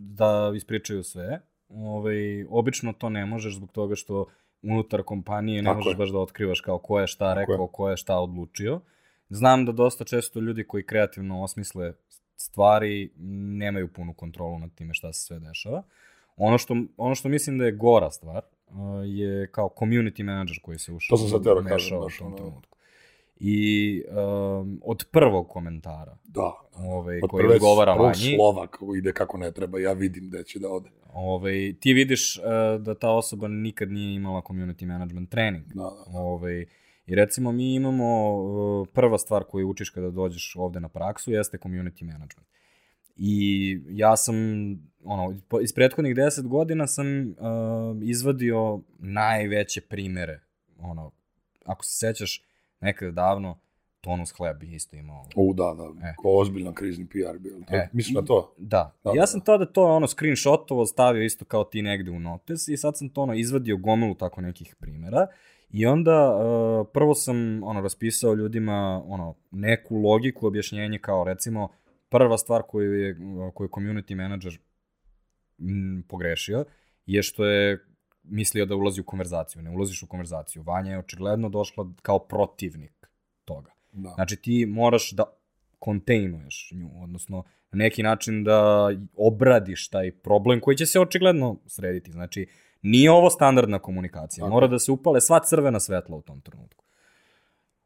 da 0.00 0.52
ispričaju 0.56 1.02
sve. 1.02 1.40
Ovaj, 1.68 2.44
obično 2.48 2.92
to 2.92 3.08
ne 3.08 3.26
možeš 3.26 3.56
zbog 3.56 3.72
toga 3.72 3.94
što 3.94 4.26
unutar 4.64 5.02
kompanije 5.02 5.62
ne 5.62 5.66
Tako 5.66 5.76
možeš 5.76 5.92
je. 5.92 5.96
baš 5.96 6.08
da 6.10 6.18
otkrivaš 6.18 6.60
kao 6.60 6.78
ko 6.78 7.00
je 7.00 7.06
šta 7.06 7.34
Tako 7.34 7.40
rekao, 7.40 7.64
je. 7.64 7.68
ko 7.72 7.90
je 7.90 7.96
šta 7.96 8.18
odlučio. 8.18 8.80
Znam 9.28 9.64
da 9.66 9.72
dosta 9.72 10.04
često 10.04 10.40
ljudi 10.40 10.64
koji 10.66 10.86
kreativno 10.86 11.42
osmisle 11.42 11.92
stvari 12.36 13.10
nemaju 13.48 13.88
punu 13.92 14.14
kontrolu 14.14 14.58
nad 14.58 14.74
time 14.74 14.94
šta 14.94 15.12
se 15.12 15.20
sve 15.20 15.38
dešava. 15.38 15.82
Ono 16.36 16.58
što, 16.58 16.76
ono 16.96 17.14
što 17.14 17.28
mislim 17.28 17.58
da 17.58 17.64
je 17.64 17.72
gora 17.72 18.10
stvar 18.10 18.42
je 19.04 19.50
kao 19.50 19.70
community 19.78 20.22
manager 20.22 20.56
koji 20.62 20.78
se 20.78 20.92
ušao. 20.92 21.16
To 21.16 21.20
sam 21.20 21.28
sad 21.28 21.42
teo 21.44 21.60
da 21.60 21.68
kažem, 21.68 22.00
baš 22.00 22.20
u 22.20 22.24
tom 22.24 22.36
trenutku. 22.36 22.73
I 23.36 24.02
um, 24.08 24.80
od 24.84 25.04
prvog 25.10 25.48
komentara 25.48 26.16
da, 26.24 26.52
ovaj, 26.74 27.20
od 27.22 27.30
koji 27.30 27.42
prve, 27.42 27.54
odgovara 27.54 27.94
prvog 27.94 28.06
Vanji, 28.06 28.36
slova 28.36 28.66
kako 28.66 28.94
ide 28.94 29.12
kako 29.12 29.38
ne 29.38 29.52
treba, 29.52 29.78
ja 29.78 29.92
vidim 29.92 30.28
gde 30.28 30.44
će 30.44 30.58
da 30.58 30.68
ode. 30.68 30.90
ovaj, 31.12 31.74
ti 31.80 31.92
vidiš 31.92 32.38
uh, 32.38 32.82
da 32.82 32.94
ta 32.94 33.10
osoba 33.10 33.48
nikad 33.48 33.90
nije 33.90 34.14
imala 34.14 34.42
community 34.42 34.86
management 34.86 35.30
trening. 35.30 35.64
Da, 35.66 35.82
da. 35.82 36.18
Ovaj, 36.18 36.66
I 37.06 37.14
recimo 37.14 37.52
mi 37.52 37.74
imamo 37.74 38.34
uh, 38.34 38.88
prva 38.92 39.18
stvar 39.18 39.44
koju 39.44 39.68
učiš 39.68 39.90
kada 39.90 40.10
dođeš 40.10 40.56
ovde 40.58 40.80
na 40.80 40.88
praksu 40.88 41.32
jeste 41.32 41.58
community 41.58 42.04
management. 42.04 42.48
I 43.16 43.78
ja 43.88 44.16
sam, 44.16 44.36
ono, 45.04 45.40
iz 45.62 45.72
prethodnih 45.72 46.14
10 46.14 46.48
godina 46.48 46.86
sam 46.86 47.06
uh, 47.06 47.36
izvadio 48.02 48.80
najveće 48.98 49.80
primere. 49.80 50.40
Ono, 50.78 51.12
ako 51.64 51.84
se 51.84 51.98
sećaš, 51.98 52.42
nekada 52.84 53.10
davno, 53.10 53.58
Tonus 54.00 54.32
Hleb 54.32 54.62
je 54.62 54.74
isto 54.74 54.96
imao. 54.96 55.26
U, 55.36 55.54
da, 55.54 55.74
da, 55.74 56.08
E. 56.08 56.14
ko 56.16 56.28
ozbiljan 56.38 56.74
krizni 56.74 57.06
PR 57.06 57.38
bio. 57.38 57.52
To, 57.68 57.74
E, 57.74 57.88
mislim 57.92 58.14
na 58.14 58.22
to. 58.26 58.54
Da, 58.58 58.92
Da, 59.04 59.10
ja 59.10 59.20
da, 59.20 59.26
sam 59.26 59.40
to 59.40 59.58
da 59.58 59.66
to 59.66 59.84
ono 59.84 60.06
screenshotovo 60.06 60.86
stavio 60.86 61.22
isto 61.22 61.44
kao 61.44 61.64
ti 61.64 61.82
negde 61.82 62.10
u 62.10 62.18
notes 62.20 62.68
i 62.68 62.76
sad 62.76 62.98
sam 62.98 63.08
to 63.08 63.22
ono 63.22 63.34
izvadio 63.34 63.76
gomilu 63.76 64.14
tako 64.14 64.40
nekih 64.40 64.76
primera 64.80 65.26
i 65.70 65.86
onda 65.86 66.36
uh, 66.36 66.86
prvo 66.92 67.14
sam 67.14 67.62
ono 67.62 67.80
raspisao 67.80 68.34
ljudima 68.34 69.02
ono 69.06 69.34
neku 69.50 69.96
logiku 69.96 70.46
objašnjenje 70.46 70.98
kao 70.98 71.24
recimo 71.24 71.68
prva 72.08 72.38
stvar 72.38 72.62
koju 72.62 72.92
je 72.92 73.16
koju 73.54 73.66
je 73.66 73.70
community 73.70 74.14
manager 74.14 74.58
m, 75.58 76.04
pogrešio 76.08 76.64
je 77.06 77.22
što 77.22 77.44
je 77.44 77.86
mislio 78.24 78.66
da 78.66 78.76
ulazi 78.76 79.00
u 79.00 79.04
konverzaciju. 79.04 79.62
Ne 79.62 79.70
ulaziš 79.70 80.02
u 80.02 80.06
konverzaciju. 80.06 80.62
Vanja 80.62 80.92
je 80.92 80.98
očigledno 80.98 81.48
došla 81.48 81.86
kao 82.02 82.18
protivnik 82.18 83.08
toga. 83.44 83.70
Da. 83.92 84.12
Znači 84.14 84.36
ti 84.36 84.66
moraš 84.66 85.12
da 85.12 85.24
kontejnuješ 85.78 86.70
nju, 86.74 86.90
odnosno 87.02 87.44
na 87.70 87.78
neki 87.78 88.02
način 88.02 88.44
da 88.44 88.90
obradiš 89.16 89.88
taj 89.88 90.12
problem 90.12 90.60
koji 90.60 90.76
će 90.76 90.86
se 90.86 91.00
očigledno 91.00 91.56
srediti. 91.66 92.12
Znači, 92.12 92.46
nije 92.82 93.10
ovo 93.10 93.30
standardna 93.30 93.78
komunikacija. 93.78 94.46
Mora 94.46 94.66
da 94.66 94.78
se 94.78 94.92
upale 94.92 95.20
sva 95.20 95.40
crvena 95.40 95.80
svetla 95.80 96.16
u 96.16 96.22
tom 96.22 96.40
trenutku. 96.40 96.84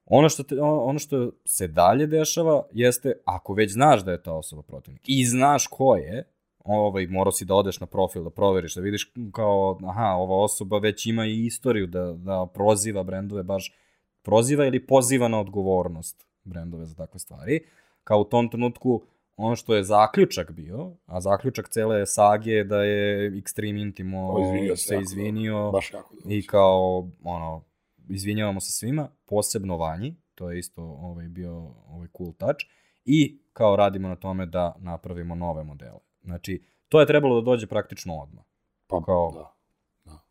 Ono 0.04 0.28
što, 0.28 0.42
te, 0.42 0.60
ono 0.60 0.98
što 0.98 1.30
se 1.44 1.68
dalje 1.68 2.06
dešava 2.06 2.66
jeste, 2.72 3.12
ako 3.24 3.54
već 3.54 3.72
znaš 3.72 4.04
da 4.04 4.12
je 4.12 4.22
ta 4.22 4.32
osoba 4.32 4.62
protivnik 4.62 5.02
i 5.06 5.24
znaš 5.24 5.66
ko 5.66 5.96
je, 5.96 6.24
ovaj, 6.64 7.06
morao 7.06 7.32
si 7.32 7.44
da 7.44 7.54
odeš 7.54 7.80
na 7.80 7.86
profil, 7.86 8.24
da 8.24 8.30
proveriš, 8.30 8.74
da 8.74 8.80
vidiš 8.80 9.12
kao, 9.32 9.78
aha, 9.84 10.14
ova 10.14 10.42
osoba 10.44 10.78
već 10.78 11.06
ima 11.06 11.26
i 11.26 11.46
istoriju 11.46 11.86
da, 11.86 12.12
da 12.12 12.46
proziva 12.54 13.02
brendove 13.02 13.42
baš 13.42 13.74
proziva 14.22 14.66
ili 14.66 14.86
poziva 14.86 15.28
na 15.28 15.40
odgovornost 15.40 16.26
brendove 16.44 16.86
za 16.86 16.94
takve 16.94 17.18
stvari. 17.18 17.60
Kao 18.04 18.20
u 18.20 18.24
tom 18.24 18.50
trenutku 18.50 19.02
ono 19.36 19.56
što 19.56 19.74
je 19.74 19.84
zaključak 19.84 20.50
bio, 20.50 20.92
a 21.06 21.20
zaključak 21.20 21.68
cele 21.68 22.06
sage 22.06 22.50
je 22.50 22.64
da 22.64 22.82
je 22.82 23.30
Extreme 23.30 23.82
Intimo 23.82 24.32
O, 24.32 24.42
izvinio 24.42 24.76
se 24.76 24.82
se 24.82 24.94
jako 24.94 25.02
izvinio 25.02 25.70
Baš 25.70 25.92
jako 25.92 26.14
dobro. 26.14 26.34
i 26.34 26.46
kao, 26.46 27.08
ono, 27.22 27.62
izvinjavamo 28.08 28.60
se 28.60 28.72
svima, 28.72 29.08
posebno 29.26 29.76
Vanji, 29.76 30.14
to 30.34 30.50
je 30.50 30.58
isto 30.58 30.82
ovaj, 30.82 31.28
bio 31.28 31.52
ovaj 31.88 32.08
cool 32.16 32.32
touch, 32.32 32.64
i 33.04 33.38
kao 33.52 33.76
radimo 33.76 34.08
na 34.08 34.16
tome 34.16 34.46
da 34.46 34.76
napravimo 34.78 35.34
nove 35.34 35.64
modele. 35.64 35.98
Znači, 36.22 36.62
to 36.88 37.00
je 37.00 37.06
trebalo 37.06 37.40
da 37.40 37.44
dođe 37.44 37.66
praktično 37.66 38.14
odmah. 38.14 38.44
Pa, 38.86 39.02
kao- 39.04 39.32
da. 39.34 39.58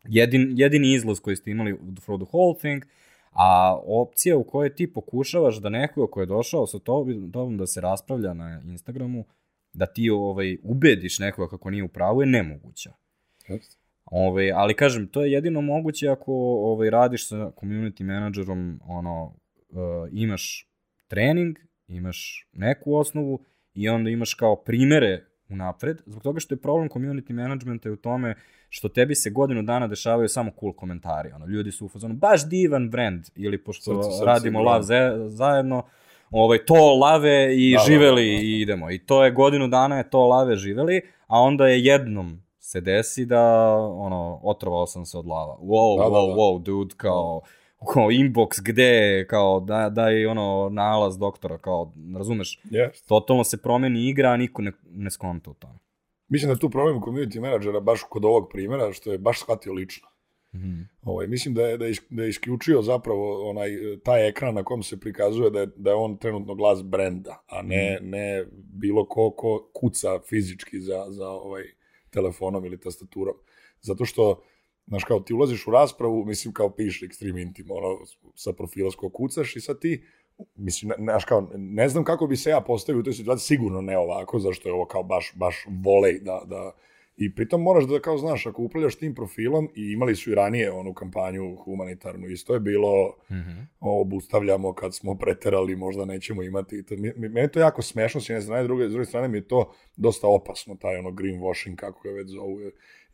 Jedin, 0.04 0.52
jedini 0.56 0.94
izlaz 0.94 1.20
koji 1.20 1.36
ste 1.36 1.50
imali 1.50 1.78
for 2.00 2.20
the 2.20 2.26
whole 2.32 2.58
thing, 2.58 2.84
a 3.32 3.78
opcija 3.86 4.36
u 4.36 4.44
kojoj 4.44 4.74
ti 4.74 4.92
pokušavaš 4.92 5.56
da 5.56 5.68
nekoga 5.68 6.10
ko 6.10 6.20
je 6.20 6.26
došao 6.26 6.66
sa 6.66 6.78
tobom, 6.78 7.32
tobom 7.32 7.56
da 7.56 7.66
se 7.66 7.80
raspravlja 7.80 8.34
na 8.34 8.62
Instagramu, 8.64 9.24
da 9.72 9.86
ti 9.86 10.10
ovaj, 10.10 10.58
ubediš 10.62 11.18
nekoga 11.18 11.48
kako 11.50 11.70
nije 11.70 11.84
u 11.84 11.88
pravu 11.88 12.22
je 12.22 12.26
nemoguća. 12.26 12.92
Jeste. 13.48 13.76
Ovaj, 14.04 14.52
ali 14.52 14.74
kažem, 14.74 15.06
to 15.06 15.24
je 15.24 15.32
jedino 15.32 15.60
moguće 15.60 16.08
ako 16.08 16.32
ovaj, 16.62 16.90
radiš 16.90 17.28
sa 17.28 17.36
community 17.36 18.02
managerom, 18.02 18.80
ono, 18.86 19.24
uh, 19.68 20.08
imaš 20.12 20.68
trening, 21.06 21.58
imaš 21.88 22.48
neku 22.52 22.94
osnovu 22.94 23.44
i 23.74 23.88
onda 23.88 24.10
imaš 24.10 24.34
kao 24.34 24.56
primere 24.56 25.27
unapred, 25.50 26.02
zbog 26.06 26.22
toga 26.22 26.40
što 26.40 26.54
je 26.54 26.58
problem 26.58 26.88
community 26.88 27.32
managementa 27.32 27.88
je 27.88 27.92
u 27.92 27.96
tome 27.96 28.34
što 28.68 28.88
tebi 28.88 29.14
se 29.14 29.30
godinu 29.30 29.62
dana 29.62 29.86
dešavaju 29.86 30.28
samo 30.28 30.50
cool 30.60 30.72
komentari. 30.72 31.32
Ono, 31.32 31.46
ljudi 31.46 31.72
su 31.72 31.86
u 31.86 31.88
fazonu, 31.88 32.14
baš 32.14 32.48
divan 32.48 32.90
brand, 32.90 33.24
ili 33.36 33.64
pošto 33.64 34.02
Srce, 34.02 34.10
srce, 34.10 34.24
radimo 34.24 34.62
brand. 34.62 34.90
lav 34.90 35.28
zajedno, 35.28 35.82
ovaj, 36.30 36.64
to 36.64 36.94
lave 36.94 37.56
i 37.56 37.72
Da, 37.72 37.78
da, 37.78 37.84
živeli 37.86 38.30
da, 38.30 38.36
da. 38.36 38.42
i 38.42 38.60
idemo. 38.60 38.90
I 38.90 38.98
to 38.98 39.24
je 39.24 39.30
godinu 39.30 39.68
dana 39.68 39.98
je 39.98 40.10
to 40.10 40.26
lave 40.26 40.56
živeli, 40.56 41.00
a 41.26 41.40
onda 41.40 41.68
je 41.68 41.84
jednom 41.84 42.42
se 42.60 42.80
desi 42.80 43.26
da, 43.26 43.74
ono, 43.76 44.40
otrovao 44.42 44.86
sam 44.86 45.06
se 45.06 45.18
od 45.18 45.26
lava. 45.26 45.56
Wow, 45.62 45.98
Da, 45.98 46.04
da, 46.04 46.10
wow, 46.10 46.28
da. 46.28 46.34
wow, 46.34 46.62
dude, 46.62 46.94
kao, 46.96 47.40
kao 47.92 48.10
inbox 48.10 48.60
gde, 48.62 49.26
kao, 49.28 49.60
da, 49.60 49.90
daj 49.90 50.26
ono, 50.26 50.68
nalaz 50.72 51.18
doktora, 51.18 51.58
kao, 51.58 51.92
razumeš, 52.18 52.60
Jeste. 52.70 53.08
totalno 53.08 53.44
se 53.44 53.56
promeni 53.62 54.08
igra, 54.08 54.30
a 54.30 54.36
niko 54.36 54.62
ne, 54.62 54.72
ne 54.90 55.10
skonta 55.10 55.50
u 55.50 55.54
tome. 55.54 55.78
Mislim 56.28 56.48
da 56.48 56.52
je 56.52 56.58
tu 56.58 56.70
problem 56.70 57.00
community 57.00 57.40
menadžera 57.40 57.80
baš 57.80 58.02
kod 58.02 58.24
ovog 58.24 58.48
primjera, 58.52 58.92
što 58.92 59.12
je 59.12 59.18
baš 59.18 59.40
shvatio 59.40 59.72
lično. 59.72 60.08
Mhm. 60.54 60.80
Ovaj, 61.02 61.26
mislim 61.26 61.54
da 61.54 61.66
je, 61.66 61.76
da, 61.78 61.86
je, 61.86 61.94
da 62.10 62.22
je 62.22 62.28
isključio 62.28 62.82
zapravo 62.82 63.50
onaj, 63.50 63.70
taj 64.04 64.28
ekran 64.28 64.54
na 64.54 64.64
kom 64.64 64.82
se 64.82 65.00
prikazuje 65.00 65.50
da 65.50 65.60
je, 65.60 65.68
da 65.76 65.90
je 65.90 65.96
on 65.96 66.16
trenutno 66.16 66.54
glas 66.54 66.82
brenda, 66.82 67.42
a 67.46 67.62
ne, 67.62 67.98
ne 68.02 68.44
bilo 68.52 69.04
ko, 69.04 69.30
ko 69.30 69.70
kuca 69.74 70.20
fizički 70.28 70.80
za, 70.80 71.06
za 71.08 71.28
ovaj 71.28 71.64
telefonom 72.10 72.64
ili 72.64 72.80
tastaturom. 72.80 73.34
Zato 73.80 74.04
što, 74.04 74.42
znaš, 74.88 75.04
kao 75.04 75.20
ti 75.20 75.34
ulaziš 75.34 75.66
u 75.66 75.70
raspravu, 75.70 76.24
mislim, 76.24 76.54
kao 76.54 76.70
piše 76.70 77.06
Extreme 77.06 77.42
Intim, 77.42 77.66
ono, 77.70 77.98
sa 78.34 78.52
profila 78.52 78.90
s 78.90 78.94
kucaš 78.94 79.56
i 79.56 79.60
sad 79.60 79.80
ti, 79.80 80.02
mislim, 80.56 80.92
znaš, 80.98 81.24
kao, 81.24 81.50
ne 81.56 81.88
znam 81.88 82.04
kako 82.04 82.26
bi 82.26 82.36
se 82.36 82.50
ja 82.50 82.60
postavio 82.60 83.00
u 83.00 83.02
toj 83.02 83.12
situaciji, 83.12 83.46
sigurno 83.46 83.80
ne 83.80 83.98
ovako, 83.98 84.38
zašto 84.38 84.68
je 84.68 84.72
ovo 84.72 84.84
kao 84.84 85.02
baš, 85.02 85.32
baš 85.36 85.66
volej 85.84 86.20
da, 86.20 86.42
da, 86.46 86.72
I 87.18 87.34
pritom 87.34 87.62
moraš 87.62 87.84
da 87.84 87.98
kao 88.00 88.18
znaš, 88.18 88.46
ako 88.46 88.62
upravljaš 88.62 88.94
tim 88.96 89.14
profilom 89.14 89.68
i 89.74 89.92
imali 89.92 90.16
su 90.16 90.30
i 90.30 90.34
ranije 90.34 90.70
onu 90.72 90.94
kampanju 90.94 91.56
humanitarnu, 91.56 92.28
isto 92.28 92.54
je 92.54 92.60
bilo 92.60 93.16
Mhm. 93.30 93.50
ovo 93.80 94.00
obustavljamo 94.00 94.72
kad 94.72 94.94
smo 94.94 95.14
preterali, 95.18 95.76
možda 95.76 96.04
nećemo 96.04 96.42
imati. 96.42 96.82
To, 96.86 96.94
meni 97.16 97.40
je 97.40 97.52
to 97.52 97.60
jako 97.60 97.82
smešno 97.82 98.20
s 98.20 98.28
jedne 98.28 98.42
strane, 98.42 98.64
druge, 98.64 98.88
s 98.88 98.92
druge 98.92 99.04
strane 99.04 99.28
mi 99.28 99.38
je 99.38 99.48
to 99.48 99.72
dosta 99.96 100.26
opasno, 100.28 100.74
taj 100.74 100.96
ono 100.96 101.10
greenwashing, 101.10 101.76
kako 101.76 102.00
ga 102.02 102.10
već 102.10 102.28
zovu, 102.30 102.58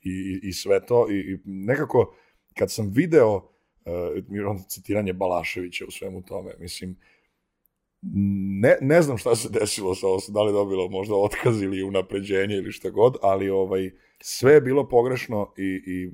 i, 0.04 0.10
i, 0.10 0.48
i 0.48 0.52
sve 0.52 0.86
to. 0.86 1.10
I, 1.10 1.14
I 1.14 1.38
nekako, 1.44 2.14
kad 2.58 2.72
sam 2.72 2.90
video 2.94 3.36
uh, 3.36 4.56
citiranje 4.68 5.12
Balaševića 5.12 5.84
u 5.88 5.90
svemu 5.90 6.22
tome, 6.22 6.54
mislim, 6.58 6.96
ne, 8.60 8.76
ne 8.80 9.02
znam 9.02 9.18
šta 9.18 9.36
se 9.36 9.48
desilo 9.48 9.94
sa 9.94 10.06
ovo, 10.06 10.18
da 10.28 10.42
li 10.42 10.48
je 10.48 10.52
dobilo 10.52 10.88
možda 10.88 11.14
otkaz 11.14 11.62
ili 11.62 11.82
unapređenje 11.82 12.54
ili 12.54 12.72
šta 12.72 12.90
god, 12.90 13.16
ali 13.22 13.50
ovaj, 13.50 13.90
sve 14.20 14.52
je 14.52 14.60
bilo 14.60 14.88
pogrešno 14.88 15.52
i, 15.56 15.82
i 15.86 16.12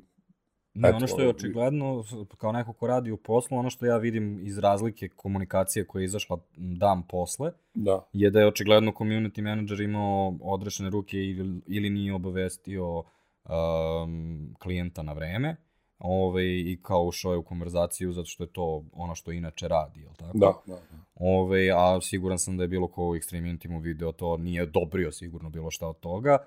Ne, 0.75 0.89
Eto, 0.89 0.97
ono 0.97 1.07
što 1.07 1.21
je 1.21 1.29
ono, 1.29 1.37
očigledno, 1.37 2.05
kao 2.39 2.53
neko 2.53 2.73
ko 2.73 2.87
radi 2.87 3.11
u 3.11 3.17
poslu, 3.17 3.59
ono 3.59 3.71
što 3.71 3.87
ja 3.87 3.97
vidim 3.97 4.41
iz 4.47 4.59
razlike 4.59 5.09
komunikacije 5.09 5.85
koja 5.87 6.01
je 6.01 6.05
izašla 6.05 6.39
dan 6.57 7.03
posle, 7.09 7.53
da, 7.75 8.09
je 8.13 8.31
da 8.31 8.41
je 8.41 8.47
očigledno 8.47 8.93
community 8.93 9.43
manager 9.43 9.81
imao 9.81 10.39
odrešene 10.41 10.91
ruke 10.91 11.17
ili, 11.17 11.61
ili 11.67 11.91
nije 11.91 12.15
obavestio 12.15 13.03
um, 13.45 14.55
klijenta 14.59 15.03
na 15.03 15.13
vreme, 15.13 15.57
ovaj, 15.99 16.45
i 16.45 16.79
kao 16.83 17.03
ušao 17.03 17.33
je 17.33 17.39
u 17.39 17.43
konverzaciju 17.43 18.13
zato 18.13 18.27
što 18.27 18.45
je 18.45 18.53
to 18.53 18.85
ono 18.93 19.15
što 19.15 19.33
inače 19.33 19.69
radi, 19.69 20.01
jel 20.01 20.15
tako? 20.15 20.39
da, 20.39 20.53
da. 20.67 20.75
da. 20.75 20.81
Ove, 21.15 21.71
a 21.77 22.01
siguran 22.01 22.39
sam 22.39 22.57
da 22.57 22.65
je 22.65 22.69
bilo 22.69 22.89
ko 22.89 23.09
u 23.09 23.15
Extreme 23.15 23.51
Intimu 23.51 23.79
video 23.79 24.13
to 24.13 24.37
nije 24.37 24.63
odobrio 24.63 25.13
sigurno 25.13 25.51
bilo 25.51 25.71
šta 25.71 25.89
od 25.89 26.01
toga. 26.01 26.39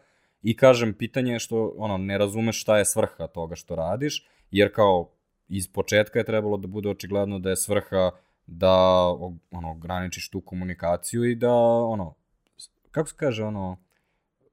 I 0.41 0.57
kažem, 0.57 0.93
pitanje 0.93 1.33
je 1.33 1.39
što 1.39 1.73
ono, 1.77 1.97
ne 1.97 2.17
razumeš 2.17 2.61
šta 2.61 2.77
je 2.77 2.85
svrha 2.85 3.27
toga 3.27 3.55
što 3.55 3.75
radiš, 3.75 4.27
jer 4.51 4.73
kao 4.73 5.09
iz 5.47 5.71
početka 5.73 6.19
je 6.19 6.25
trebalo 6.25 6.57
da 6.57 6.67
bude 6.67 6.89
očigledno 6.89 7.39
da 7.39 7.49
je 7.49 7.55
svrha 7.55 8.11
da 8.47 9.05
ono, 9.51 9.71
ograničiš 9.71 10.29
tu 10.29 10.41
komunikaciju 10.41 11.23
i 11.23 11.35
da, 11.35 11.53
ono, 11.87 12.15
kako 12.91 13.09
se 13.09 13.15
kaže, 13.17 13.43
ono, 13.43 13.77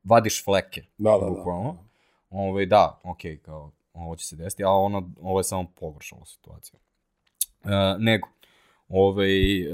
vadiš 0.04 0.44
fleke, 0.44 0.82
Da, 0.98 1.10
da, 1.10 1.18
da. 1.18 1.30
bukvalno. 1.30 1.89
Ove, 2.30 2.66
da, 2.66 3.00
okej, 3.04 3.38
kao, 3.38 3.72
ovo 3.92 4.16
će 4.16 4.26
se 4.26 4.36
desiti, 4.36 4.64
a 4.64 4.70
ono, 4.70 5.10
ovo 5.20 5.40
je 5.40 5.44
samo 5.44 5.72
pogoršalo 5.80 6.24
situaciju. 6.24 6.78
E, 7.64 7.68
nego, 7.98 8.28
Ove, 8.92 9.26
e, 9.26 9.66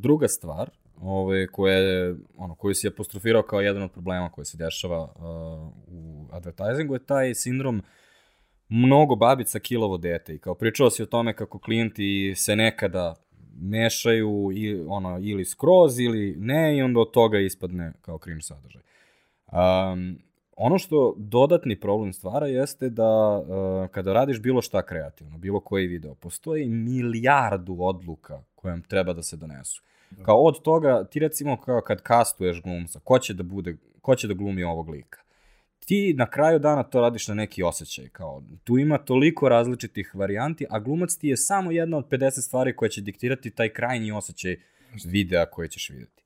druga 0.00 0.28
stvar, 0.28 0.70
ove, 1.00 1.46
koja 1.46 1.74
je, 1.74 2.16
ono, 2.36 2.54
koju 2.54 2.74
si 2.74 2.88
apostrofirao 2.88 3.42
kao 3.42 3.60
jedan 3.60 3.82
od 3.82 3.92
problema 3.92 4.30
koji 4.30 4.44
se 4.44 4.56
dešava 4.56 5.02
uh, 5.02 5.12
u 5.86 6.26
advertisingu 6.32 6.94
je 6.94 7.06
taj 7.06 7.34
sindrom 7.34 7.82
mnogo 8.68 9.16
babica 9.16 9.58
kilovo 9.58 9.96
dete 9.98 10.34
i 10.34 10.38
kao 10.38 10.54
pričao 10.54 10.90
si 10.90 11.02
o 11.02 11.06
tome 11.06 11.36
kako 11.36 11.58
klijenti 11.58 12.34
se 12.36 12.56
nekada 12.56 13.14
mešaju 13.60 14.50
i, 14.54 14.80
ono, 14.88 15.18
ili 15.22 15.44
skroz 15.44 16.00
ili 16.00 16.36
ne 16.38 16.76
i 16.76 16.82
onda 16.82 17.00
od 17.00 17.10
toga 17.10 17.38
ispadne 17.38 17.92
kao 18.00 18.18
cringe 18.18 18.42
sadržaj. 18.42 18.82
Um, 19.52 20.18
ono 20.62 20.78
što 20.78 21.14
dodatni 21.18 21.80
problem 21.80 22.12
stvara 22.12 22.46
jeste 22.46 22.88
da 22.88 23.38
uh, 23.38 23.90
kada 23.90 24.12
radiš 24.12 24.40
bilo 24.40 24.62
šta 24.62 24.82
kreativno, 24.82 25.38
bilo 25.38 25.60
koji 25.60 25.86
video, 25.86 26.14
postoji 26.14 26.68
milijardu 26.68 27.76
odluka 27.80 28.42
koje 28.54 28.70
vam 28.70 28.82
treba 28.82 29.12
da 29.12 29.22
se 29.22 29.36
donesu. 29.36 29.82
Kao 30.22 30.42
od 30.42 30.62
toga, 30.62 31.04
ti 31.04 31.18
recimo 31.18 31.56
kao 31.56 31.80
kad 31.80 32.02
kastuješ 32.02 32.62
glumca, 32.62 33.00
ko 33.04 33.18
će 33.18 33.34
da 33.34 33.42
bude, 33.42 33.76
ko 34.00 34.14
će 34.14 34.28
da 34.28 34.34
glumi 34.34 34.62
ovog 34.62 34.88
lika? 34.88 35.20
Ti 35.86 36.14
na 36.18 36.26
kraju 36.30 36.58
dana 36.58 36.82
to 36.82 37.00
radiš 37.00 37.28
na 37.28 37.34
neki 37.34 37.62
osjećaj, 37.62 38.08
kao 38.08 38.42
tu 38.64 38.78
ima 38.78 38.98
toliko 38.98 39.48
različitih 39.48 40.14
varijanti, 40.14 40.66
a 40.70 40.78
glumac 40.78 41.16
ti 41.16 41.28
je 41.28 41.36
samo 41.36 41.70
jedna 41.70 41.96
od 41.96 42.08
50 42.08 42.30
stvari 42.30 42.76
koja 42.76 42.88
će 42.88 43.00
diktirati 43.00 43.50
taj 43.50 43.68
krajnji 43.68 44.12
osjećaj 44.12 44.56
videa 45.04 45.46
koje 45.46 45.68
ćeš 45.68 45.90
videti. 45.90 46.19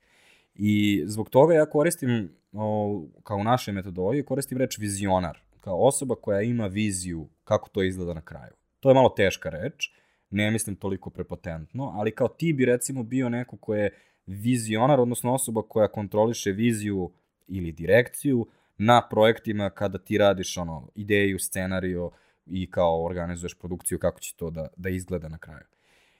I 0.55 1.03
zbog 1.07 1.31
toga 1.31 1.55
ja 1.55 1.67
koristim, 1.67 2.31
o, 2.53 3.03
kao 3.23 3.37
u 3.37 3.45
našoj 3.45 3.75
metodologiji, 3.75 4.25
koristim 4.25 4.59
reč 4.59 4.79
vizionar, 4.79 5.39
kao 5.61 5.87
osoba 5.87 6.15
koja 6.15 6.43
ima 6.43 6.67
viziju 6.67 7.29
kako 7.45 7.69
to 7.69 7.83
izgleda 7.83 8.15
na 8.15 8.21
kraju. 8.21 8.53
To 8.81 8.91
je 8.91 8.95
malo 8.95 9.09
teška 9.09 9.51
reč, 9.51 9.91
ne 10.31 10.51
mislim 10.51 10.77
toliko 10.77 11.11
prepotentno, 11.11 11.93
ali 11.95 12.11
kao 12.11 12.29
ti 12.29 12.53
bi 12.53 12.65
recimo 12.65 13.03
bio 13.03 13.29
neko 13.29 13.57
ko 13.57 13.75
je 13.75 13.91
vizionar, 14.27 15.01
odnosno 15.01 15.35
osoba 15.35 15.63
koja 15.63 15.89
kontroliše 15.89 16.53
viziju 16.53 17.13
ili 17.49 17.73
direkciju 17.73 18.47
na 18.79 19.09
projektima 19.11 19.71
kada 19.71 19.99
ti 19.99 20.19
radiš 20.19 20.57
ono, 20.57 20.89
ideju, 20.95 21.39
scenariju 21.39 22.11
i 22.47 22.71
kao 22.71 23.05
organizuješ 23.05 23.55
produkciju 23.55 23.99
kako 23.99 24.21
će 24.21 24.35
to 24.37 24.51
da, 24.51 24.69
da 24.77 24.89
izgleda 24.89 25.29
na 25.29 25.39
kraju. 25.39 25.67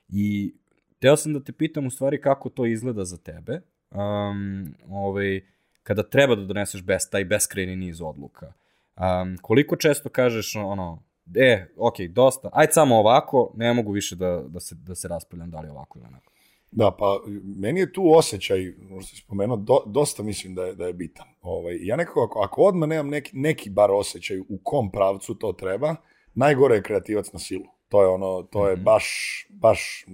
I 0.09 0.55
teo 0.99 1.17
sam 1.17 1.33
da 1.33 1.41
te 1.41 1.53
pitam 1.53 1.87
u 1.87 1.91
stvari 1.91 2.21
kako 2.21 2.49
to 2.49 2.67
izgleda 2.67 3.05
za 3.05 3.17
tebe, 3.17 3.61
um, 3.91 4.75
ovaj, 4.89 5.41
kada 5.83 6.03
treba 6.03 6.35
da 6.35 6.45
doneseš 6.45 6.83
bes, 6.83 7.11
taj 7.11 7.25
beskrajni 7.25 7.77
niz 7.77 8.03
odluka. 8.03 8.53
Um, 8.97 9.37
koliko 9.43 9.77
često 9.77 10.09
kažeš 10.09 10.57
ono, 10.57 11.03
e, 11.35 11.67
ok, 11.77 12.01
dosta, 12.01 12.51
ajde 12.53 12.73
samo 12.73 12.97
ovako, 12.97 13.53
ne 13.57 13.73
mogu 13.73 13.93
više 13.93 14.17
da, 14.17 14.43
da, 14.49 14.61
se, 14.61 14.75
da 14.75 14.95
se 14.95 15.09
raspravljam 15.09 15.51
da 15.51 15.61
li 15.61 15.69
ovako 15.69 15.99
ili 15.99 16.09
onako. 16.09 16.33
Da, 16.71 16.91
pa 16.99 17.21
meni 17.57 17.81
je 17.81 17.93
tu 17.93 18.13
osjećaj, 18.17 18.75
možda 18.91 19.09
si 19.09 19.17
spomenuo, 19.17 19.57
do, 19.57 19.79
dosta 19.87 20.23
mislim 20.23 20.55
da 20.55 20.65
je, 20.65 20.75
da 20.75 20.87
je 20.87 20.93
bitan. 20.93 21.27
Ovaj, 21.43 21.79
ja 21.81 21.97
nekako, 21.97 22.23
ako, 22.25 22.41
ako 22.41 22.63
odmah 22.63 22.89
nemam 22.89 23.09
neki, 23.09 23.39
neki 23.39 23.71
bar 23.71 23.91
osjećaj 23.91 24.39
u 24.39 24.59
kom 24.63 24.91
pravcu 24.91 25.35
to 25.35 25.53
treba, 25.53 25.97
najgore 26.35 26.75
je 26.75 26.83
kreativac 26.83 27.33
na 27.33 27.39
silu. 27.39 27.65
To 27.89 28.03
je 28.03 28.09
ono, 28.09 28.43
to 28.43 28.69
je 28.69 28.77
baš, 28.77 29.07
baš, 29.51 30.07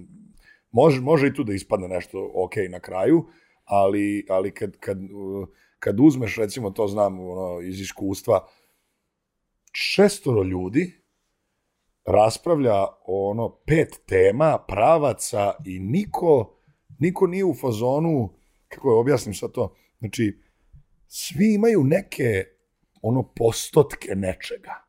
može, 0.71 1.01
može 1.01 1.27
i 1.27 1.33
tu 1.33 1.43
da 1.43 1.53
ispadne 1.53 1.87
nešto 1.87 2.31
ok 2.33 2.53
na 2.69 2.79
kraju, 2.79 3.25
ali, 3.71 4.25
ali 4.29 4.51
kad, 4.51 4.77
kad, 4.77 4.97
uh, 4.97 5.47
kad 5.79 5.99
uzmeš, 5.99 6.37
recimo, 6.37 6.69
to 6.71 6.87
znam 6.87 7.19
ono, 7.19 7.61
iz 7.61 7.81
iskustva, 7.81 8.47
šestoro 9.71 10.43
ljudi 10.43 11.01
raspravlja 12.05 12.83
o 12.83 13.29
ono 13.29 13.49
pet 13.49 14.01
tema, 14.05 14.57
pravaca 14.67 15.53
i 15.65 15.79
niko, 15.79 16.57
niko 16.99 17.27
nije 17.27 17.45
u 17.45 17.53
fazonu, 17.53 18.33
kako 18.67 18.91
je 18.91 18.99
objasnim 18.99 19.33
sad 19.33 19.51
to, 19.51 19.75
znači, 19.99 20.39
svi 21.07 21.53
imaju 21.53 21.83
neke 21.83 22.45
ono 23.01 23.33
postotke 23.35 24.15
nečega 24.15 24.85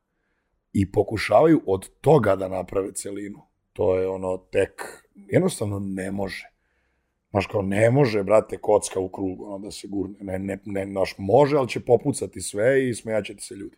i 0.72 0.93
pokušavaju 0.93 1.62
od 1.66 1.89
toga 2.01 2.37
da 2.37 2.49
naprave 2.49 2.93
celinu. 2.93 3.39
To 3.72 3.97
je 3.97 4.09
ono 4.09 4.37
tek, 4.37 4.83
jednostavno 5.14 5.78
ne 5.78 6.11
može. 6.11 6.52
Znaš, 7.33 7.47
kao 7.47 7.62
ne 7.62 7.91
može, 7.91 8.22
brate, 8.22 8.59
kocka 8.59 9.01
u 9.01 9.09
krugu, 9.09 9.45
ono 9.47 9.59
da 9.59 9.70
se 9.70 9.89
gurne. 9.89 10.16
Ne, 10.20 10.39
ne, 10.39 10.59
ne, 10.64 10.87
znaš, 10.87 11.14
može, 11.18 11.57
ali 11.57 11.68
će 11.68 11.80
popucati 11.80 12.41
sve 12.41 12.89
i 12.89 12.95
smejaće 12.95 13.35
ti 13.37 13.43
se 13.43 13.55
ljudi. 13.55 13.76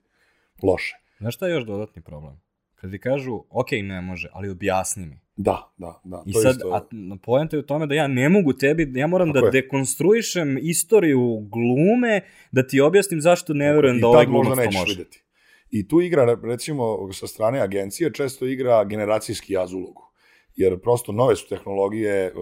Loše. 0.62 0.96
Znaš 1.18 1.34
šta 1.34 1.46
je 1.46 1.55
još 1.55 1.64
dodatni 1.64 2.02
problem? 2.02 2.40
Kad 2.74 2.90
ti 2.90 2.98
kažu, 2.98 3.42
ok, 3.50 3.72
ne 3.72 4.00
može, 4.00 4.28
ali 4.32 4.50
objasni 4.50 5.07
mi. 5.07 5.20
Da, 5.36 5.72
da, 5.76 6.00
da. 6.05 6.22
I 6.26 6.32
to 6.32 6.40
sad, 6.40 6.57
isto, 6.57 6.68
a 6.68 7.16
pojenta 7.22 7.57
je 7.57 7.61
u 7.61 7.66
tome 7.66 7.86
da 7.86 7.94
ja 7.94 8.07
ne 8.09 8.28
mogu 8.28 8.52
tebi, 8.52 8.92
ja 8.94 9.07
moram 9.07 9.32
Tako 9.32 9.40
da 9.40 9.46
je. 9.46 9.62
dekonstruišem 9.62 10.59
istoriju 10.62 11.38
glume, 11.40 12.20
da 12.52 12.66
ti 12.66 12.80
objasnim 12.80 13.20
zašto 13.20 13.55
ne 13.55 13.72
verujem 13.72 14.00
da 14.00 14.07
ovaj 14.09 14.26
glumac 14.26 14.59
to 14.59 14.78
može. 14.78 14.92
videti. 14.92 15.24
I 15.70 15.88
tu 15.88 16.00
igra, 16.00 16.38
recimo, 16.44 17.12
sa 17.12 17.26
strane 17.26 17.61
agencije, 17.61 18.12
često 18.12 18.46
igra 18.46 18.84
generacijski 18.84 19.52
jaz 19.52 19.72
ulogu. 19.72 20.12
Jer 20.57 20.80
prosto 20.80 21.12
nove 21.12 21.36
su 21.36 21.48
tehnologije, 21.48 22.26
e, 22.26 22.32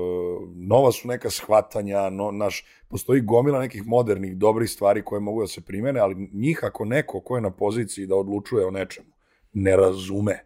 nova 0.55 0.93
su 0.93 1.09
neka 1.09 1.31
shvatanja, 1.31 2.11
no, 2.11 2.31
naš, 2.31 2.65
postoji 2.89 3.21
gomila 3.21 3.61
nekih 3.61 3.87
modernih, 3.87 4.37
dobrih 4.37 4.71
stvari 4.71 5.05
koje 5.05 5.21
mogu 5.21 5.41
da 5.41 5.47
se 5.47 5.61
primene, 5.61 6.01
ali 6.01 6.29
njih 6.33 6.61
ako 6.63 6.85
neko 6.85 7.21
ko 7.21 7.37
je 7.37 7.43
na 7.43 7.51
poziciji 7.51 8.07
da 8.07 8.17
odlučuje 8.17 8.67
o 8.67 8.71
nečemu, 8.71 9.09
ne 9.53 9.77
razume, 9.77 10.45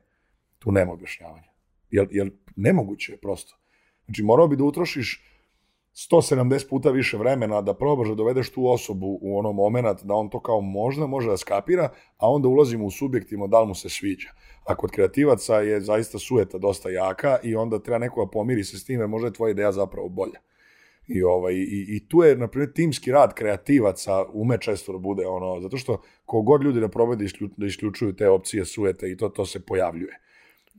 tu 0.58 0.72
nema 0.72 0.92
objašnjavanja. 0.92 1.50
Jer, 1.90 2.08
jer 2.10 2.30
nemoguće 2.56 3.12
je 3.12 3.18
prosto. 3.18 3.56
Znači, 4.04 4.22
morao 4.22 4.48
bi 4.48 4.56
da 4.56 4.64
utrošiš 4.64 5.22
170 5.96 6.68
puta 6.68 6.90
više 6.90 7.16
vremena 7.16 7.60
da 7.62 7.74
probaš 7.74 8.08
da 8.08 8.14
dovedeš 8.14 8.50
tu 8.50 8.68
osobu 8.68 9.18
u 9.20 9.38
ono 9.38 9.52
moment 9.52 10.02
da 10.02 10.14
on 10.14 10.30
to 10.30 10.40
kao 10.40 10.60
možda 10.60 11.06
može 11.06 11.30
da 11.30 11.36
skapira, 11.36 11.88
a 12.16 12.30
onda 12.30 12.48
ulazimo 12.48 12.86
u 12.86 12.90
subjektivno 12.90 13.46
da 13.46 13.60
li 13.60 13.66
mu 13.66 13.74
se 13.74 13.88
sviđa. 13.88 14.28
A 14.68 14.74
kod 14.74 14.90
kreativaca 14.90 15.60
je 15.60 15.80
zaista 15.80 16.18
sueta 16.18 16.58
dosta 16.58 16.90
jaka 16.90 17.38
i 17.42 17.56
onda 17.56 17.78
treba 17.78 17.98
neko 17.98 18.24
da 18.24 18.30
pomiri 18.30 18.64
se 18.64 18.78
s 18.78 18.84
time, 18.84 19.06
možda 19.06 19.28
je 19.28 19.32
tvoja 19.32 19.50
ideja 19.50 19.72
zapravo 19.72 20.08
bolja. 20.08 20.40
I, 21.08 21.22
ovaj, 21.22 21.54
i, 21.54 21.86
i 21.88 22.08
tu 22.08 22.22
je, 22.22 22.36
na 22.36 22.48
primjer, 22.48 22.72
timski 22.72 23.12
rad 23.12 23.34
kreativaca 23.34 24.24
ume 24.32 24.58
često 24.58 24.92
da 24.92 24.98
bude 24.98 25.26
ono, 25.26 25.60
zato 25.60 25.76
što 25.76 26.02
kogod 26.24 26.62
ljudi 26.62 26.80
da 26.80 26.88
probaju 26.88 27.16
da, 27.16 27.24
isklju, 27.24 27.48
da 27.56 27.66
isključuju 27.66 28.12
te 28.16 28.28
opcije 28.28 28.64
sujete 28.64 29.10
i 29.10 29.16
to, 29.16 29.28
to 29.28 29.46
se 29.46 29.60
pojavljuje. 29.60 30.20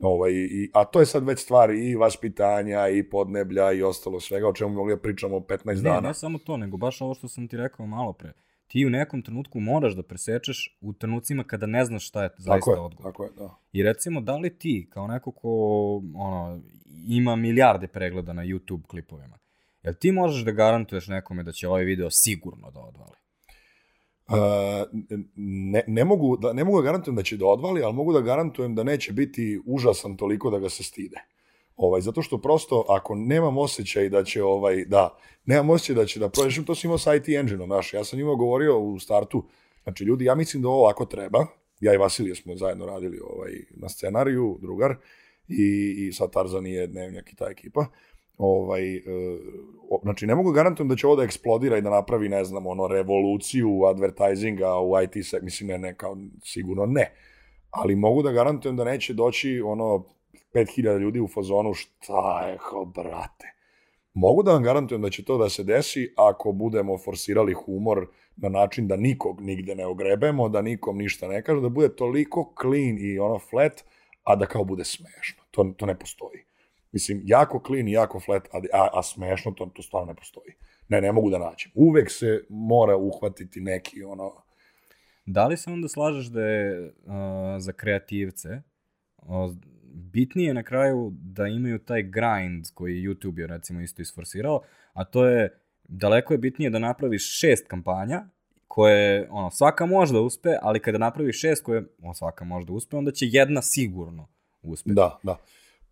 Ovaj, 0.00 0.32
i, 0.32 0.70
a 0.74 0.84
to 0.84 1.00
je 1.00 1.06
sad 1.06 1.24
već 1.26 1.38
stvar 1.40 1.70
i 1.70 1.94
vaspitanja 1.96 2.88
i 2.88 3.02
podneblja 3.02 3.72
i 3.72 3.82
ostalo 3.82 4.20
svega 4.20 4.48
o 4.48 4.52
čemu 4.52 4.74
mogli 4.74 4.94
da 4.94 5.00
pričamo 5.00 5.36
15 5.36 5.66
Ne, 5.66 5.74
dana. 5.74 6.00
ne 6.08 6.14
samo 6.14 6.38
to, 6.38 6.56
nego 6.56 6.76
baš 6.76 7.00
ovo 7.00 7.14
što 7.14 7.28
sam 7.28 7.48
ti 7.48 7.56
rekao 7.56 7.86
malo 7.86 8.12
pre. 8.12 8.32
Ti 8.68 8.86
u 8.86 8.90
nekom 8.90 9.22
trenutku 9.22 9.60
moraš 9.60 9.94
da 9.96 10.02
presečeš 10.02 10.78
u 10.80 10.92
trenucima 10.92 11.44
kada 11.44 11.66
ne 11.66 11.84
znaš 11.84 12.08
šta 12.08 12.22
je 12.22 12.28
tako 12.28 12.42
zaista 12.42 12.70
je, 12.70 12.80
odgovor. 12.80 13.12
tako 13.12 13.24
je, 13.24 13.30
da. 13.38 13.54
I 13.72 13.82
recimo, 13.82 14.20
da 14.20 14.36
li 14.36 14.58
ti, 14.58 14.88
kao 14.90 15.06
neko 15.06 15.30
ko 15.30 15.50
ono, 16.14 16.60
ima 17.08 17.36
milijarde 17.36 17.86
pregleda 17.86 18.32
na 18.32 18.44
YouTube 18.44 18.86
klipovima, 18.86 19.38
jel 19.82 19.94
ti 19.94 20.12
možeš 20.12 20.44
da 20.44 20.52
garantuješ 20.52 21.08
nekome 21.08 21.42
da 21.42 21.52
će 21.52 21.68
ovaj 21.68 21.84
video 21.84 22.10
sigurno 22.10 22.70
da 22.70 22.80
odvali? 22.80 23.16
Uh, 24.28 24.34
ne, 25.36 25.82
ne, 25.86 26.04
mogu 26.04 26.36
da, 26.36 26.52
ne 26.52 26.64
mogu 26.64 26.82
da 26.82 26.84
garantujem 26.84 27.16
da 27.16 27.22
će 27.22 27.36
da 27.36 27.46
odvali, 27.46 27.82
ali 27.82 27.94
mogu 27.94 28.12
da 28.12 28.20
garantujem 28.20 28.74
da 28.74 28.82
neće 28.82 29.12
biti 29.12 29.60
užasan 29.66 30.16
toliko 30.16 30.50
da 30.50 30.58
ga 30.58 30.68
se 30.68 30.82
stide. 30.82 31.16
Ovaj, 31.78 32.00
zato 32.00 32.22
što 32.22 32.38
prosto, 32.38 32.84
ako 32.88 33.14
nemam 33.14 33.58
osjećaj 33.58 34.08
da 34.08 34.24
će, 34.24 34.42
ovaj, 34.42 34.84
da, 34.84 35.16
nemam 35.46 35.70
osjećaj 35.70 35.94
da 35.94 36.06
će 36.06 36.20
da 36.20 36.28
prođeš, 36.28 36.64
to 36.66 36.74
sam 36.74 36.88
imao 36.88 36.98
sa 36.98 37.14
IT 37.14 37.28
engine-om, 37.28 37.66
znaš, 37.68 37.94
ja 37.94 38.04
sam 38.04 38.20
imao 38.20 38.36
govorio 38.36 38.78
u 38.78 38.98
startu, 38.98 39.44
znači, 39.82 40.04
ljudi, 40.04 40.24
ja 40.24 40.34
mislim 40.34 40.62
da 40.62 40.68
ovo 40.68 40.80
ovako 40.80 41.04
treba, 41.04 41.46
ja 41.80 41.94
i 41.94 41.96
Vasilije 41.96 42.34
smo 42.34 42.56
zajedno 42.56 42.86
radili 42.86 43.20
ovaj, 43.30 43.52
na 43.70 43.88
scenariju, 43.88 44.58
drugar, 44.60 44.96
i, 45.48 45.94
i 45.98 46.12
sa 46.12 46.28
Tarzan 46.28 46.66
je 46.66 46.86
dnevnjak 46.86 47.32
i 47.32 47.36
ta 47.36 47.46
ekipa, 47.50 47.86
ovaj, 48.38 48.96
e, 48.96 49.02
o- 49.90 50.00
znači 50.02 50.26
ne 50.26 50.34
mogu 50.34 50.52
garantujem 50.52 50.88
da 50.88 50.96
će 50.96 51.06
ovo 51.06 51.16
da 51.16 51.22
eksplodira 51.22 51.78
i 51.78 51.82
da 51.82 51.90
napravi, 51.90 52.28
ne 52.28 52.44
znam, 52.44 52.66
ono, 52.66 52.86
revoluciju 52.86 53.84
advertisinga 53.84 54.78
u 54.80 54.92
IT 55.02 55.26
se, 55.26 55.40
mislim, 55.42 55.68
ne, 55.68 55.78
ne, 55.78 55.94
kao, 55.94 56.16
sigurno 56.44 56.86
ne. 56.86 57.12
Ali 57.70 57.96
mogu 57.96 58.22
da 58.22 58.32
garantujem 58.32 58.76
da 58.76 58.84
neće 58.84 59.14
doći, 59.14 59.60
ono, 59.64 60.04
5000 60.54 60.98
ljudi 60.98 61.20
u 61.20 61.28
fazonu, 61.28 61.74
šta 61.74 62.48
je, 62.48 62.58
kao, 62.70 62.84
brate. 62.84 63.54
Mogu 64.14 64.42
da 64.42 64.52
vam 64.52 64.62
garantujem 64.62 65.02
da 65.02 65.10
će 65.10 65.24
to 65.24 65.38
da 65.38 65.48
se 65.48 65.64
desi 65.64 66.12
ako 66.16 66.52
budemo 66.52 66.98
forsirali 66.98 67.52
humor 67.52 68.06
na 68.36 68.48
način 68.48 68.88
da 68.88 68.96
nikog 68.96 69.40
nigde 69.40 69.74
ne 69.74 69.86
ogrebemo, 69.86 70.48
da 70.48 70.62
nikom 70.62 70.98
ništa 70.98 71.28
ne 71.28 71.42
kaže, 71.42 71.60
da 71.60 71.68
bude 71.68 71.96
toliko 71.96 72.54
clean 72.60 72.98
i 72.98 73.18
ono 73.18 73.38
flat, 73.38 73.84
a 74.22 74.36
da 74.36 74.46
kao 74.46 74.64
bude 74.64 74.84
smešno. 74.84 75.44
To, 75.50 75.64
to 75.76 75.86
ne 75.86 75.98
postoji. 75.98 76.44
Mislim, 76.92 77.22
jako 77.24 77.62
clean 77.66 77.88
i 77.88 77.92
jako 77.92 78.20
flat, 78.20 78.48
a, 78.52 78.60
a, 78.72 78.88
a 78.92 79.02
smešno 79.02 79.52
to, 79.52 79.66
to 79.74 79.82
stvarno 79.82 80.06
ne 80.06 80.14
postoji. 80.14 80.54
Ne, 80.88 81.00
ne 81.00 81.12
mogu 81.12 81.30
da 81.30 81.38
nađem. 81.38 81.72
Uvek 81.74 82.10
se 82.10 82.44
mora 82.48 82.96
uhvatiti 82.96 83.60
neki 83.60 84.04
ono... 84.04 84.32
Da 85.26 85.46
li 85.46 85.56
se 85.56 85.70
onda 85.70 85.88
slažeš 85.88 86.26
da 86.26 86.42
je 86.42 86.86
uh, 86.86 86.92
za 87.58 87.72
kreativce 87.72 88.48
uh, 89.16 89.54
bitnije 89.92 90.54
na 90.54 90.62
kraju 90.62 91.12
da 91.12 91.46
imaju 91.46 91.78
taj 91.78 92.02
grind 92.02 92.66
koji 92.74 93.02
YouTube 93.02 93.38
je 93.38 93.46
recimo 93.46 93.80
isto 93.80 94.02
isforsirao, 94.02 94.60
a 94.92 95.04
to 95.04 95.26
je 95.26 95.60
daleko 95.88 96.34
je 96.34 96.38
bitnije 96.38 96.70
da 96.70 96.78
napraviš 96.78 97.38
šest 97.40 97.68
kampanja 97.68 98.24
koje, 98.68 99.28
ono, 99.30 99.50
svaka 99.50 99.86
može 99.86 100.12
da 100.12 100.20
uspe, 100.20 100.48
ali 100.62 100.80
kada 100.80 100.98
napraviš 100.98 101.40
šest 101.40 101.64
koje, 101.64 101.84
o, 102.02 102.14
svaka 102.14 102.44
može 102.44 102.66
da 102.66 102.72
uspe, 102.72 102.96
onda 102.96 103.10
će 103.10 103.26
jedna 103.28 103.62
sigurno 103.62 104.28
uspeti. 104.62 104.94
Da, 104.94 105.18
da. 105.22 105.36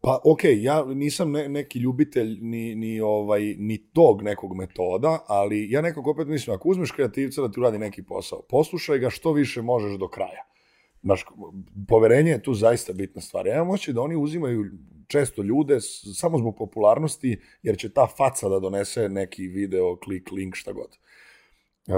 Pa 0.00 0.20
okej, 0.24 0.54
okay, 0.54 0.62
ja 0.62 0.84
nisam 0.84 1.32
ne, 1.32 1.48
neki 1.48 1.78
ljubitelj 1.78 2.38
ni, 2.40 2.74
ni, 2.74 3.00
ovaj, 3.00 3.54
ni 3.58 3.78
tog 3.78 4.22
nekog 4.22 4.56
metoda, 4.56 5.18
ali 5.26 5.70
ja 5.70 5.80
nekako 5.80 6.10
opet 6.10 6.28
mislim, 6.28 6.56
ako 6.56 6.68
uzmeš 6.68 6.90
kreativca 6.90 7.42
da 7.42 7.50
ti 7.50 7.60
uradi 7.60 7.78
neki 7.78 8.02
posao, 8.02 8.42
poslušaj 8.48 8.98
ga 8.98 9.10
što 9.10 9.32
više 9.32 9.62
možeš 9.62 9.98
do 9.98 10.08
kraja. 10.08 10.44
Znaš, 11.06 11.24
poverenje 11.88 12.30
je 12.30 12.42
tu 12.42 12.54
zaista 12.54 12.92
bitna 12.92 13.20
stvar. 13.20 13.46
Ja 13.46 13.54
imam 13.54 13.76
da 13.94 14.00
oni 14.00 14.16
uzimaju 14.16 14.64
često 15.06 15.42
ljude 15.42 15.80
samo 16.14 16.38
zbog 16.38 16.56
popularnosti, 16.56 17.40
jer 17.62 17.78
će 17.78 17.92
ta 17.92 18.06
faca 18.06 18.48
da 18.48 18.58
donese 18.58 19.08
neki 19.08 19.46
video, 19.46 19.96
klik, 19.96 20.32
link, 20.32 20.54
šta 20.54 20.72
god. 20.72 20.98
Uh, 21.86 21.94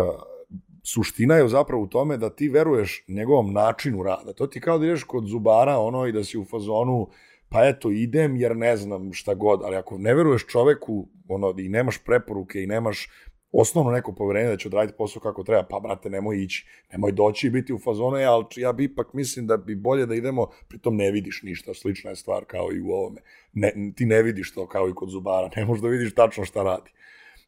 suština 0.85 1.35
je 1.35 1.49
zapravo 1.49 1.83
u 1.83 1.87
tome 1.87 2.17
da 2.17 2.31
ti 2.31 2.49
veruješ 2.49 3.05
njegovom 3.09 3.53
načinu 3.53 4.03
rada. 4.03 4.33
To 4.33 4.47
ti 4.47 4.61
kao 4.61 4.79
da 4.79 4.87
ideš 4.87 5.05
kod 5.05 5.27
zubara 5.27 5.79
ono 5.79 6.07
i 6.07 6.13
da 6.13 6.25
si 6.25 6.39
u 6.39 6.45
fazonu 6.45 7.09
pa 7.49 7.65
eto 7.65 7.91
idem 7.91 8.37
jer 8.37 8.57
ne 8.57 8.77
znam 8.77 9.13
šta 9.13 9.35
god, 9.35 9.61
ali 9.65 9.77
ako 9.77 9.99
ne 9.99 10.15
veruješ 10.15 10.47
čoveku 10.47 11.09
ono, 11.29 11.55
i 11.59 11.69
nemaš 11.69 11.99
preporuke 12.05 12.63
i 12.63 12.67
nemaš 12.67 13.09
osnovno 13.53 13.91
neko 13.91 14.15
poverenje 14.15 14.49
da 14.49 14.57
će 14.57 14.69
odraditi 14.69 14.97
posao 14.99 15.23
kako 15.23 15.45
treba, 15.45 15.67
pa 15.71 15.81
brate 15.81 16.11
nemoj 16.11 16.43
ići, 16.43 16.67
nemoj 16.93 17.13
doći 17.13 17.47
i 17.47 17.51
biti 17.51 17.73
u 17.73 17.79
fazonu, 17.79 18.17
"E, 18.17 18.25
ali 18.25 18.45
ja 18.57 18.73
bi 18.73 18.85
ipak 18.85 19.13
mislim 19.13 19.47
da 19.47 19.57
bi 19.57 19.77
bolje 19.77 20.07
da 20.07 20.15
idemo, 20.15 20.47
pritom 20.69 20.97
ne 20.97 21.11
vidiš 21.11 21.43
ništa, 21.43 21.75
slična 21.75 22.11
je 22.11 22.17
stvar 22.17 22.45
kao 22.45 22.69
i 22.73 22.81
u 22.81 22.91
ovome. 22.91 23.21
Ne, 23.53 23.93
ti 23.97 24.07
ne 24.07 24.23
vidiš 24.23 24.55
to 24.55 24.67
kao 24.69 24.89
i 24.89 24.95
kod 24.95 25.11
zubara, 25.11 25.51
ne 25.57 25.65
možeš 25.65 25.83
da 25.83 25.89
vidiš 25.89 26.15
tačno 26.15 26.45
šta 26.45 26.63
radi. 26.63 26.91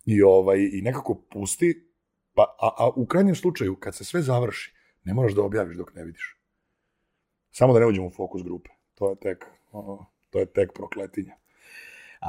I, 0.07 0.23
ovaj, 0.23 0.59
i 0.73 0.81
nekako 0.83 1.15
pusti, 1.31 1.87
pa, 2.35 2.43
a, 2.43 2.71
a 2.79 2.91
u 2.97 3.07
krajnjem 3.07 3.35
slučaju, 3.35 3.77
kad 3.77 3.97
se 3.97 4.05
sve 4.05 4.23
završi, 4.23 4.75
ne 5.05 5.15
moraš 5.15 5.33
da 5.33 5.43
objaviš 5.43 5.77
dok 5.77 5.95
ne 5.95 6.05
vidiš. 6.05 6.37
Samo 7.51 7.73
da 7.73 7.81
ne 7.81 7.87
uđemo 7.87 8.07
u 8.07 8.11
fokus 8.11 8.43
grupe. 8.43 8.71
To 8.95 9.11
je 9.11 9.17
tek, 9.17 9.45
to 10.31 10.39
je 10.39 10.47
tek 10.47 10.73
prokletinja. 10.75 11.40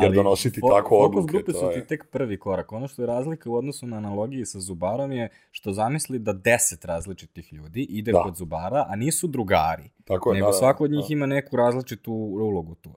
Jer 0.01 0.11
donositi 0.13 0.61
tako 0.61 0.89
Fokus 0.89 1.05
odluke, 1.07 1.31
grupe 1.31 1.51
to 1.51 1.59
su 1.59 1.65
je- 1.65 1.73
ti 1.73 1.87
tek 1.87 2.09
prvi 2.09 2.37
korak. 2.37 2.71
Ono 2.71 2.87
što 2.87 3.01
je 3.01 3.05
razlika 3.05 3.49
u 3.49 3.55
odnosu 3.55 3.87
na 3.87 3.97
analogiji 3.97 4.45
sa 4.45 4.59
zubarom 4.59 5.11
je 5.11 5.29
što 5.51 5.73
zamisli 5.73 6.19
da 6.19 6.33
deset 6.33 6.85
različitih 6.85 7.53
ljudi 7.53 7.83
ide 7.83 8.11
Da. 8.11 8.23
kod 8.23 8.35
zubara, 8.35 8.85
a 8.89 8.95
nisu 8.95 9.27
drugari. 9.27 9.89
Tako 10.03 10.31
je, 10.31 10.35
nego 10.35 10.47
da, 10.47 10.53
svako 10.53 10.83
od 10.83 10.91
njih 10.91 11.05
da. 11.09 11.13
ima 11.13 11.25
neku 11.25 11.55
različitu 11.55 12.13
ulogu 12.13 12.75
tu. 12.75 12.91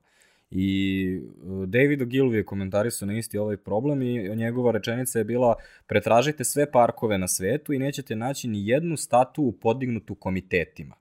I 0.50 1.20
uh, 1.42 1.64
David 1.64 2.00
Ogilvy 2.00 2.32
je 2.32 2.44
komentarisao 2.44 3.06
na 3.06 3.18
isti 3.18 3.38
ovaj 3.38 3.56
problem 3.56 4.02
i 4.02 4.36
njegova 4.36 4.72
rečenica 4.72 5.18
je 5.18 5.24
bila 5.24 5.54
pretražite 5.86 6.44
sve 6.44 6.70
parkove 6.70 7.18
na 7.18 7.28
svetu 7.28 7.72
i 7.72 7.78
nećete 7.78 8.16
naći 8.16 8.48
ni 8.48 8.68
jednu 8.68 8.96
statu 8.96 9.54
podignutu 9.60 10.14
komitetima. 10.14 10.94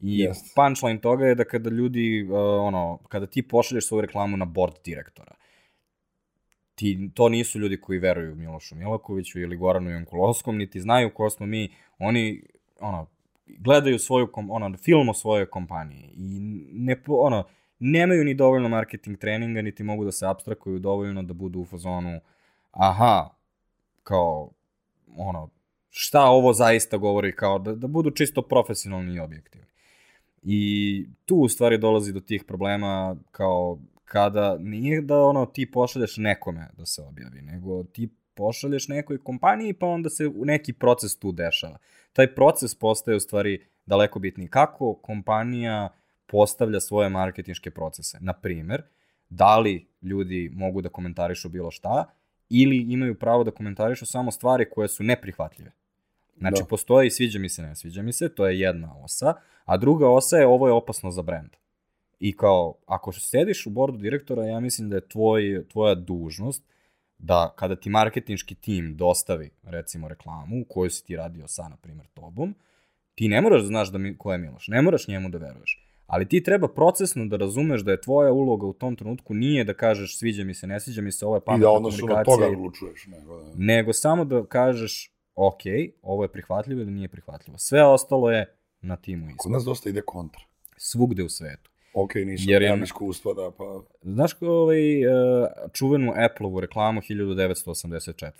I 0.00 0.18
Jeste. 0.18 0.52
punchline 0.56 1.00
toga 1.00 1.26
je 1.26 1.34
da 1.34 1.44
kada 1.44 1.70
ljudi, 1.70 2.26
uh, 2.30 2.38
ono, 2.66 2.98
kada 3.08 3.26
ti 3.26 3.48
pošalješ 3.48 3.88
svoju 3.88 4.00
reklamu 4.00 4.36
na 4.36 4.44
board 4.44 4.74
direktora, 4.84 5.34
ti, 6.74 7.10
to 7.14 7.28
nisu 7.28 7.58
ljudi 7.58 7.80
koji 7.80 7.98
veruju 7.98 8.34
Milošu 8.34 8.74
Milakoviću 8.74 9.40
ili 9.40 9.56
Goranu 9.56 9.90
Jankulovskom, 9.90 10.56
niti 10.56 10.80
znaju 10.80 11.10
ko 11.14 11.30
smo 11.30 11.46
mi, 11.46 11.74
oni, 11.98 12.42
ono, 12.80 13.06
gledaju 13.46 13.98
svoju, 13.98 14.32
kom, 14.32 14.50
ono, 14.50 14.76
film 14.76 15.08
o 15.08 15.14
svojoj 15.14 15.46
kompaniji 15.46 16.10
i 16.16 16.40
ne, 16.72 17.02
ono, 17.06 17.44
nemaju 17.78 18.24
ni 18.24 18.34
dovoljno 18.34 18.68
marketing 18.68 19.18
treninga, 19.18 19.62
niti 19.62 19.82
mogu 19.82 20.04
da 20.04 20.12
se 20.12 20.26
abstrakuju 20.26 20.78
dovoljno 20.78 21.22
da 21.22 21.34
budu 21.34 21.60
u 21.60 21.64
fazonu, 21.64 22.20
aha, 22.70 23.30
kao, 24.02 24.50
ono, 25.16 25.48
šta 25.90 26.24
ovo 26.24 26.52
zaista 26.52 26.96
govori, 26.96 27.36
kao 27.36 27.58
da, 27.58 27.74
da 27.74 27.86
budu 27.86 28.10
čisto 28.10 28.42
profesionalni 28.42 29.14
i 29.14 29.20
objektivni. 29.20 29.66
I 30.42 31.06
tu 31.24 31.36
u 31.36 31.48
stvari 31.48 31.78
dolazi 31.78 32.12
do 32.12 32.20
tih 32.20 32.44
problema 32.44 33.16
kao 33.30 33.78
kada 34.04 34.56
nije 34.58 35.00
da 35.00 35.20
ono 35.20 35.46
ti 35.46 35.70
pošalješ 35.70 36.16
nekome 36.16 36.68
da 36.76 36.86
se 36.86 37.02
objavi, 37.02 37.42
nego 37.42 37.84
ti 37.84 38.08
pošalješ 38.34 38.88
nekoj 38.88 39.18
kompaniji 39.18 39.72
pa 39.72 39.86
onda 39.86 40.10
se 40.10 40.30
neki 40.34 40.72
proces 40.72 41.18
tu 41.18 41.32
dešava. 41.32 41.78
Taj 42.12 42.34
proces 42.34 42.74
postaje 42.74 43.16
u 43.16 43.20
stvari 43.20 43.66
daleko 43.86 44.18
bitniji. 44.18 44.48
Kako 44.48 44.94
kompanija 44.94 45.88
postavlja 46.26 46.80
svoje 46.80 47.08
marketinške 47.08 47.70
procese? 47.70 48.18
Na 48.20 48.32
primer, 48.32 48.82
da 49.28 49.58
li 49.58 49.88
ljudi 50.02 50.50
mogu 50.54 50.82
da 50.82 50.88
komentarišu 50.88 51.48
bilo 51.48 51.70
šta 51.70 52.04
ili 52.48 52.76
imaju 52.88 53.18
pravo 53.18 53.44
da 53.44 53.50
komentarišu 53.50 54.06
samo 54.06 54.30
stvari 54.30 54.70
koje 54.70 54.88
su 54.88 55.02
neprihvatljive. 55.02 55.72
Znači, 56.38 56.62
Da. 56.62 56.66
postoji 56.66 57.10
sviđa 57.10 57.38
mi 57.38 57.48
se, 57.48 57.62
ne 57.62 57.76
sviđa 57.76 58.02
mi 58.02 58.12
se, 58.12 58.28
to 58.28 58.46
je 58.46 58.60
jedna 58.60 58.94
osa, 58.96 59.34
a 59.64 59.76
druga 59.76 60.08
osa 60.08 60.36
je 60.36 60.46
ovo 60.46 60.66
je 60.66 60.72
opasno 60.72 61.10
za 61.10 61.22
brend. 61.22 61.50
I 62.20 62.36
kao, 62.36 62.74
ako 62.86 63.12
sediš 63.12 63.66
u 63.66 63.70
bordu 63.70 63.98
direktora, 63.98 64.44
ja 64.44 64.60
mislim 64.60 64.88
da 64.90 64.96
je 64.96 65.08
tvoj, 65.08 65.42
tvoja 65.68 65.94
dužnost 65.94 66.62
da 67.18 67.52
kada 67.56 67.76
ti 67.76 67.90
marketinški 67.90 68.54
tim 68.54 68.96
dostavi, 68.96 69.50
recimo, 69.64 70.08
reklamu 70.08 70.64
koju 70.64 70.90
si 70.90 71.04
ti 71.04 71.16
radio 71.16 71.48
sa, 71.48 71.62
na 71.62 71.76
primjer, 71.76 72.06
tobom, 72.06 72.54
ti 73.14 73.28
ne 73.28 73.40
moraš 73.40 73.60
da 73.60 73.66
znaš 73.66 73.88
da 73.88 73.98
mi, 73.98 74.18
ko 74.18 74.32
je 74.32 74.38
Miloš, 74.38 74.68
ne 74.68 74.82
moraš 74.82 75.08
njemu 75.08 75.28
da 75.28 75.38
veruješ. 75.38 75.82
Ali 76.06 76.28
ti 76.28 76.42
treba 76.42 76.68
procesno 76.68 77.26
da 77.26 77.36
razumeš 77.36 77.80
da 77.80 77.90
je 77.90 78.00
tvoja 78.00 78.32
uloga 78.32 78.66
u 78.66 78.72
tom 78.72 78.96
trenutku 78.96 79.34
nije 79.34 79.64
da 79.64 79.74
kažeš 79.74 80.18
sviđa 80.18 80.44
mi 80.44 80.54
se, 80.54 80.66
ne 80.66 80.80
sviđa 80.80 81.02
mi 81.02 81.12
se, 81.12 81.26
ovo 81.26 81.36
je 81.36 81.38
I 81.38 81.44
pametna 81.46 81.62
da 81.62 81.70
odnosu 81.70 81.96
na 81.96 82.00
komunikacija. 82.02 82.36
toga 82.36 82.46
i- 82.46 82.50
odlučuješ. 82.50 83.06
Nego, 83.06 83.36
da. 83.38 83.52
nego 83.56 83.92
samo 83.92 84.24
da 84.24 84.46
kažeš, 84.46 85.12
ok, 85.36 85.60
ovo 86.02 86.24
je 86.24 86.28
prihvatljivo 86.28 86.80
ili 86.80 86.90
nije 86.90 87.08
prihvatljivo. 87.08 87.58
Sve 87.58 87.84
ostalo 87.84 88.30
je 88.30 88.54
na 88.80 88.96
timu 88.96 89.26
isto. 89.26 89.36
Kod 89.38 89.52
nas 89.52 89.64
dosta 89.64 89.88
ide 89.88 90.02
kontra. 90.02 90.42
Svugde 90.76 91.24
u 91.24 91.28
svetu. 91.28 91.70
Ok, 91.94 92.14
nisam, 92.14 92.46
Jer 92.48 92.62
je- 92.62 92.68
nemam 92.68 92.82
iskustva 92.84 93.34
da, 93.34 93.50
pa... 93.50 93.80
Znaš 94.02 94.32
ovaj, 94.42 95.06
uh, 95.06 95.12
čuvenu 95.72 96.12
Apple-ovu 96.16 96.60
reklamu 96.60 97.00
1984. 97.00 98.30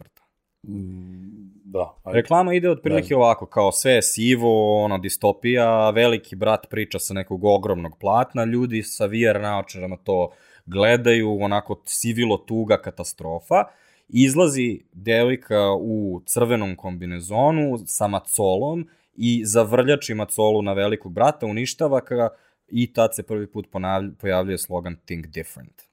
Mm, 0.63 1.51
da, 1.65 1.95
ajde. 2.05 2.17
Reklama 2.17 2.55
ide 2.55 2.71
otprilike 2.71 3.09
Ne. 3.11 3.17
ovako, 3.17 3.47
kao 3.47 3.73
sve 3.73 3.93
je 3.93 4.03
sivo, 4.03 4.51
ono, 4.85 4.99
distopija, 4.99 5.91
veliki 5.91 6.37
brat 6.37 6.67
priča 6.71 6.99
sa 6.99 7.15
nekog 7.15 7.45
ogromnog 7.45 7.99
platna, 8.01 8.45
ljudi 8.45 8.83
sa 8.83 9.07
VR 9.07 9.41
naočarama 9.41 9.97
to 9.97 10.31
gledaju, 10.67 11.39
onako 11.41 11.83
sivilo 11.85 12.37
tuga 12.39 12.77
katastrofa, 12.79 13.65
izlazi 14.09 14.81
devojka 14.93 15.73
u 15.81 16.23
crvenom 16.27 16.77
kombinezonu 16.77 17.79
sa 17.87 18.09
macolom 18.09 18.89
i 19.15 19.43
zavrljači 19.45 20.15
macolu 20.15 20.63
na 20.63 20.73
velikog 20.73 21.13
brata, 21.13 21.47
uništava 21.47 22.01
ga 22.01 22.29
i 22.69 22.93
tad 22.93 23.15
se 23.15 23.23
prvi 23.23 23.47
put 23.53 23.67
pojavljuje 24.19 24.59
slogan 24.59 24.97
Think 25.07 25.27
Different 25.27 25.87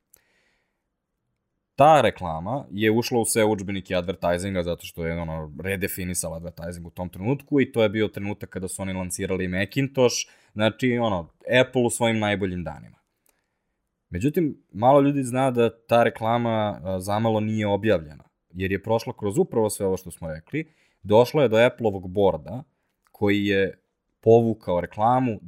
ta 1.75 2.01
reklama 2.01 2.65
je 2.71 2.91
ušla 2.91 3.19
u 3.19 3.25
sve 3.25 3.45
učbenike 3.45 3.95
advertisinga 3.95 4.63
zato 4.63 4.85
što 4.85 5.05
je 5.05 5.21
ono 5.21 5.53
redefinisala 5.63 6.35
advertising 6.35 6.87
u 6.87 6.89
tom 6.89 7.09
trenutku 7.09 7.61
i 7.61 7.71
to 7.71 7.83
je 7.83 7.89
bio 7.89 8.07
trenutak 8.07 8.49
kada 8.49 8.67
su 8.67 8.81
oni 8.81 8.93
lancirali 8.93 9.47
Macintosh, 9.47 10.15
znači 10.53 10.97
ono 10.97 11.29
Apple 11.61 11.81
u 11.81 11.89
svojim 11.89 12.19
najboljim 12.19 12.63
danima. 12.63 12.97
Međutim, 14.13 14.63
malo 14.71 15.01
ljudi 15.01 15.23
zna 15.23 15.51
da 15.51 15.85
ta 15.87 16.03
reklama 16.03 16.81
zamalo 16.99 17.39
nije 17.39 17.67
objavljena, 17.67 18.23
jer 18.49 18.71
je 18.71 18.83
prošla 18.83 19.13
kroz 19.19 19.37
upravo 19.37 19.69
sve 19.69 19.85
ovo 19.85 19.97
što 19.97 20.11
smo 20.11 20.27
rekli, 20.27 20.73
došla 21.03 21.43
je 21.43 21.49
do 21.49 21.57
Apple-ovog 21.57 22.07
borda 22.07 22.63
koji 23.11 23.45
je 23.45 23.79
povukao 24.21 24.81
reklamu 24.81 25.39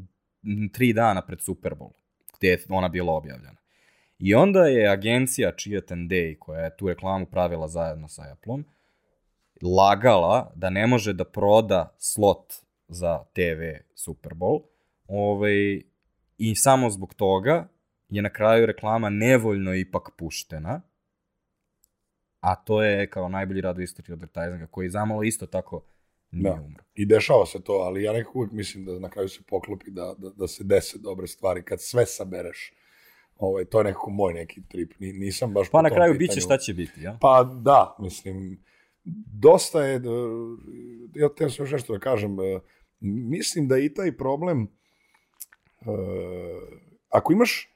tri 0.74 0.93
dana 0.93 1.22
pred 1.22 1.41
Super 1.41 1.74
Bowl, 1.74 1.91
gde 2.38 2.47
je 2.47 2.59
ona 2.70 2.88
bila 2.89 3.13
objavljena. 3.13 3.57
I 4.20 4.36
onda 4.36 4.66
je 4.66 4.89
agencija 4.89 5.51
Chiat 5.57 5.91
and 5.91 6.11
Day, 6.11 6.39
koja 6.39 6.61
je 6.61 6.78
tu 6.78 6.88
reklamu 6.88 7.26
pravila 7.26 7.68
zajedno 7.68 8.07
sa 8.07 8.24
Apple-om, 8.32 8.66
lagala 9.61 10.51
da 10.55 10.70
ne 10.70 10.88
može 10.88 11.13
da 11.13 11.26
proda 11.26 11.95
slot 11.97 12.53
za 12.88 13.24
TV 13.34 13.86
Super 13.95 14.34
Bowl, 14.34 14.61
ovaj, 15.07 15.82
i 16.38 16.55
samo 16.55 16.89
zbog 16.89 17.13
toga 17.13 17.74
je 18.16 18.22
na 18.22 18.30
kraju 18.30 18.66
reklama 18.66 19.09
nevoljno 19.09 19.76
ipak 19.76 20.09
puštena, 20.18 20.82
a 22.39 22.55
to 22.55 22.84
je 22.84 23.09
kao 23.09 23.30
najbolji 23.30 23.61
rad 23.61 23.78
u 23.78 23.82
istoriji 23.82 24.13
advertisinga, 24.13 24.68
koji 24.68 24.89
zamalo 24.89 25.24
isto 25.24 25.45
tako 25.45 25.82
nije 26.32 26.53
Da. 26.55 26.61
umro. 26.61 26.84
I 26.93 27.05
dešava 27.05 27.45
se 27.45 27.63
to, 27.63 27.74
ali 27.74 28.03
ja 28.03 28.13
nekako 28.13 28.38
uvijek 28.39 28.51
mislim 28.51 28.86
da 28.86 28.99
na 28.99 29.09
kraju 29.09 29.30
se 29.30 29.39
poklopi 29.49 29.91
da, 29.91 30.16
da, 30.18 30.30
da 30.30 30.47
se 30.47 30.63
dese 30.63 30.97
dobre 30.97 31.28
stvari 31.28 31.63
kad 31.63 31.82
sve 31.82 32.05
sabereš. 32.05 32.74
Ovaj, 33.38 33.66
to 33.66 33.80
je 33.80 33.84
nekako 33.84 34.09
moj 34.09 34.34
neki 34.34 34.61
trip. 34.68 34.91
Ni, 34.99 35.13
nisam 35.13 35.53
baš 35.53 35.70
Pa 35.72 35.82
na 35.82 35.89
kraju 35.89 36.13
pitanju. 36.13 36.28
biće 36.28 36.41
šta 36.41 36.57
će 36.57 36.74
biti, 36.74 37.01
ja? 37.01 37.18
Pa 37.22 37.43
da, 37.43 37.95
mislim, 37.99 38.63
dosta 39.41 39.84
je, 39.84 39.95
e, 39.95 39.99
ja 41.16 41.30
te 41.38 41.49
sam 41.49 41.63
još 41.63 41.72
nešto 41.72 41.93
da 41.93 41.99
kažem, 41.99 42.39
e, 42.39 42.59
mislim 42.99 43.68
da 43.68 43.78
i 43.78 43.93
taj 43.93 44.18
problem, 44.18 44.68
e, 45.82 45.86
ako 47.09 47.34
imaš 47.34 47.74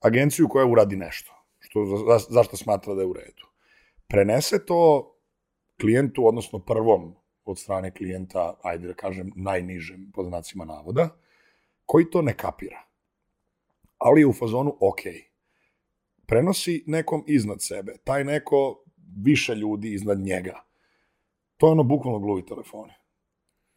agenciju 0.00 0.48
koja 0.48 0.66
uradi 0.66 0.96
nešto, 0.96 1.32
što, 1.58 1.84
za, 1.84 1.96
za- 1.96 2.26
zašto 2.30 2.56
smatra 2.56 2.94
da 2.94 3.00
je 3.00 3.06
u 3.06 3.12
redu, 3.12 3.46
prenese 4.08 4.64
to 4.66 5.12
klijentu, 5.80 6.26
odnosno 6.26 6.58
prvom 6.58 7.14
od 7.44 7.58
strane 7.58 7.94
klijenta, 7.94 8.58
ajde 8.62 8.86
da 8.88 8.94
kažem, 8.94 9.32
najnižem 9.36 10.10
pod 10.14 10.26
znacima 10.26 10.64
navoda, 10.64 11.08
koji 11.86 12.10
to 12.10 12.22
ne 12.22 12.36
kapira. 12.36 12.82
Ali 13.98 14.20
je 14.20 14.26
u 14.26 14.32
fazonu, 14.32 14.76
ok, 14.80 15.00
prenosi 16.26 16.84
nekom 16.86 17.24
iznad 17.26 17.62
sebe, 17.62 17.96
taj 18.04 18.24
neko 18.24 18.84
više 19.22 19.54
ljudi 19.54 19.92
iznad 19.94 20.18
njega. 20.18 20.62
To 21.56 21.66
je 21.66 21.72
ono 21.72 21.82
bukvalno 21.82 22.18
gluvi 22.18 22.46
telefoni. 22.46 22.92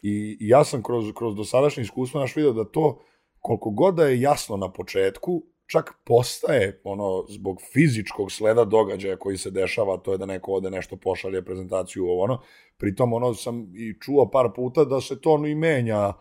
I, 0.01 0.38
i 0.39 0.47
ja 0.47 0.63
sam 0.63 0.84
kroz, 0.84 1.11
kroz 1.15 1.36
dosadašnje 1.36 1.84
iskustvo 1.84 2.19
naš 2.19 2.36
video 2.36 2.53
da 2.53 2.71
to, 2.71 3.01
koliko 3.39 3.69
god 3.69 3.95
da 3.95 4.05
je 4.07 4.21
jasno 4.21 4.57
na 4.57 4.71
početku, 4.71 5.43
čak 5.66 5.93
postaje 6.05 6.82
ono 6.84 7.26
zbog 7.30 7.61
fizičkog 7.74 8.32
sleda 8.32 8.66
događaja 8.66 9.18
koji 9.18 9.38
se 9.38 9.51
dešava, 9.51 9.97
to 9.97 10.11
je 10.11 10.18
da 10.18 10.26
neko 10.26 10.51
ode 10.51 10.70
nešto 10.70 10.95
pošalje 10.95 11.45
prezentaciju 11.45 12.05
ovo 12.05 12.24
ono. 12.24 12.41
Pritom 12.78 13.14
ono 13.14 13.34
sam 13.34 13.72
i 13.76 13.93
čuo 14.01 14.30
par 14.32 14.49
puta 14.55 14.86
da 14.86 15.01
se 15.01 15.22
to 15.22 15.32
ono 15.32 15.47
i 15.47 15.55
menja 15.55 16.14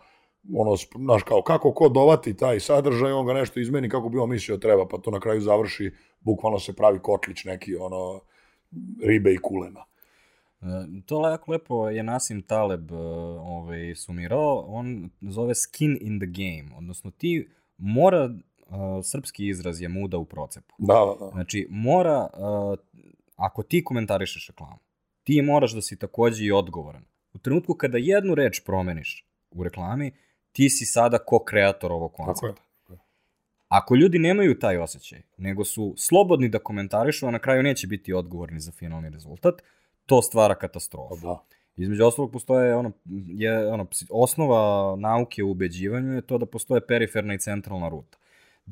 ono, 0.54 0.76
znaš, 0.98 1.22
kao 1.22 1.42
kako 1.42 1.72
ko 1.72 1.88
dovati 1.88 2.36
taj 2.36 2.60
sadržaj, 2.60 3.12
on 3.12 3.26
ga 3.26 3.32
nešto 3.32 3.60
izmeni 3.60 3.88
kako 3.88 4.08
bi 4.08 4.18
on 4.18 4.30
mislio 4.30 4.56
treba, 4.56 4.86
pa 4.88 4.98
to 4.98 5.10
na 5.10 5.20
kraju 5.20 5.40
završi, 5.40 5.90
bukvalno 6.20 6.58
se 6.58 6.72
pravi 6.72 6.98
kotlić 6.98 7.44
neki, 7.44 7.76
ono, 7.76 8.20
ribe 9.02 9.32
i 9.32 9.38
kulena. 9.42 9.84
E, 10.62 10.66
To 11.06 11.28
jako 11.30 11.52
lepo 11.52 11.88
je 11.88 12.02
Nasim 12.02 12.42
Taleb 12.42 12.92
e, 12.92 12.94
ovaj, 12.94 13.94
sumirao, 13.94 14.64
on 14.68 15.10
zove 15.20 15.54
skin 15.54 15.98
in 16.00 16.20
the 16.20 16.26
game, 16.26 16.76
odnosno 16.78 17.10
ti 17.10 17.48
mora, 17.78 18.30
srpski 19.02 19.48
izraz 19.48 19.80
je 19.80 19.88
muda 19.88 20.18
u 20.18 20.24
procepu. 20.24 20.74
Da, 20.78 20.94
da, 20.94 21.24
da. 21.24 21.30
Znači, 21.32 21.66
mora, 21.70 22.28
ako 23.36 23.62
ti 23.62 23.84
komentarišeš 23.84 24.48
reklamu, 24.48 24.78
ti 25.24 25.42
moraš 25.42 25.72
da 25.72 25.82
si 25.82 25.98
takođe 25.98 26.44
i 26.44 26.52
odgovoran. 26.52 27.04
U 27.34 27.38
trenutku 27.38 27.74
kada 27.74 27.98
jednu 27.98 28.34
reč 28.34 28.60
promeniš 28.66 29.26
u 29.50 29.64
reklami, 29.64 30.12
ti 30.52 30.70
si 30.70 30.84
sada 30.84 31.18
ko 31.18 31.44
kreator 31.44 31.92
ovog 31.92 32.12
Tako 32.12 32.22
je. 32.22 32.26
koncepta. 32.26 32.62
Ako 33.68 33.94
ljudi 33.94 34.18
nemaju 34.18 34.58
taj 34.58 34.78
osjećaj, 34.78 35.22
nego 35.36 35.64
su 35.64 35.94
slobodni 35.96 36.48
da 36.48 36.58
komentarišu, 36.58 37.26
a 37.26 37.30
na 37.30 37.38
kraju 37.38 37.62
neće 37.62 37.86
biti 37.86 38.12
odgovorni 38.12 38.60
za 38.60 38.72
finalni 38.72 39.10
rezultat, 39.10 39.62
to 40.06 40.22
stvara 40.22 40.54
Pa 40.54 40.60
katastrofu. 40.60 41.16
da. 41.22 41.44
Između 41.76 42.04
ostalog 42.04 42.32
postoje 42.32 42.74
ono, 42.74 42.92
je, 43.28 43.68
ono, 43.68 43.86
osnova 44.10 44.96
nauke 44.96 45.42
u 45.42 45.50
ubeđivanju 45.50 46.14
je 46.14 46.26
to 46.26 46.38
da 46.38 46.46
postoje 46.46 46.86
periferna 46.86 47.34
i 47.34 47.38
centralna 47.38 47.88
ruta. 47.88 48.18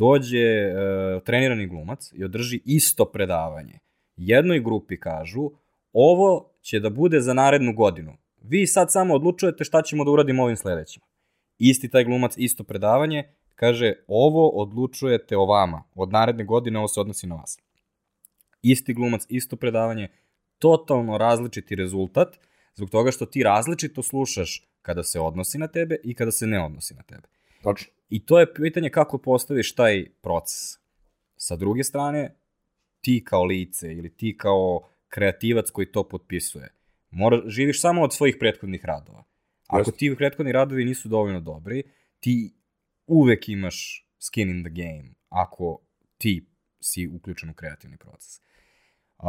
Dođe 0.01 0.39
e, 0.39 0.75
trenirani 1.25 1.67
glumac 1.67 2.13
i 2.13 2.25
održi 2.25 2.61
isto 2.65 3.05
predavanje. 3.05 3.79
Jednoj 4.17 4.61
grupi 4.61 4.97
kažu, 5.01 5.51
ovo 5.93 6.51
će 6.61 6.81
da 6.81 6.91
bude 6.91 7.21
za 7.21 7.35
narednu 7.35 7.75
godinu. 7.75 8.17
Vi 8.43 8.67
sad 8.67 8.93
samo 8.93 9.15
odlučujete 9.15 9.65
šta 9.65 9.83
ćemo 9.83 10.05
da 10.05 10.11
uradimo 10.11 10.43
ovim 10.43 10.57
sledećima. 10.57 11.07
Isti 11.59 11.89
taj 11.89 12.05
glumac, 12.05 12.35
isto 12.37 12.65
predavanje, 12.65 13.25
kaže, 13.55 13.93
ovo 14.07 14.49
odlučujete 14.49 15.37
o 15.37 15.47
vama. 15.47 15.83
Od 15.95 16.13
naredne 16.13 16.45
godine 16.45 16.79
ovo 16.79 16.89
se 16.89 17.01
odnosi 17.01 17.27
na 17.27 17.35
vas. 17.35 17.59
isti 18.63 18.95
glumac, 18.95 19.27
isto 19.29 19.57
predavanje, 19.57 20.09
totalno 20.59 21.19
različiti 21.19 21.75
rezultat, 21.75 22.39
zbog 22.75 22.91
toga 22.91 23.11
što 23.11 23.27
ti 23.27 23.43
različito 23.43 24.03
slušaš 24.03 24.69
kada 24.83 25.03
se 25.03 25.21
odnosi 25.21 25.59
na 25.59 25.69
tebe 25.69 25.97
i 26.05 26.15
kada 26.15 26.31
se 26.31 26.47
ne 26.47 26.65
odnosi 26.65 26.95
na 26.95 27.03
tebe. 27.03 27.29
Tačno. 27.63 28.00
I 28.11 28.27
to 28.27 28.41
je 28.41 28.55
pitanje 28.55 28.91
kako 28.91 29.19
postaviš 29.19 29.75
taj 29.75 30.07
proces. 30.21 30.59
Sa 31.37 31.57
druge 31.57 31.85
strane, 31.85 32.35
ti 33.01 33.25
kao 33.25 33.45
lice 33.45 33.93
ili 33.93 34.17
ti 34.17 34.37
kao 34.37 34.81
kreativac 35.09 35.71
koji 35.71 35.93
to 35.93 36.09
potpisuje, 36.09 36.69
mora, 37.11 37.43
živiš 37.47 37.81
samo 37.81 38.03
od 38.03 38.15
svojih 38.15 38.37
prethodnih 38.41 38.85
radova. 38.85 39.25
Ako 39.69 39.91
ti 39.91 40.17
prethodni 40.17 40.53
radovi 40.53 40.85
nisu 40.85 41.09
dovoljno 41.09 41.41
dobri, 41.41 41.83
ti 42.21 42.55
uvek 43.07 43.49
imaš 43.49 44.07
skin 44.19 44.51
in 44.51 44.65
the 44.65 44.71
game 44.71 45.15
ako 45.29 45.79
ti 46.19 46.47
si 46.81 47.09
uključen 47.09 47.51
u 47.51 47.55
kreativni 47.55 47.97
proces. 47.97 48.41
Uh, 49.19 49.27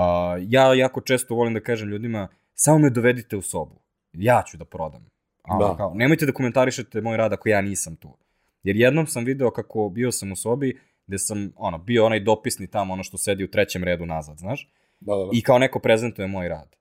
ja 0.47 0.73
jako 0.73 1.01
često 1.01 1.35
volim 1.35 1.53
da 1.53 1.59
kažem 1.59 1.89
ljudima, 1.89 2.27
samo 2.53 2.79
me 2.79 2.89
dovedite 2.89 3.37
u 3.37 3.41
sobu. 3.41 3.81
Ja 4.13 4.43
ću 4.47 4.57
da 4.57 4.65
prodam. 4.65 5.05
A, 5.43 5.57
Da. 5.59 5.77
Kao, 5.77 5.93
nemojte 5.93 6.25
da 6.25 6.31
komentarišete 6.31 7.01
moj 7.01 7.17
rad 7.17 7.33
ako 7.33 7.49
ja 7.49 7.61
nisam 7.61 7.95
tu. 7.95 8.17
Jer 8.63 8.75
jednom 8.75 9.07
sam 9.07 9.25
video 9.25 9.51
kako 9.51 9.89
bio 9.89 10.11
sam 10.11 10.31
u 10.31 10.35
sobi 10.35 10.79
gde 11.07 11.17
sam 11.17 11.51
ono, 11.55 11.77
bio 11.77 12.05
onaj 12.05 12.19
dopisni 12.19 12.67
tamo, 12.67 12.93
ono 12.93 13.03
što 13.03 13.17
sedi 13.17 13.43
u 13.43 13.51
trećem 13.51 13.83
redu 13.83 14.05
nazad, 14.05 14.37
znaš? 14.37 14.69
Da, 14.99 15.15
da, 15.15 15.23
da. 15.23 15.29
I 15.33 15.41
kao 15.41 15.59
neko 15.59 15.79
prezentuje 15.79 16.27
moj 16.27 16.49
rad. 16.49 16.75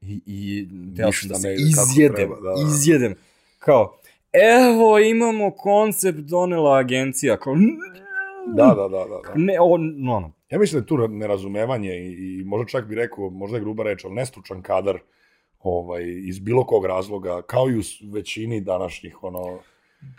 I, 0.00 0.22
i 0.26 0.68
teo 0.96 1.12
sam 1.12 1.28
da 1.28 1.34
se 1.34 1.54
izjedem, 1.54 2.16
treba, 2.16 2.34
da, 2.34 2.62
da. 2.62 2.68
izjedem. 2.68 3.14
Kao, 3.58 3.98
evo 4.32 4.98
imamo 4.98 5.50
koncept 5.50 6.18
donela 6.18 6.78
agencija. 6.78 7.36
Kao, 7.36 7.54
Da, 8.46 8.66
da, 8.66 8.74
da, 8.74 8.88
da, 8.88 9.20
da. 9.24 9.32
ne, 9.34 9.60
ovo, 9.60 9.78
no, 9.78 10.20
no. 10.20 10.32
Ja 10.50 10.58
mislim 10.58 10.80
da 10.80 10.84
je 10.84 10.88
tu 10.88 11.08
nerazumevanje 11.08 11.90
i, 11.90 12.40
i 12.40 12.44
možda 12.44 12.66
čak 12.66 12.86
bi 12.86 12.94
rekao, 12.94 13.30
možda 13.30 13.56
je 13.56 13.60
gruba 13.60 13.82
reč, 13.82 14.04
ali 14.04 14.14
nestručan 14.14 14.62
kadar 14.62 14.98
ovaj, 15.58 16.02
iz 16.04 16.38
bilo 16.38 16.66
kog 16.66 16.86
razloga, 16.86 17.42
kao 17.42 17.70
i 17.70 17.78
u 17.78 17.82
većini 18.12 18.60
današnjih, 18.60 19.22
ono, 19.22 19.58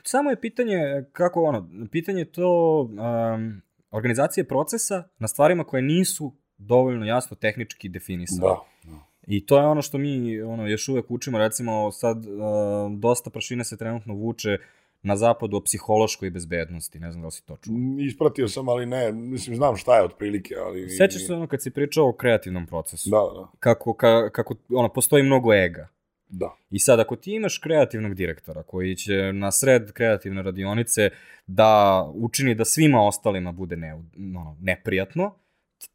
Samo 0.04 0.30
je 0.30 0.42
pitanje 0.42 1.06
kako 1.12 1.44
ono, 1.44 1.70
pitanje 1.92 2.22
je 2.22 2.32
to 2.32 2.82
um, 2.82 3.62
organizacije 3.92 4.44
procesa 4.44 5.04
na 5.20 5.28
stvarima 5.28 5.64
koje 5.64 5.82
nisu 5.82 6.34
dovoljno 6.58 7.06
jasno 7.06 7.38
tehnički 7.38 7.90
definisane. 7.90 8.42
da, 8.42 8.56
da. 8.84 8.98
I 9.28 9.46
to 9.46 9.60
je 9.60 9.66
ono 9.66 9.82
što 9.82 9.98
mi 9.98 10.42
ono, 10.42 10.68
još 10.68 10.90
uvek 10.90 11.12
učimo, 11.12 11.38
recimo 11.38 11.92
sad 11.92 12.18
uh, 12.18 13.00
dosta 13.00 13.30
prašine 13.30 13.64
se 13.64 13.78
trenutno 13.78 14.14
vuče 14.14 14.58
na 15.02 15.16
zapadu 15.16 15.58
o 15.58 15.62
psihološkoj 15.62 16.30
bezbednosti, 16.30 17.00
ne 17.00 17.12
znam 17.12 17.22
da 17.22 17.26
li 17.26 17.32
si 17.32 17.46
to 17.46 17.58
čuo. 17.58 17.76
M, 17.76 18.00
Ispratio 18.00 18.48
sam, 18.48 18.70
ali 18.70 18.86
ne, 18.86 19.12
mislim, 19.12 19.56
znam 19.56 19.76
šta 19.78 19.98
je 19.98 20.04
otprilike, 20.04 20.56
ali... 20.66 20.90
Sećaš 20.90 21.26
se 21.28 21.34
ono 21.34 21.48
kad 21.48 21.64
si 21.64 21.72
pričao 21.72 22.10
o 22.10 22.14
kreativnom 22.14 22.66
procesu? 22.66 23.10
Da, 23.10 23.18
da, 23.18 23.48
Kako, 23.60 23.94
ka, 23.94 24.30
kako 24.30 24.56
ono, 24.70 24.90
postoji 24.90 25.24
mnogo 25.24 25.54
ega. 25.54 25.88
Da. 26.30 26.56
I 26.70 26.80
sad, 26.80 27.00
ako 27.00 27.16
ti 27.16 27.36
imaš 27.36 27.58
kreativnog 27.58 28.14
direktora 28.14 28.64
koji 28.64 28.96
će 28.96 29.34
na 29.34 29.52
sred 29.52 29.92
kreativne 29.92 30.42
radionice 30.42 31.10
da 31.48 32.02
učini 32.14 32.56
da 32.56 32.66
svima 32.66 33.02
ostalima 33.08 33.52
bude 33.52 33.76
ne, 33.76 33.94
ono, 34.18 34.58
neprijatno, 34.62 35.36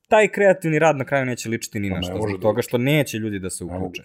taj 0.08 0.28
kreativni 0.28 0.78
rad 0.78 0.96
na 0.96 1.04
kraju 1.04 1.26
neće 1.26 1.48
ličiti 1.48 1.80
ni 1.80 1.90
Pa 1.90 1.94
na 1.96 2.02
što, 2.02 2.16
zbog 2.16 2.32
da 2.32 2.40
toga 2.40 2.62
što 2.62 2.78
neće 2.78 3.18
ljudi 3.18 3.38
da 3.38 3.50
se 3.50 3.64
uključe. 3.64 4.02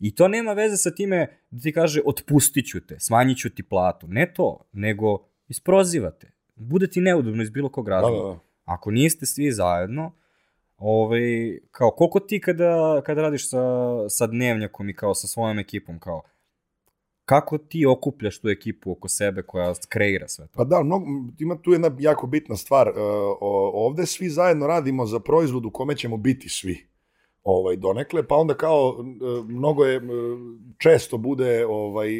I 0.00 0.14
to 0.14 0.28
nema 0.28 0.52
veze 0.52 0.76
sa 0.76 0.90
time 0.90 1.26
da 1.50 1.62
ti 1.62 1.72
kaže 1.72 2.00
otpustit 2.04 2.66
ću 2.66 2.80
te, 2.80 3.00
smanjit 3.00 3.38
ću 3.38 3.50
ti 3.50 3.62
platu. 3.62 4.06
Ne 4.08 4.32
to, 4.34 4.68
nego 4.72 5.18
isprozivate. 5.48 6.32
Bude 6.56 6.86
ti 6.86 7.00
neudobno 7.00 7.42
iz 7.42 7.50
bilo 7.50 7.68
kog 7.68 7.86
Da, 7.86 7.90
razloga. 7.90 8.28
da, 8.28 8.34
da. 8.34 8.40
Ako 8.64 8.90
niste 8.90 9.26
svi 9.26 9.52
zajedno, 9.52 10.12
ovaj, 10.80 11.58
kao 11.70 11.90
koliko 11.90 12.20
ti 12.20 12.40
kada, 12.40 13.02
kada 13.06 13.22
radiš 13.22 13.50
sa, 13.50 13.62
sa 14.08 14.26
dnevnjakom 14.26 14.88
i 14.88 14.94
kao 14.94 15.14
sa 15.14 15.26
svojom 15.26 15.58
ekipom, 15.58 15.98
kao 15.98 16.22
kako 17.24 17.58
ti 17.58 17.86
okupljaš 17.86 18.40
tu 18.40 18.48
ekipu 18.48 18.92
oko 18.92 19.08
sebe 19.08 19.42
koja 19.42 19.74
kreira 19.88 20.28
sve 20.28 20.46
to? 20.46 20.52
Pa 20.56 20.64
da, 20.64 20.82
mnogo, 20.82 21.06
ima 21.38 21.62
tu 21.62 21.72
jedna 21.72 21.90
jako 21.98 22.26
bitna 22.26 22.56
stvar. 22.56 22.88
E, 22.88 22.92
ovde 23.72 24.06
svi 24.06 24.28
zajedno 24.28 24.66
radimo 24.66 25.06
za 25.06 25.20
proizvod 25.20 25.66
u 25.66 25.70
kome 25.70 25.96
ćemo 25.96 26.16
biti 26.16 26.48
svi 26.48 26.86
ovaj 27.42 27.76
donekle, 27.76 28.26
pa 28.26 28.34
onda 28.36 28.54
kao 28.54 28.96
e, 28.98 29.52
mnogo 29.52 29.84
je 29.84 29.96
e, 29.96 30.00
često 30.78 31.18
bude 31.18 31.66
ovaj 31.66 32.10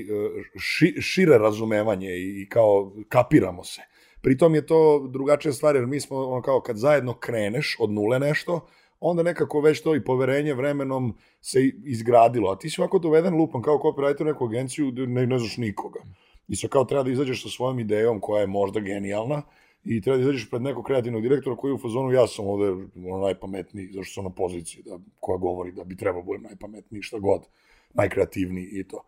ši, 0.59 0.95
šire 1.01 1.39
razumevanje 1.39 2.09
i 2.11 2.49
kao 2.49 2.93
kapiramo 3.09 3.65
se. 3.65 3.83
Pritom 4.21 4.55
je 4.55 4.67
to 4.67 5.09
drugačija 5.09 5.53
stvar 5.53 5.77
jer 5.77 5.87
mi 5.87 6.01
smo 6.01 6.17
ono 6.17 6.43
kao 6.43 6.61
kad 6.61 6.77
zajedno 6.77 7.15
kreneš 7.15 7.77
od 7.81 7.91
nule 7.91 8.19
nešto, 8.19 8.67
onda 9.01 9.23
nekako 9.23 9.61
već 9.61 9.81
to 9.81 9.97
i 9.97 10.05
poverenje 10.05 10.55
vremenom 10.55 11.15
se 11.41 11.71
izgradilo. 11.85 12.51
A 12.51 12.59
ti 12.59 12.71
si 12.71 12.81
ovako 12.81 12.99
doveden 12.99 13.35
lupan 13.35 13.63
kao 13.63 13.79
copywriter 13.79 14.23
u 14.23 14.25
neku 14.25 14.45
agenciju 14.45 14.93
ne, 14.93 15.27
ne 15.27 15.39
znaš 15.39 15.57
nikoga. 15.57 16.01
I 16.49 16.57
sad 16.57 16.71
kao 16.71 16.85
treba 16.85 17.03
da 17.03 17.11
izađeš 17.11 17.43
sa 17.43 17.49
svojom 17.49 17.79
idejom 17.79 18.21
koja 18.21 18.41
je 18.41 18.47
možda 18.47 18.81
genijalna 18.81 19.43
i 19.85 20.01
treba 20.01 20.17
da 20.17 20.23
izađeš 20.23 20.51
pred 20.51 20.63
nekog 20.63 20.85
kreativnog 20.85 21.23
direktora 21.23 21.57
koji 21.57 21.71
je 21.71 21.75
u 21.75 21.79
fazonu 21.79 22.13
ja 22.13 22.27
sam 22.27 22.47
ovde 22.47 22.71
ono, 22.97 23.19
najpametniji, 23.25 23.93
zašto 23.93 24.15
sam 24.15 24.25
na 24.25 24.31
poziciji 24.31 24.83
da, 24.83 24.99
koja 25.21 25.39
govori 25.39 25.73
da 25.73 25.85
bi 25.85 25.97
trebao 25.97 26.23
budem 26.23 26.43
najpametniji, 26.43 27.03
šta 27.03 27.19
god, 27.19 27.47
najkreativniji 27.95 28.69
i 28.73 28.85
to. 28.89 29.05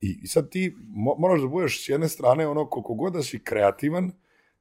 I, 0.00 0.18
i 0.22 0.26
sad 0.26 0.50
ti 0.50 0.76
mo, 0.88 1.14
moraš 1.18 1.40
da 1.40 1.46
budeš 1.46 1.84
s 1.84 1.88
jedne 1.88 2.08
strane 2.08 2.48
ono 2.48 2.66
koliko 2.66 2.94
god 2.94 3.12
da 3.12 3.22
si 3.22 3.38
kreativan, 3.38 4.12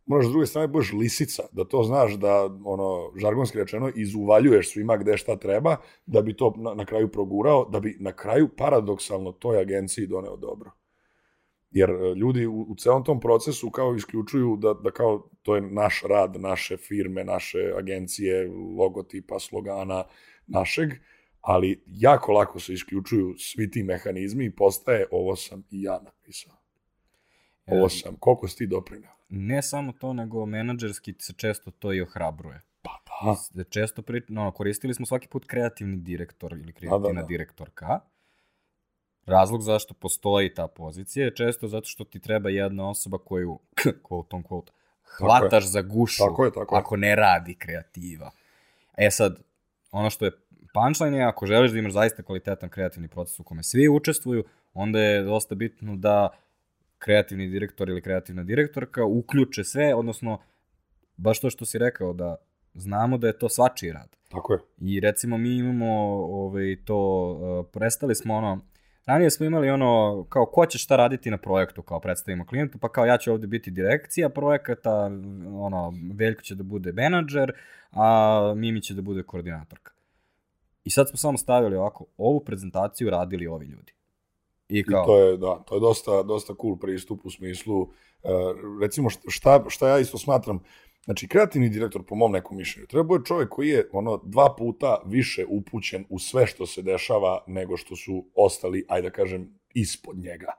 moraš 0.10 0.28
s 0.28 0.30
druge 0.30 0.46
strane 0.46 0.68
da 0.68 0.72
budeš 0.72 0.94
lisica, 0.94 1.44
da 1.52 1.64
to 1.64 1.84
znaš 1.84 2.14
da 2.14 2.46
ono 2.66 3.12
žargonski 3.16 3.58
rečeno 3.58 3.92
izuvaljuješ 3.96 4.72
svima 4.74 4.98
gde 4.98 5.18
šta 5.18 5.36
treba 5.36 5.76
da 6.06 6.22
bi 6.22 6.34
to 6.34 6.54
na, 6.58 6.74
na 6.74 6.86
kraju 6.86 7.12
progurao, 7.12 7.66
da 7.70 7.80
bi 7.80 7.98
na 8.00 8.12
kraju 8.12 8.50
paradoksalno 8.58 9.32
toj 9.32 9.62
agenciji 9.62 10.08
doneo 10.08 10.38
dobro. 10.38 10.72
Jer 11.72 11.90
e, 11.90 12.16
ljudi 12.16 12.46
u, 12.46 12.62
u 12.62 12.76
celom 12.76 13.04
tom 13.04 13.20
procesu 13.20 13.70
kao 13.70 13.96
isključuju 13.96 14.58
da, 14.58 14.74
da 14.74 14.92
kao 14.92 15.30
to 15.42 15.56
je 15.56 15.62
naš 15.62 16.02
rad, 16.10 16.36
naše 16.40 16.78
firme, 16.78 17.24
naše 17.24 17.74
agencije, 17.78 18.52
logotipa, 18.78 19.40
slogana 19.40 20.04
našeg, 20.48 20.90
ali 21.42 21.84
jako 21.88 22.32
lako 22.32 22.60
se 22.60 22.74
isključuju 22.74 23.36
svi 23.38 23.72
ti 23.72 23.84
mehanizmi 23.84 24.46
i 24.46 24.56
postaje 24.56 25.08
ovo 25.12 25.36
sam 25.36 25.64
i 25.72 25.82
ja 25.82 26.02
napisao. 26.04 26.59
Ovo 27.72 27.90
sam, 27.90 28.16
koliko 28.20 28.48
si 28.48 28.58
ti 28.58 28.68
doprinao? 28.68 29.12
Ne 29.30 29.62
samo 29.62 29.92
to, 29.92 30.14
nego 30.14 30.46
menadžerski 30.46 31.16
se 31.20 31.34
često 31.34 31.72
to 31.72 31.94
i 31.94 32.02
ohrabruje. 32.02 32.62
Pa 32.82 33.02
da. 33.06 33.36
Da 33.54 33.64
često 33.64 34.02
pri, 34.02 34.22
no, 34.28 34.52
koristili 34.52 34.94
smo 34.94 35.06
svaki 35.06 35.28
put 35.28 35.46
kreativni 35.46 35.98
direktor 35.98 36.54
ili 36.54 36.74
kreativna 36.74 37.22
da. 37.22 37.28
direktorka. 37.28 38.00
Razlog 39.26 39.62
zašto 39.62 39.94
postoji 39.94 40.54
ta 40.54 40.68
pozicija 40.68 41.26
je 41.26 41.36
često 41.36 41.68
zato 41.68 41.88
što 41.88 42.04
ti 42.04 42.20
treba 42.20 42.50
jedna 42.50 42.90
osoba 42.90 43.18
koju, 43.18 43.60
quote 44.10 44.36
on 44.36 44.44
quote, 44.44 44.72
hvataš 45.18 45.66
za 45.66 45.82
gušu 45.82 46.24
Tako 46.24 46.46
je, 46.46 46.52
tako 46.52 46.76
je. 46.76 46.80
ako 46.80 46.98
ne 46.98 47.16
radi 47.16 47.56
kreativa. 47.56 48.32
E 48.98 49.12
sad, 49.12 49.40
ono 49.92 50.10
što 50.10 50.26
je 50.26 50.32
punchline 50.74 51.18
je, 51.18 51.24
ako 51.24 51.46
želiš 51.46 51.72
da 51.72 51.80
imaš 51.80 51.94
zaista 51.94 52.24
kvalitetan 52.24 52.70
kreativni 52.70 53.08
proces 53.08 53.40
u 53.40 53.44
kome 53.44 53.64
svi 53.64 53.90
učestvuju, 53.90 54.44
onda 54.74 55.00
je 55.00 55.24
dosta 55.24 55.56
bitno 55.56 55.96
da 55.96 56.30
kreativni 57.00 57.48
direktor 57.48 57.90
ili 57.90 58.02
kreativna 58.02 58.44
direktorka 58.44 59.06
uključe 59.06 59.64
sve, 59.64 59.96
odnosno 59.96 60.40
baš 61.18 61.40
to 61.40 61.50
što 61.50 61.66
si 61.66 61.78
rekao, 61.78 62.14
da 62.14 62.36
znamo 62.74 63.18
da 63.18 63.28
je 63.28 63.38
to 63.38 63.50
svačiji 63.50 63.92
rad. 63.92 64.16
Tako 64.30 64.54
je. 64.54 64.60
I 64.78 65.00
recimo 65.00 65.38
mi 65.38 65.58
imamo 65.58 65.94
ovaj, 66.24 66.78
to, 66.86 67.32
uh, 67.32 67.66
prestali 67.74 68.16
smo 68.16 68.36
ono, 68.36 68.60
ranije 69.06 69.32
smo 69.32 69.46
imali 69.46 69.70
ono, 69.70 70.26
kao 70.30 70.46
ko 70.46 70.66
će 70.66 70.78
šta 70.78 70.96
raditi 70.96 71.32
na 71.32 71.38
projektu, 71.38 71.82
kao 71.82 72.00
predstavimo 72.00 72.46
klijentu, 72.46 72.78
pa 72.78 72.90
kao 72.90 73.06
ja 73.06 73.18
ću 73.18 73.32
ovde 73.32 73.48
biti 73.48 73.72
direkcija 73.72 74.30
projekata, 74.30 75.12
ono, 75.54 75.94
Veljko 76.14 76.42
će 76.42 76.56
da 76.56 76.64
bude 76.64 76.92
menadžer, 76.92 77.54
a 77.92 78.54
Mimi 78.56 78.82
će 78.82 78.94
da 78.94 79.02
bude 79.02 79.24
koordinatorka. 79.24 79.92
I 80.84 80.90
sad 80.90 81.10
smo 81.10 81.18
samo 81.18 81.38
stavili 81.38 81.76
ovako, 81.76 82.06
ovu 82.18 82.40
prezentaciju 82.40 83.10
radili 83.10 83.48
ovi 83.48 83.66
ljudi. 83.66 83.94
I 84.70 84.80
I 84.80 84.84
kao, 84.84 85.06
to 85.06 85.18
je, 85.18 85.38
da, 85.38 85.64
to 85.66 85.76
je 85.76 85.80
dosta, 85.80 86.24
dosta 86.24 86.54
cool 86.62 86.78
pristup 86.78 87.26
u 87.26 87.30
smislu, 87.30 87.82
uh, 87.82 87.90
recimo 88.82 89.10
šta, 89.10 89.64
šta 89.68 89.90
ja 89.90 90.00
isto 90.00 90.18
smatram, 90.18 90.60
znači 91.06 91.28
kreativni 91.28 91.70
direktor 91.70 92.04
po 92.06 92.16
mom 92.16 92.32
nekom 92.32 92.58
mišljenju, 92.58 92.88
treba 92.88 93.04
bude 93.04 93.26
čovjek 93.26 93.50
koji 93.50 93.70
je 93.70 93.90
ono 93.92 94.22
dva 94.24 94.56
puta 94.58 95.02
više 95.06 95.46
upućen 95.50 96.06
u 96.10 96.20
sve 96.20 96.48
što 96.48 96.66
se 96.66 96.82
dešava 96.82 97.44
nego 97.48 97.78
što 97.78 97.96
su 97.96 98.26
ostali, 98.36 98.86
ajde 98.88 99.10
da 99.10 99.14
kažem, 99.14 99.60
ispod 99.74 100.18
njega. 100.18 100.54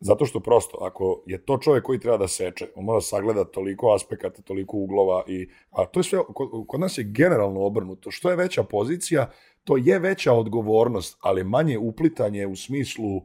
Zato 0.00 0.26
što 0.26 0.40
prosto, 0.40 0.78
ako 0.80 1.22
je 1.26 1.44
to 1.44 1.58
čovjek 1.58 1.84
koji 1.84 2.00
treba 2.00 2.16
da 2.16 2.28
seče, 2.28 2.66
on 2.74 2.84
mora 2.84 2.96
da 2.96 3.00
sagleda 3.00 3.44
toliko 3.44 3.94
aspekata, 3.94 4.42
toliko 4.42 4.76
uglova 4.76 5.24
i, 5.26 5.48
a 5.70 5.86
to 5.86 6.00
je 6.00 6.04
sve, 6.04 6.18
kod, 6.34 6.48
kod 6.66 6.80
nas 6.80 6.98
je 6.98 7.04
generalno 7.04 7.60
obrnuto. 7.60 8.10
Što 8.10 8.30
je 8.30 8.36
veća 8.36 8.62
pozicija, 8.62 9.30
to 9.64 9.76
je 9.76 9.98
veća 9.98 10.32
odgovornost, 10.32 11.18
ali 11.20 11.44
manje 11.44 11.78
uplitanje 11.78 12.46
u 12.46 12.56
smislu 12.56 13.22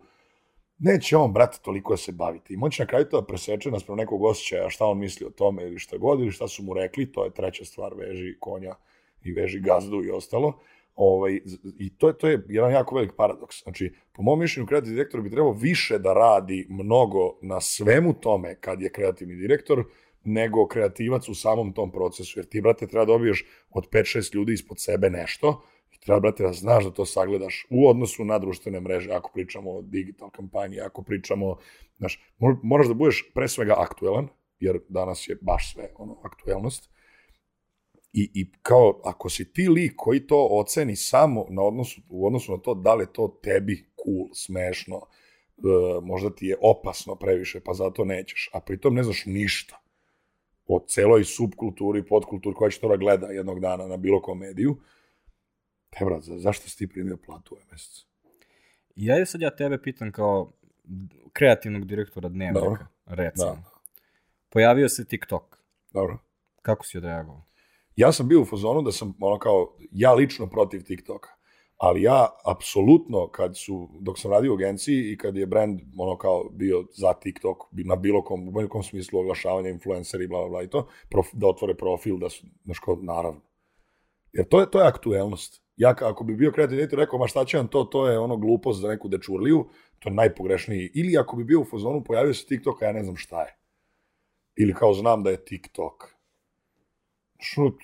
neće 0.80 1.18
on, 1.18 1.34
brate, 1.34 1.58
toliko 1.62 1.94
da 1.94 1.98
se 1.98 2.12
baviti. 2.12 2.54
I 2.54 2.58
moći 2.58 2.82
na 2.82 2.88
kraju 2.88 3.06
to 3.06 3.22
da 3.22 3.28
preseče 3.28 3.72
nas 3.72 3.88
nekog 3.88 4.24
osjećaja 4.24 4.70
šta 4.70 4.86
on 4.86 5.00
misli 5.00 5.26
o 5.26 5.30
tome 5.30 5.64
ili 5.64 5.80
šta 5.80 5.98
god, 5.98 6.20
ili 6.20 6.32
šta 6.32 6.48
su 6.48 6.64
mu 6.64 6.74
rekli, 6.74 7.12
to 7.12 7.26
je 7.26 7.34
treća 7.34 7.66
stvar, 7.66 7.94
veži 7.94 8.38
konja 8.40 8.76
i 9.24 9.32
veži 9.32 9.60
gazdu 9.60 10.04
i 10.04 10.12
ostalo. 10.12 10.60
Ovaj, 10.96 11.40
I 11.80 11.98
to 11.98 12.08
je, 12.08 12.18
to 12.18 12.28
je 12.28 12.46
jedan 12.50 12.72
jako 12.72 12.96
velik 12.96 13.12
paradoks. 13.18 13.64
Znači, 13.64 13.94
po 14.14 14.22
mom 14.22 14.40
mišljenju, 14.40 14.68
kreativni 14.68 14.96
direktor 14.96 15.22
bi 15.22 15.30
trebao 15.30 15.52
više 15.52 16.00
da 16.00 16.14
radi 16.14 16.68
mnogo 16.70 17.38
na 17.42 17.62
svemu 17.62 18.14
tome 18.14 18.56
kad 18.60 18.82
je 18.82 18.92
kreativni 18.92 19.36
direktor, 19.36 19.84
nego 20.24 20.68
kreativac 20.68 21.30
u 21.30 21.36
samom 21.36 21.74
tom 21.74 21.92
procesu. 21.92 22.40
Jer 22.40 22.46
ti, 22.46 22.62
brate, 22.62 22.88
treba 22.88 23.06
da 23.06 23.12
dobiješ 23.12 23.46
od 23.70 23.90
5-6 23.90 24.36
ljudi 24.36 24.54
ispod 24.54 24.80
sebe 24.80 25.10
nešto 25.10 25.62
treba, 26.00 26.20
brate, 26.20 26.44
da 26.44 26.54
znaš 26.54 26.86
da 26.86 26.92
to 26.92 27.06
sagledaš 27.06 27.66
u 27.70 27.90
odnosu 27.90 28.26
na 28.26 28.40
društvene 28.40 28.80
mreže, 28.82 29.12
ako 29.12 29.32
pričamo 29.34 29.72
o 29.72 29.82
digital 29.82 30.30
kampanji, 30.30 30.80
ako 30.80 31.04
pričamo, 31.04 31.58
znaš, 31.98 32.20
mo- 32.40 32.60
moraš 32.64 32.88
da 32.88 32.94
budeš 32.94 33.32
pre 33.34 33.48
svega 33.48 33.76
aktuelan, 33.78 34.28
jer 34.60 34.80
danas 34.90 35.28
je 35.30 35.38
baš 35.42 35.74
sve 35.74 35.90
ono, 35.98 36.20
aktuelnost, 36.24 36.90
I, 38.14 38.32
I 38.34 38.52
kao, 38.62 39.02
ako 39.04 39.30
si 39.30 39.54
ti 39.54 39.68
lik 39.70 39.94
koji 39.96 40.28
to 40.28 40.48
oceni 40.52 40.96
samo 40.96 41.46
na 41.50 41.62
odnosu, 41.64 42.02
u 42.10 42.28
odnosu 42.28 42.52
na 42.52 42.58
to 42.58 42.74
da 42.74 42.96
li 42.96 43.06
to 43.14 43.40
tebi 43.44 43.76
cool, 44.04 44.30
smešno, 44.34 44.96
e, 44.98 45.02
možda 46.02 46.30
ti 46.36 46.46
je 46.46 46.58
opasno 46.62 47.16
previše, 47.16 47.60
pa 47.60 47.74
zato 47.74 48.06
nećeš, 48.06 48.50
a 48.54 48.60
pritom 48.60 48.96
ne 48.96 49.04
znaš 49.04 49.26
ništa 49.26 49.80
o 50.68 50.80
celoj 50.88 51.24
subkulturi, 51.24 52.06
podkulturi 52.06 52.56
koja 52.56 52.70
će 52.70 52.80
to 52.80 52.88
da 52.88 52.96
gleda 52.96 53.28
jednog 53.28 53.60
dana 53.60 53.88
na 53.88 53.98
bilo 53.98 54.22
kom 54.22 54.40
mediju, 54.40 54.78
te 55.90 56.06
brat, 56.06 56.24
za, 56.24 56.40
zašto 56.40 56.70
si 56.70 56.78
ti 56.78 56.88
primio 56.88 57.18
platu 57.18 57.56
ovaj 57.56 57.66
mesec? 57.72 58.06
I 58.96 59.06
ja 59.06 59.26
sad 59.26 59.42
ja 59.42 59.56
tebe 59.56 59.82
pitam 59.82 60.12
kao 60.12 60.52
kreativnog 61.34 61.86
direktora 61.86 62.30
dnevnika, 62.30 62.60
Dobro. 62.60 62.86
recimo. 63.06 63.52
Da. 63.52 63.64
Pojavio 64.50 64.90
se 64.90 65.06
TikTok. 65.06 65.58
Dobro. 65.94 66.18
Kako 66.62 66.86
si 66.86 66.98
odreagovao? 66.98 67.44
Ja 67.96 68.12
sam 68.12 68.28
bio 68.28 68.42
u 68.42 68.46
fazonu 68.46 68.82
da 68.82 68.92
sam 68.92 69.14
ono 69.20 69.40
kao, 69.40 69.76
ja 69.92 70.14
lično 70.14 70.48
protiv 70.48 70.84
TikToka, 70.84 71.30
ali 71.78 72.02
ja 72.02 72.28
apsolutno 72.46 73.28
kad 73.28 73.58
su, 73.58 73.90
dok 74.00 74.20
sam 74.20 74.32
radio 74.32 74.52
u 74.52 74.56
agenciji 74.56 75.12
i 75.12 75.18
kad 75.18 75.36
je 75.36 75.46
brand 75.46 75.82
ono 75.98 76.18
kao 76.18 76.50
bio 76.50 76.86
za 76.94 77.14
TikTok, 77.14 77.58
na 77.72 77.96
bilo 77.96 78.24
kom, 78.24 78.48
u 78.48 78.52
bilo 78.52 78.70
kom 78.70 78.84
smislu 78.84 79.20
oglašavanja 79.20 79.70
influenceri 79.70 80.24
i 80.24 80.28
bla, 80.28 80.40
bla, 80.40 80.50
bla 80.50 80.64
i 80.64 80.70
to, 80.70 80.88
prof, 81.10 81.28
da 81.34 81.48
otvore 81.48 81.76
profil, 81.76 82.18
da 82.18 82.30
su, 82.30 82.46
znaš 82.66 82.80
kao, 82.80 82.98
naravno. 83.02 83.42
Jer 84.34 84.48
to 84.48 84.60
je, 84.60 84.72
to 84.72 84.82
je 84.82 84.88
aktuelnost. 84.88 85.67
Ja 85.78 85.96
ako 86.02 86.24
bi 86.24 86.36
bio 86.36 86.52
kreativni 86.52 86.78
direktor 86.78 87.00
rekao, 87.00 87.20
ma 87.20 87.28
šta 87.28 87.46
će 87.46 87.58
vam 87.58 87.68
to, 87.68 87.84
to 87.84 88.08
je 88.08 88.20
ono 88.20 88.38
glupost 88.38 88.82
za 88.82 88.88
neku 88.88 89.08
dečurliju, 89.08 89.66
to 90.00 90.10
je 90.10 90.14
najpogrešniji. 90.14 90.92
Ili 90.94 91.18
ako 91.18 91.36
bi 91.36 91.44
bio 91.44 91.62
u 91.62 91.66
fazonu, 91.66 92.04
pojavio 92.04 92.34
se 92.34 92.46
TikTok, 92.46 92.82
a 92.82 92.86
ja 92.86 92.92
ne 92.92 93.04
znam 93.04 93.16
šta 93.16 93.42
je. 93.42 93.58
Ili 94.56 94.74
kao 94.74 94.94
znam 94.94 95.24
da 95.24 95.30
je 95.30 95.46
TikTok. 95.46 96.18
Što, 97.40 97.78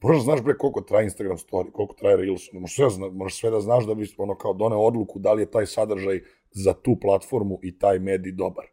moraš 0.00 0.18
da 0.18 0.24
znaš 0.24 0.42
bre 0.42 0.56
koliko 0.58 0.80
traje 0.80 1.04
Instagram 1.04 1.36
story, 1.36 1.72
koliko 1.72 1.94
traje 1.94 2.16
Reels, 2.16 2.52
možeš 2.52 2.76
sve, 2.76 2.90
zna, 2.90 3.08
možeš 3.08 3.40
sve 3.40 3.50
da 3.50 3.60
znaš 3.60 3.86
da 3.86 3.94
bi 3.94 4.14
ono 4.18 4.38
kao 4.38 4.52
doneo 4.52 4.78
odluku 4.78 5.18
da 5.18 5.32
li 5.32 5.42
je 5.42 5.50
taj 5.50 5.66
sadržaj 5.66 6.20
za 6.50 6.72
tu 6.72 6.96
platformu 7.00 7.58
i 7.62 7.78
taj 7.78 7.98
medij 7.98 8.32
dobar. 8.32 8.64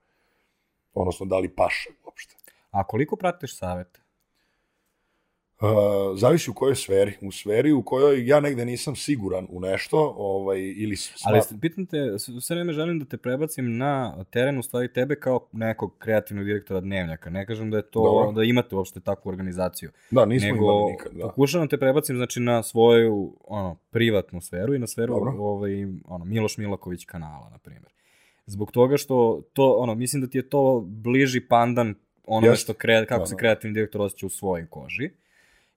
Odnosno, 0.94 1.26
da 1.26 1.40
li 1.40 1.56
paše 1.56 1.90
uopšte. 2.06 2.36
A 2.72 2.88
koliko 2.88 3.16
pratiš 3.16 3.58
savete? 3.58 4.00
Uh, 5.62 5.68
zavisi 6.16 6.52
u 6.52 6.54
kojoj 6.54 6.76
sferi. 6.76 7.14
U 7.22 7.32
sferi 7.32 7.72
u 7.72 7.84
kojoj 7.84 8.28
ja 8.28 8.40
negde 8.40 8.66
nisam 8.66 8.96
siguran 8.96 9.48
u 9.50 9.60
nešto, 9.60 10.14
ovaj, 10.18 10.60
ili 10.60 10.96
s- 10.96 11.22
Ali 11.26 11.40
pitam 11.62 11.86
te, 11.86 11.98
sve 12.42 12.56
vreme 12.56 12.74
želim 12.74 13.00
da 13.00 13.06
te 13.06 13.18
prebacim 13.18 13.78
na 13.78 14.24
teren, 14.26 14.58
u 14.60 14.64
stvari 14.64 14.94
tebe 14.94 15.16
kao 15.16 15.48
nekog 15.52 15.98
kreativnog 15.98 16.46
direktora 16.46 16.80
dnevnjaka. 16.80 17.30
Ne 17.30 17.46
kažem 17.46 17.72
da 17.72 17.78
je 17.78 17.84
to, 17.84 18.04
Dobro. 18.04 18.32
da 18.32 18.44
imate 18.44 18.76
uopšte 18.76 19.00
takvu 19.00 19.30
organizaciju. 19.30 19.90
da, 20.12 20.26
nismo 20.26 20.48
nego 20.48 20.64
imali 20.66 20.92
nikad. 20.92 21.12
Da. 21.14 21.24
pokušavam 21.24 21.68
te 21.68 21.78
prebacim 21.78 22.16
znači 22.16 22.40
na 22.40 22.64
svoju 22.64 23.38
ono 23.44 23.76
privatnu 23.92 24.42
sferu 24.42 24.74
i 24.74 24.80
na 24.80 24.88
sferu 24.88 25.14
Dobro. 25.14 25.32
ovaj 25.34 25.72
ono 26.06 26.26
Miloš 26.26 26.58
Milaković 26.58 27.06
kanala 27.06 27.50
na 27.50 27.58
primjer. 27.58 27.92
Zbog 28.46 28.72
toga 28.72 28.98
što 28.98 29.42
to 29.54 29.74
ono 29.74 29.96
mislim 29.96 30.22
da 30.22 30.28
ti 30.28 30.38
je 30.38 30.50
to 30.50 30.80
bliži 30.82 31.42
pandan 31.42 31.96
onome 32.26 32.48
Jeste. 32.48 32.64
što 32.64 32.74
kre, 32.74 33.06
kako 33.06 33.20
Da, 33.20 33.26
se 33.26 33.34
da. 33.34 33.38
kreativni 33.38 33.74
direktor 33.74 34.02
osjeća 34.02 34.26
u 34.26 34.30
svojoj 34.30 34.68
koži. 34.70 35.10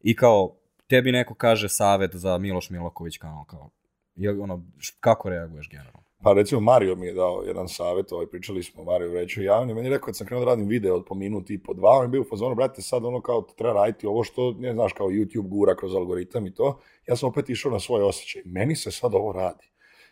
I 0.04 0.16
kao 0.16 0.56
tebi 0.86 1.12
neko 1.12 1.34
kaže 1.34 1.68
savet 1.68 2.10
za 2.14 2.38
Miloš 2.38 2.70
Milaković 2.70 3.18
kanal 3.18 3.44
kao 3.44 3.70
je, 4.16 4.40
ono, 4.40 4.62
kako 5.00 5.28
reaguješ 5.28 5.68
generalno? 5.70 6.04
Pa 6.22 6.32
recimo 6.32 6.60
Mario 6.60 6.96
mi 6.96 7.06
je 7.06 7.14
dao 7.14 7.42
jedan 7.46 7.68
savjet, 7.68 8.12
ovaj, 8.12 8.26
pričali 8.26 8.62
smo 8.62 8.84
Mario 8.84 9.12
reću 9.12 9.42
javno, 9.42 9.74
meni 9.74 9.86
je 9.86 9.90
rekao 9.90 10.06
kad 10.06 10.16
sam 10.16 10.26
krenuo 10.26 10.44
da 10.44 10.50
radim 10.50 10.68
video 10.68 10.96
od 10.96 11.04
po 11.06 11.14
minut 11.14 11.50
i 11.50 11.62
po 11.62 11.74
dva, 11.74 11.90
on 11.90 12.04
je 12.04 12.08
bio 12.08 12.20
u 12.20 12.24
fazonu, 12.30 12.54
brate, 12.54 12.82
sad 12.82 13.04
ono 13.04 13.20
kao 13.20 13.42
treba 13.42 13.72
raditi 13.72 14.06
ovo 14.06 14.24
što, 14.24 14.52
ne 14.58 14.72
znaš, 14.72 14.92
kao 14.92 15.06
YouTube 15.06 15.48
gura 15.48 15.76
kroz 15.76 15.94
algoritam 15.94 16.46
i 16.46 16.54
to, 16.54 16.80
ja 17.06 17.16
sam 17.16 17.28
opet 17.28 17.50
išao 17.50 17.72
na 17.72 17.80
svoj 17.80 18.02
osjećaj. 18.02 18.42
Meni 18.44 18.76
se 18.76 18.90
sad 18.90 19.14
ovo 19.14 19.32
radi. 19.32 19.70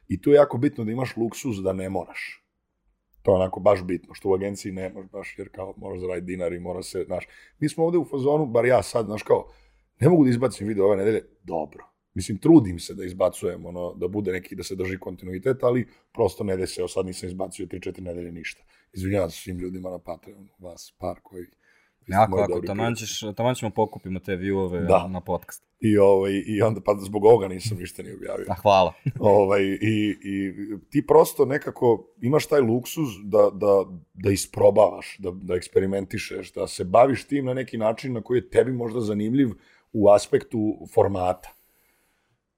I 0.08 0.20
tu 0.20 0.30
je 0.30 0.34
jako 0.34 0.58
bitno 0.58 0.84
da 0.84 0.92
imaš 0.92 1.16
luksuz 1.16 1.62
da 1.62 1.72
ne 1.72 1.88
moraš. 1.88 2.44
To 3.22 3.30
je 3.30 3.34
onako 3.34 3.60
baš 3.60 3.82
bitno, 3.84 4.14
što 4.14 4.28
u 4.28 4.34
agenciji 4.34 4.72
nemaš 4.72 5.06
baš, 5.12 5.34
jer 5.38 5.48
kao 5.52 5.74
moraš 5.76 6.00
da 6.00 6.06
radi 6.06 6.20
dinar 6.20 6.52
i 6.52 6.60
mora 6.60 6.82
se, 6.82 7.04
znaš. 7.06 7.28
Mi 7.58 7.68
smo 7.68 7.84
ovde 7.84 7.98
u 7.98 8.04
fazonu, 8.04 8.46
bar 8.46 8.64
ja 8.64 8.82
sad, 8.82 9.06
znaš 9.06 9.22
kao, 9.22 9.48
ne 10.02 10.08
mogu 10.08 10.24
da 10.24 10.30
izbacim 10.30 10.68
video 10.68 10.86
ove 10.86 10.96
nedelje, 10.96 11.22
dobro. 11.42 11.86
Mislim, 12.14 12.38
trudim 12.38 12.78
se 12.78 12.94
da 12.94 13.04
izbacujem, 13.04 13.66
ono, 13.66 13.94
da 13.94 14.08
bude 14.08 14.32
neki, 14.32 14.56
da 14.56 14.62
se 14.62 14.74
drži 14.74 14.98
kontinuitet, 14.98 15.62
ali 15.62 15.88
prosto 16.12 16.44
ne 16.44 16.56
deseo, 16.56 16.88
sad 16.88 17.06
nisam 17.06 17.28
izbacio 17.28 17.66
3-4 17.66 18.00
nedelje 18.00 18.32
ništa. 18.32 18.62
Izvinjavam 18.92 19.30
se 19.30 19.36
svim 19.36 19.58
ljudima 19.58 19.90
na 19.90 19.98
Patreonu, 19.98 20.48
vas 20.58 20.94
par 20.98 21.20
koji... 21.22 21.46
Jako, 22.06 22.38
ako 22.38 22.60
taman, 22.60 22.94
ćeš, 22.94 23.20
taman 23.36 23.54
ćemo 23.54 23.70
pokupimo 23.70 24.20
te 24.20 24.36
viewove 24.36 24.86
Da. 24.86 25.08
na 25.08 25.20
podcast. 25.20 25.64
I, 25.80 25.98
ovaj, 25.98 26.32
I 26.46 26.62
onda, 26.62 26.80
pa 26.80 26.96
zbog 27.00 27.24
ovoga 27.24 27.48
nisam 27.48 27.78
ništa 27.78 28.02
ni 28.02 28.12
objavio. 28.12 28.46
A 28.48 28.54
hvala. 28.54 28.92
ovaj, 29.18 29.62
i, 29.62 30.16
i 30.24 30.54
ti 30.90 31.06
prosto 31.06 31.44
nekako 31.44 32.14
imaš 32.20 32.46
taj 32.46 32.60
luksuz 32.60 33.08
da, 33.24 33.50
da, 33.54 33.84
da 34.14 34.30
isprobavaš, 34.30 35.16
da, 35.18 35.30
da 35.30 35.54
eksperimentišeš, 35.54 36.52
da 36.52 36.66
se 36.66 36.84
baviš 36.84 37.24
tim 37.24 37.44
na 37.44 37.54
neki 37.54 37.78
način 37.78 38.12
na 38.12 38.22
koji 38.22 38.38
je 38.38 38.50
tebi 38.50 38.72
možda 38.72 39.00
zanimljiv 39.00 39.48
u 39.92 40.10
aspektu 40.10 40.58
formata. 40.94 41.48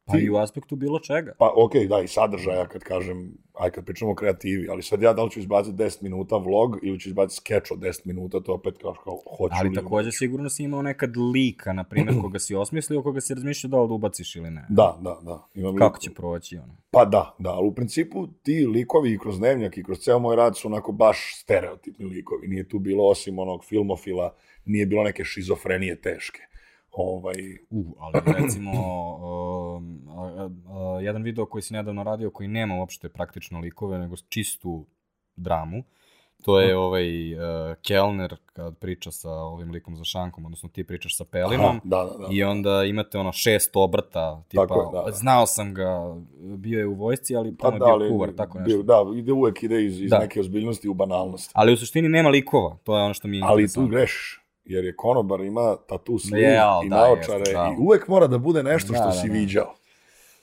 Pa 0.07 0.19
i 0.19 0.31
u 0.31 0.37
aspektu 0.37 0.77
bilo 0.77 0.99
čega. 0.99 1.33
Pa 1.39 1.53
ok, 1.57 1.73
da, 1.89 2.01
i 2.01 2.09
sadržaja 2.09 2.67
kad 2.69 2.83
kažem, 2.83 3.33
aj 3.53 3.71
kad 3.71 3.85
pričamo 3.85 4.11
o 4.11 4.15
kreativi, 4.15 4.69
ali 4.71 4.83
sad 4.83 5.03
ja 5.03 5.13
da 5.13 5.25
li 5.25 5.31
ću 5.31 5.41
izbaciti 5.41 5.77
10 5.77 6.03
minuta 6.03 6.37
vlog 6.37 6.79
ili 6.83 7.01
ću 7.01 7.09
izbaciti 7.09 7.37
skeč 7.37 7.71
od 7.71 7.79
10 7.79 8.01
minuta, 8.05 8.41
to 8.41 8.55
opet 8.55 8.75
kao, 8.83 8.95
kao 9.05 9.19
hoću 9.37 9.55
Ali 9.59 9.75
takođe 9.75 10.07
neću. 10.07 10.19
sigurno 10.19 10.49
si 10.51 10.65
imao 10.65 10.83
nekad 10.83 11.11
lika, 11.17 11.73
na 11.73 11.85
primjer, 11.85 12.21
koga 12.21 12.39
si 12.39 12.55
osmislio, 12.55 13.03
koga 13.03 13.21
si 13.21 13.35
razmišljao 13.35 13.69
da 13.71 13.81
li 13.81 13.89
da 13.89 13.95
ubaciš 13.95 14.37
ili 14.37 14.51
ne. 14.51 14.67
Da, 14.69 14.99
da, 15.01 15.19
da. 15.23 15.49
Imam 15.55 15.77
Kako 15.77 15.97
lik- 15.97 16.03
će 16.03 16.11
proći 16.11 16.57
ono? 16.57 16.77
Pa 16.91 17.05
da, 17.05 17.35
da, 17.39 17.51
ali 17.51 17.69
u 17.69 17.75
principu 17.75 18.27
ti 18.43 18.67
likovi 18.67 19.13
i 19.13 19.19
kroz 19.19 19.39
dnevnjak 19.39 19.79
i 19.79 19.85
kroz 19.85 19.99
ceo 19.99 20.19
moj 20.19 20.37
rad 20.37 20.57
su 20.57 20.69
onako 20.69 20.93
baš 20.93 21.41
stereotipni 21.41 22.05
likovi. 22.07 22.49
Nije 22.49 22.69
tu 22.69 22.79
bilo 22.79 23.05
osim 23.05 23.39
onog 23.39 23.65
filmofila, 23.65 24.35
nije 24.65 24.87
bilo 24.87 25.05
neke 25.05 25.25
šizofrenije 25.25 26.01
teške. 26.01 26.41
Ovaj, 26.97 27.35
Uh, 27.71 27.87
ali 27.99 28.15
recimo, 28.41 28.71
um, 28.71 30.01
a, 30.09 30.49
a, 30.69 31.01
jedan 31.01 31.23
video 31.23 31.47
koji 31.47 31.63
si 31.63 31.75
nedavno 31.75 32.03
radio, 32.03 32.31
koji 32.31 32.49
nema 32.49 32.75
uopšte 32.75 33.09
praktično 33.09 33.61
likove, 33.61 33.99
nego 33.99 34.15
čistu 34.29 34.87
dramu, 35.37 35.83
to 36.45 36.61
je 36.61 36.77
ovaj 36.77 37.35
uh, 37.35 37.41
Kellner 37.83 38.37
kad 38.47 38.79
priča 38.79 39.11
sa 39.11 39.31
ovim 39.31 39.71
likom 39.71 39.97
za 39.97 40.05
šankom, 40.05 40.45
odnosno 40.45 40.69
ti 40.69 40.85
pričaš 40.85 41.17
sa 41.17 41.25
Pelinom, 41.25 41.67
aha, 41.67 41.81
da, 41.85 41.97
da, 41.97 42.19
da. 42.19 42.27
I 42.31 42.43
onda 42.43 42.85
imate 42.85 43.19
ono 43.19 43.33
šest 43.33 43.71
obrta, 43.75 44.43
tipa, 44.49 44.67
Tako 44.67 44.81
je, 44.81 44.87
da, 44.93 45.03
da. 45.05 45.13
znao 45.13 45.47
sam 45.47 45.75
ga, 45.75 46.17
bio 46.57 46.79
je 46.79 46.87
u 46.87 46.95
vojsci, 46.95 47.37
ali 47.37 47.57
Pa 47.57 47.69
je 47.69 47.79
da, 47.79 47.85
bio 47.99 48.09
kuvar, 48.11 48.33
tako 48.37 48.59
nešto. 48.59 48.77
bio- 48.77 48.83
Da, 48.83 49.19
ide 49.19 49.33
uvek 49.33 49.63
ide 49.63 49.85
iz, 49.85 50.01
iz 50.01 50.11
Da. 50.11 50.19
neke 50.19 50.41
ozbiljnosti 50.41 50.89
u 50.89 50.95
banalnost. 50.95 51.51
Ali 51.55 51.73
u 51.73 51.77
suštini 51.77 52.09
nema 52.09 52.29
likova, 52.29 52.77
to 52.85 52.97
je 52.97 53.03
ono 53.05 53.15
što 53.15 53.29
mi 53.29 53.37
je 53.37 53.43
Ali 53.47 53.57
tu 53.57 53.61
interesantno. 53.63 53.97
Jer 54.65 54.85
je 54.85 54.97
konobar 54.97 55.41
ima 55.41 55.77
tatu 55.79 56.19
sliv 56.19 56.41
i 56.41 56.47
da, 56.47 56.81
naočare 56.87 57.39
jeste, 57.39 57.53
da. 57.53 57.71
i 57.71 57.83
uvek 57.83 58.09
mora 58.09 58.27
da 58.27 58.39
bude 58.39 58.63
nešto 58.63 58.93
Da, 58.93 58.99
što 58.99 59.07
da, 59.07 59.13
si 59.13 59.29
da. 59.29 59.33
viđao. 59.35 59.75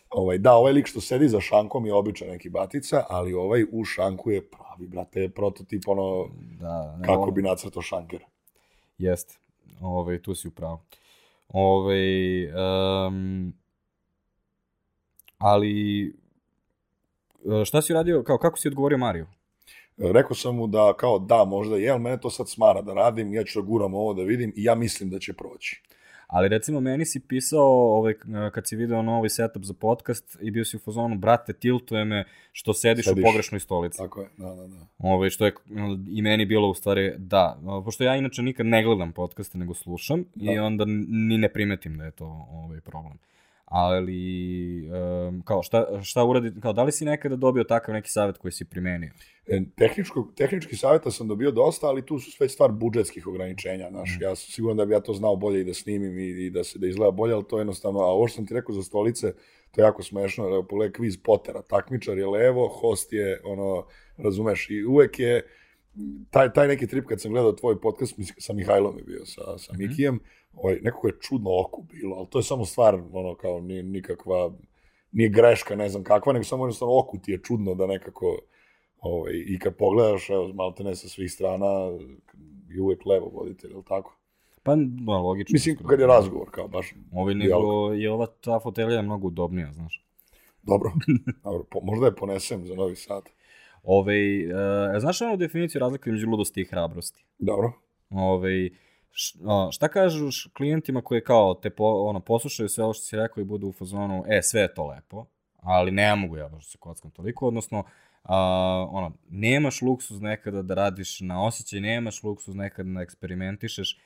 Ovaj, 0.09 0.37
da, 0.37 0.53
ovaj 0.53 0.73
lik 0.73 0.87
što 0.87 1.01
sedi 1.01 1.27
za 1.27 1.39
šankom 1.41 1.85
je 1.85 1.93
običan 1.93 2.27
neki 2.27 2.49
batica, 2.49 3.03
ali 3.09 3.33
ovaj 3.33 3.65
u 3.71 3.85
šanku 3.85 4.31
je 4.31 4.41
pravi, 4.41 4.87
brate, 4.87 5.29
prototip 5.29 5.87
ono 5.87 6.27
Da, 6.59 6.95
ne, 6.97 7.05
kako 7.05 7.21
ono- 7.21 7.31
bi 7.31 7.41
nacrtao 7.41 7.81
šanker. 7.81 8.19
Jeste, 8.97 9.37
Ove, 9.81 10.21
tu 10.21 10.35
si 10.35 10.47
upravo. 10.47 10.81
Ove, 11.49 11.97
um, 12.47 13.53
ali, 15.37 16.05
e, 17.61 17.65
šta 17.65 17.81
si 17.81 17.93
radio, 17.93 18.23
kao, 18.23 18.37
kako 18.37 18.57
si 18.59 18.67
odgovorio 18.67 18.97
Mariju? 18.97 19.27
Rekao 19.97 20.35
sam 20.35 20.55
mu 20.55 20.67
da 20.67 20.93
kao 20.97 21.19
da, 21.19 21.45
možda 21.45 21.77
je, 21.77 21.89
ali 21.89 21.99
mene 21.99 22.19
to 22.19 22.29
sad 22.29 22.49
smara 22.49 22.81
da 22.81 22.93
radim, 22.93 23.33
ja 23.33 23.43
ću 23.43 23.61
da 23.61 23.67
guram 23.67 23.93
ovo 23.93 24.13
da 24.13 24.23
vidim 24.23 24.53
i 24.55 24.63
ja 24.63 24.75
mislim 24.75 25.09
da 25.09 25.19
će 25.19 25.33
proći. 25.33 25.81
Ali 26.31 26.47
recimo 26.47 26.79
meni 26.79 27.05
si 27.05 27.19
pisao 27.19 27.97
ovaj, 27.97 28.13
kad 28.53 28.67
si 28.67 28.75
video 28.75 29.01
novi 29.01 29.29
setup 29.29 29.63
za 29.63 29.73
podcast 29.73 30.37
i 30.41 30.51
bio 30.51 30.65
si 30.65 30.77
u 30.77 30.79
fazonu, 30.79 31.17
brate, 31.17 31.53
tiltuje 31.53 32.05
me 32.05 32.25
što 32.51 32.73
sediš, 32.73 33.05
Sediš. 33.05 33.23
u 33.23 33.25
pogrešnoj 33.25 33.59
stolici. 33.59 33.97
Tako 33.97 34.21
je, 34.21 34.27
da, 34.37 34.45
da, 34.55 34.67
da. 34.67 34.87
Ovaj, 34.97 35.29
što 35.29 35.45
je 35.45 35.53
i 36.09 36.21
meni 36.21 36.45
bilo 36.45 36.69
u 36.69 36.73
stvari, 36.73 37.13
da, 37.17 37.59
pošto 37.85 38.03
ja 38.03 38.15
inače 38.15 38.41
nikad 38.41 38.65
ne 38.65 38.83
gledam 38.83 39.11
podcaste, 39.11 39.57
nego 39.57 39.73
slušam 39.73 40.25
da. 40.35 40.51
i 40.51 40.59
onda 40.59 40.85
ni 41.07 41.37
ne 41.37 41.49
primetim 41.49 41.97
da 41.97 42.05
je 42.05 42.11
to 42.11 42.47
ovaj 42.51 42.81
problem. 42.81 43.17
Ali, 43.73 44.89
um, 45.27 45.41
kao, 45.41 45.63
šta, 45.63 46.03
šta 46.03 46.23
uradi, 46.23 46.61
kao, 46.61 46.73
da 46.73 46.83
li 46.83 46.91
si 46.91 47.05
nekada 47.05 47.35
dobio 47.35 47.63
takav 47.63 47.93
neki 47.95 48.09
savjet 48.09 48.37
koji 48.37 48.51
si 48.51 48.65
primenio? 48.65 49.11
E, 49.47 49.61
tehničko, 49.77 50.27
tehnički 50.35 50.75
savjeta 50.75 51.11
sam 51.11 51.27
dobio 51.27 51.51
dosta, 51.51 51.87
ali 51.87 52.05
tu 52.05 52.19
su 52.19 52.31
sve 52.31 52.49
stvar 52.49 52.71
budžetskih 52.71 53.27
ograničenja, 53.27 53.89
znaš, 53.89 54.17
mm. 54.19 54.23
ja 54.23 54.35
sam 54.35 54.51
siguran 54.51 54.77
da 54.77 54.85
bi 54.85 54.93
ja 54.93 54.99
to 54.99 55.13
znao 55.13 55.35
bolje 55.35 55.61
i 55.61 55.63
da 55.63 55.73
snimim 55.73 56.19
i, 56.19 56.27
i 56.45 56.49
da 56.49 56.63
se 56.63 56.79
da 56.79 56.87
izgleda 56.87 57.11
bolje, 57.11 57.33
ali 57.33 57.43
to 57.47 57.57
je 57.57 57.61
jednostavno, 57.61 57.99
a 57.99 58.05
ovo 58.05 58.27
što 58.27 58.35
sam 58.35 58.47
ti 58.47 58.53
rekao 58.53 58.75
za 58.75 58.83
stolice, 58.83 59.33
to 59.71 59.81
je 59.81 59.85
jako 59.85 60.03
smešno, 60.03 60.45
evo, 60.45 60.63
pogledaj 60.63 60.93
kviz 60.93 61.17
Pottera, 61.23 61.61
takmičar 61.61 62.17
je 62.17 62.27
levo, 62.27 62.67
host 62.67 63.13
je, 63.13 63.41
ono, 63.43 63.85
razumeš, 64.17 64.69
i 64.69 64.85
uvek 64.85 65.19
je, 65.19 65.43
taj, 66.29 66.53
taj 66.53 66.67
neki 66.67 66.87
trip 66.87 67.05
kad 67.05 67.21
sam 67.21 67.31
gledao 67.31 67.51
tvoj 67.51 67.81
podcast, 67.81 68.17
mislim, 68.17 68.35
sa 68.39 68.53
Mihajlom 68.53 68.97
je 68.97 69.03
bio, 69.03 69.25
sa, 69.25 69.57
sa 69.57 69.73
Mikijem, 69.77 70.19
ovaj, 70.53 70.79
nekako 70.81 71.07
je 71.07 71.17
čudno 71.21 71.49
oko 71.59 71.81
bilo, 71.81 72.15
ali 72.15 72.27
to 72.29 72.39
je 72.39 72.43
samo 72.43 72.65
stvar, 72.65 73.01
ono, 73.13 73.35
kao, 73.35 73.61
nije 73.61 73.83
nikakva, 73.83 74.51
nije 75.11 75.29
greška, 75.29 75.75
ne 75.75 75.89
znam 75.89 76.03
kakva, 76.03 76.33
nego 76.33 76.43
samo 76.43 76.63
jednostavno 76.63 76.97
oku 76.97 77.17
ti 77.17 77.31
je 77.31 77.41
čudno 77.43 77.75
da 77.75 77.87
nekako, 77.87 78.39
ovaj, 78.99 79.33
i 79.33 79.59
kad 79.59 79.75
pogledaš, 79.75 80.29
evo, 80.29 80.53
malte 80.53 80.83
ne 80.83 80.95
sa 80.95 81.07
svih 81.07 81.31
strana, 81.31 81.67
je 82.69 82.81
uvek 82.81 83.05
levo 83.05 83.31
voditelj, 83.33 83.71
ili 83.71 83.83
tako? 83.87 84.17
Pa, 84.63 84.75
no, 84.75 85.21
logično. 85.21 85.53
Mislim, 85.53 85.77
kad 85.87 85.99
je 85.99 86.07
razgovor, 86.07 86.51
kao 86.51 86.67
baš. 86.67 86.93
Ovi 87.11 87.35
nego 87.35 87.93
je 87.93 88.11
ova 88.11 88.25
ta 88.25 88.59
fotelja 88.59 89.01
mnogo 89.01 89.27
udobnija, 89.27 89.71
znaš. 89.73 90.05
Dobro, 90.63 90.91
dobro 91.43 91.63
po, 91.63 91.79
možda 91.83 92.05
je 92.05 92.15
ponesem 92.15 92.65
za 92.65 92.75
novi 92.75 92.95
sat. 92.95 93.29
Ove, 93.83 94.15
e, 94.95 94.99
znaš 94.99 95.21
onu 95.21 95.37
definiciju 95.37 95.79
razlike 95.79 96.09
između 96.09 96.29
ludosti 96.29 96.61
i 96.61 96.65
hrabrosti? 96.65 97.25
Dobro. 97.39 97.71
Ove, 98.09 98.65
a, 98.65 98.69
šta 99.71 99.87
kažeš 99.87 100.47
klijentima 100.53 101.01
koji 101.01 101.23
kao 101.23 101.53
te 101.53 101.69
po, 101.69 101.83
ono, 101.83 102.19
poslušaju 102.19 102.69
sve 102.69 102.83
ovo 102.83 102.93
što 102.93 103.03
si 103.03 103.15
rekao 103.15 103.41
i 103.41 103.45
budu 103.45 103.67
u 103.67 103.71
fazonu, 103.71 104.23
e, 104.27 104.41
sve 104.41 104.61
je 104.61 104.73
to 104.73 104.87
lepo, 104.87 105.25
ali 105.59 105.91
ne 105.91 106.15
mogu 106.15 106.37
ja 106.37 106.49
baš 106.49 106.63
da 106.63 106.69
se 106.69 106.77
kockam 106.77 107.11
toliko, 107.11 107.47
odnosno, 107.47 107.83
a, 108.23 108.37
ono, 108.91 109.11
nemaš 109.29 109.81
luksuz 109.81 110.21
nekada 110.21 110.61
da 110.61 110.73
radiš 110.73 111.19
na 111.19 111.45
osjećaj, 111.45 111.79
nemaš 111.79 112.23
luksuz 112.23 112.55
nekada 112.55 112.89
da 112.89 113.01
eksperimentišeš, 113.01 113.99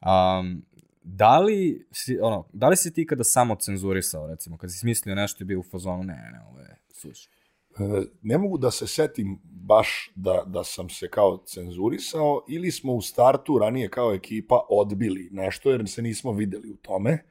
um, 0.00 0.62
da 1.02 1.38
li 1.38 1.86
si, 1.90 2.18
ono, 2.20 2.46
da 2.52 2.68
li 2.68 2.76
si 2.76 2.92
ti 2.92 3.06
kada 3.06 3.24
samo 3.24 3.54
cenzurisao, 3.54 4.26
recimo, 4.26 4.56
kad 4.56 4.72
si 4.72 4.78
smislio 4.78 5.14
nešto 5.14 5.44
i 5.44 5.46
bio 5.46 5.60
u 5.60 5.62
fazonu, 5.62 6.02
ne, 6.02 6.30
ne, 6.32 6.40
ovo 6.50 6.60
je 6.60 6.76
suš. 6.92 7.28
E, 7.78 8.02
ne 8.22 8.38
mogu 8.38 8.58
da 8.58 8.70
se 8.70 8.86
setim 8.86 9.40
baš 9.44 10.12
da, 10.14 10.42
da 10.46 10.64
sam 10.64 10.88
se 10.88 11.08
kao 11.08 11.42
cenzurisao 11.46 12.44
ili 12.48 12.70
smo 12.70 12.92
u 12.92 13.02
startu 13.02 13.58
ranije 13.58 13.88
kao 13.88 14.14
ekipa 14.14 14.60
odbili 14.68 15.28
nešto 15.32 15.70
jer 15.70 15.88
se 15.88 16.02
nismo 16.02 16.32
videli 16.32 16.70
u 16.70 16.76
tome 16.76 17.24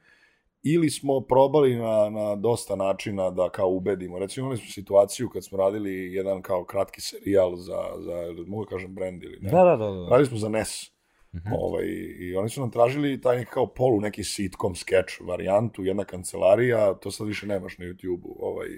ili 0.62 0.90
smo 0.90 1.20
probali 1.20 1.76
na, 1.76 2.10
na 2.10 2.36
dosta 2.36 2.76
načina 2.76 3.30
da 3.30 3.48
kao 3.48 3.68
ubedimo. 3.68 4.18
Recimo 4.18 4.46
imali 4.46 4.58
smo 4.58 4.68
situaciju 4.68 5.28
kad 5.28 5.44
smo 5.44 5.58
radili 5.58 6.14
jedan 6.14 6.42
kao 6.42 6.64
kratki 6.64 7.00
serijal 7.00 7.56
za, 7.56 7.82
za 7.98 8.44
mogu 8.46 8.64
da 8.64 8.70
kažem 8.70 8.94
brand 8.94 9.22
ili 9.22 9.38
ne? 9.40 9.50
Da, 9.50 9.64
da, 9.64 9.76
da. 9.76 9.90
da. 9.90 10.08
Radili 10.10 10.26
smo 10.26 10.38
za 10.38 10.48
NES. 10.48 10.92
Uh 11.32 11.40
-huh. 11.40 11.56
ovaj, 11.58 11.84
I 12.18 12.36
oni 12.36 12.48
su 12.48 12.60
nam 12.60 12.70
tražili 12.70 13.20
taj 13.20 13.36
neki 13.36 13.50
kao 13.50 13.66
polu, 13.66 14.00
neki 14.00 14.24
sitcom 14.24 14.74
sketch 14.74 15.20
varijantu, 15.20 15.84
jedna 15.84 16.04
kancelarija, 16.04 16.94
to 16.94 17.10
sad 17.10 17.26
više 17.26 17.46
nemaš 17.46 17.78
na 17.78 17.84
YouTube-u, 17.84 18.36
ovaj, 18.40 18.68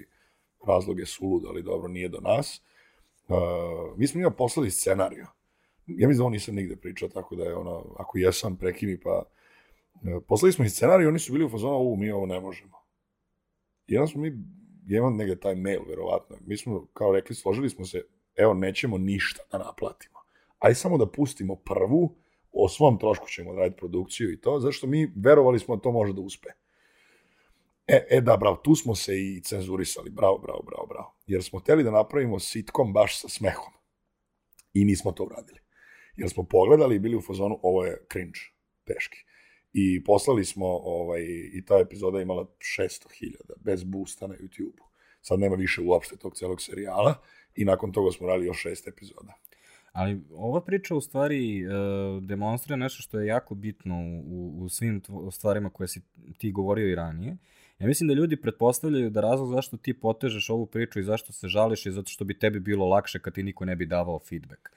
razlog 0.67 0.99
je 0.99 1.05
sulud, 1.05 1.45
ali 1.47 1.63
dobro, 1.63 1.87
nije 1.87 2.09
do 2.09 2.19
nas. 2.19 2.61
Uh, 3.27 3.37
mi 3.97 4.07
smo 4.07 4.19
njima 4.19 4.31
poslali 4.31 4.71
scenariju. 4.71 5.25
Ja 5.87 6.07
mislim 6.07 6.17
da 6.17 6.25
on 6.25 6.31
nisam 6.31 6.55
nigde 6.55 6.75
pričao, 6.75 7.09
tako 7.09 7.35
da 7.35 7.43
je 7.43 7.55
ono, 7.55 7.95
ako 7.97 8.17
jesam, 8.17 8.57
prekini, 8.57 8.99
pa 8.99 9.23
uh, 9.93 10.23
poslali 10.27 10.51
smo 10.51 10.65
i 10.65 10.69
scenariju, 10.69 11.09
oni 11.09 11.19
su 11.19 11.33
bili 11.33 11.45
u 11.45 11.49
fazonu, 11.49 11.77
u, 11.77 11.95
mi 11.95 12.11
ovo 12.11 12.25
ne 12.25 12.39
možemo. 12.39 12.77
Onda 13.91 14.07
smo 14.07 14.21
mi, 14.21 14.27
ja 14.87 14.97
imam 14.97 15.15
negde 15.15 15.39
taj 15.39 15.55
mail, 15.55 15.81
verovatno, 15.87 16.37
mi 16.45 16.57
smo, 16.57 16.87
kao 16.93 17.13
rekli, 17.13 17.35
složili 17.35 17.69
smo 17.69 17.85
se, 17.85 18.03
evo, 18.35 18.53
nećemo 18.53 18.97
ništa 18.97 19.43
da 19.51 19.57
naplatimo. 19.57 20.19
Aj 20.59 20.75
samo 20.75 20.97
da 20.97 21.11
pustimo 21.11 21.55
prvu, 21.55 22.15
o 22.51 22.69
svom 22.69 22.99
trošku 22.99 23.27
ćemo 23.27 23.53
raditi 23.53 23.77
produkciju 23.77 24.31
i 24.31 24.41
to, 24.41 24.59
zašto 24.59 24.87
mi 24.87 25.11
verovali 25.15 25.59
smo 25.59 25.75
da 25.75 25.81
to 25.81 25.91
može 25.91 26.13
da 26.13 26.21
uspe. 26.21 26.49
E, 27.87 28.07
e 28.09 28.21
da, 28.21 28.37
bravo, 28.37 28.55
tu 28.55 28.75
smo 28.75 28.95
se 28.95 29.19
i 29.21 29.41
cenzurisali, 29.41 30.09
bravo, 30.09 30.37
bravo, 30.37 30.63
bravo, 30.63 30.85
bravo. 30.87 31.15
Jer 31.27 31.43
smo 31.43 31.59
hteli 31.59 31.83
da 31.83 31.91
napravimo 31.91 32.39
sitkom 32.39 32.93
baš 32.93 33.21
sa 33.21 33.29
smehom. 33.29 33.73
I 34.73 34.85
nismo 34.85 35.11
to 35.11 35.23
uradili. 35.23 35.59
Jer 36.15 36.29
smo 36.29 36.43
pogledali 36.43 36.95
i 36.95 36.99
bili 36.99 37.15
u 37.15 37.21
fazonu, 37.21 37.59
ovo 37.63 37.85
je 37.85 38.05
cringe, 38.11 38.39
teški. 38.83 39.17
I 39.73 40.03
poslali 40.03 40.45
smo, 40.45 40.65
ovaj, 40.67 41.21
i 41.53 41.65
ta 41.65 41.79
epizoda 41.79 42.21
imala 42.21 42.45
600.000, 42.79 43.35
bez 43.57 43.83
boosta 43.83 44.27
na 44.27 44.35
YouTube-u. 44.35 44.85
Sad 45.21 45.39
nema 45.39 45.55
više 45.55 45.81
uopšte 45.81 46.17
tog 46.17 46.35
celog 46.35 46.61
serijala 46.61 47.15
i 47.55 47.65
nakon 47.65 47.91
toga 47.91 48.11
smo 48.11 48.27
radili 48.27 48.47
još 48.47 48.61
šest 48.61 48.87
epizoda. 48.87 49.33
Ali 49.91 50.21
ova 50.33 50.61
priča 50.61 50.95
u 50.95 51.01
stvari 51.01 51.65
uh, 51.65 52.23
demonstrira 52.23 52.75
nešto 52.75 53.01
što 53.01 53.19
je 53.19 53.27
jako 53.27 53.55
bitno 53.55 53.95
u, 54.25 54.63
u 54.63 54.69
svim 54.69 55.01
stvarima 55.31 55.69
koje 55.69 55.87
si 55.87 56.01
ti 56.37 56.51
govorio 56.51 56.91
i 56.91 56.95
ranije. 56.95 57.37
Ja 57.79 57.87
mislim 57.87 58.07
da 58.07 58.13
ljudi 58.13 58.41
pretpostavljaju 58.41 59.09
da 59.09 59.21
razlog 59.21 59.49
zašto 59.49 59.77
ti 59.77 59.93
potežeš 59.93 60.49
ovu 60.49 60.65
priču 60.65 60.99
i 60.99 61.03
zašto 61.03 61.33
se 61.33 61.47
žališ 61.47 61.85
je 61.85 61.91
zato 61.91 62.09
što 62.09 62.25
bi 62.25 62.39
tebi 62.39 62.59
bilo 62.59 62.85
lakše 62.85 63.19
kad 63.19 63.33
ti 63.33 63.43
niko 63.43 63.65
ne 63.65 63.75
bi 63.75 63.85
davao 63.85 64.19
feedback. 64.19 64.69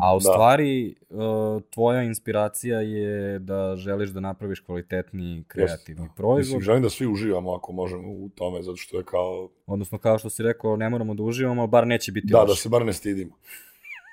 A 0.00 0.16
u 0.16 0.18
da. 0.18 0.20
stvari, 0.20 0.94
uh, 1.10 1.62
tvoja 1.70 2.02
inspiracija 2.02 2.80
je 2.80 3.38
da 3.38 3.76
želiš 3.76 4.10
da 4.10 4.20
napraviš 4.20 4.60
kvalitetni, 4.60 5.44
kreativni 5.48 6.02
Just, 6.02 6.10
da. 6.10 6.14
proizvod. 6.16 6.38
Mislim, 6.38 6.60
želim 6.60 6.82
da 6.82 6.90
svi 6.90 7.06
uživamo 7.06 7.54
ako 7.54 7.72
možemo 7.72 8.08
u 8.12 8.28
tome, 8.28 8.62
zato 8.62 8.76
što 8.76 8.98
je 8.98 9.04
kao... 9.04 9.48
Odnosno, 9.66 9.98
kao 9.98 10.18
što 10.18 10.30
si 10.30 10.42
rekao, 10.42 10.76
ne 10.76 10.90
moramo 10.90 11.14
da 11.14 11.22
uživamo, 11.22 11.62
ali 11.62 11.70
bar 11.70 11.86
neće 11.86 12.12
biti 12.12 12.26
Da, 12.26 12.40
loše. 12.40 12.50
da 12.50 12.54
se 12.54 12.68
bar 12.68 12.86
ne 12.86 12.92
stidimo. 12.92 13.36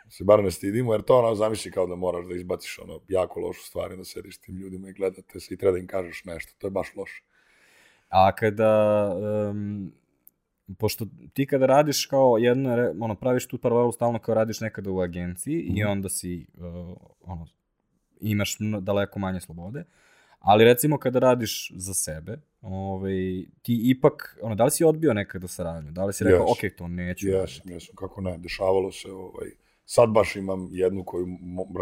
Da 0.05 0.11
se 0.11 0.23
bar 0.23 0.43
ne 0.43 0.51
stidimo, 0.51 0.93
jer 0.93 1.01
to 1.01 1.17
ono, 1.17 1.35
zamisli 1.35 1.71
kao 1.71 1.87
da 1.87 1.95
moraš 1.95 2.25
da 2.25 2.35
izbaciš 2.35 2.79
ono 2.79 2.99
jako 3.07 3.39
lošu 3.39 3.61
stvar 3.63 3.97
da 3.97 4.03
sediš 4.03 4.37
tim 4.37 4.55
ljudima 4.55 4.89
i 4.89 4.93
gledate 4.93 5.39
se 5.39 5.53
i 5.53 5.57
treba 5.57 5.71
da 5.71 5.79
im 5.79 5.87
kažeš 5.87 6.25
nešto, 6.25 6.53
to 6.57 6.67
je 6.67 6.71
baš 6.71 6.95
loše. 6.95 7.23
A 8.09 8.31
kada, 8.35 9.11
um, 9.49 9.91
pošto 10.77 11.05
ti 11.33 11.45
kada 11.45 11.65
radiš 11.65 12.05
kao 12.05 12.37
jedno, 12.37 12.93
ono, 12.99 13.15
praviš 13.15 13.47
tu 13.47 13.57
paralelu 13.57 13.91
stalno 13.91 14.19
kao 14.19 14.35
radiš 14.35 14.61
nekada 14.61 14.91
u 14.91 14.99
agenciji 15.01 15.55
mm. 15.57 15.77
i 15.77 15.81
Mhm. 15.81 15.91
onda 15.91 16.09
si, 16.09 16.45
uh, 16.57 16.97
ono, 17.21 17.47
imaš 18.21 18.57
daleko 18.81 19.19
manje 19.19 19.39
slobode, 19.39 19.83
ali 20.39 20.65
recimo 20.65 20.97
kada 20.97 21.19
radiš 21.19 21.71
za 21.75 21.93
sebe, 21.93 22.37
ovaj, 22.61 23.45
ti 23.61 23.81
ipak, 23.83 24.39
ono, 24.41 24.55
da 24.55 24.63
li 24.63 24.71
si 24.71 24.83
odbio 24.83 25.13
nekada 25.13 25.47
saradnju? 25.47 25.91
Da 25.91 26.05
li 26.05 26.13
si 26.13 26.23
rekao, 26.23 26.47
Jes. 26.47 26.51
ok, 26.51 26.77
to 26.77 26.87
neću 26.87 27.27
Jesam, 27.27 27.71
jesam, 27.71 27.95
kako 27.95 28.21
ne, 28.21 28.37
dešavalo 28.37 28.91
se, 28.91 29.11
ovaj, 29.11 29.49
sad 29.85 30.09
baš 30.09 30.35
imam 30.35 30.69
jednu 30.71 31.03
koju 31.03 31.27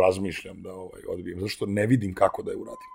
razmišljam 0.05 0.61
da 0.61 0.73
ovaj, 0.73 1.01
odbijem, 1.09 1.39
zato 1.39 1.49
što 1.49 1.65
ne 1.65 1.87
vidim 1.87 2.13
kako 2.13 2.43
da 2.43 2.51
je 2.51 2.57
uradim. 2.57 2.94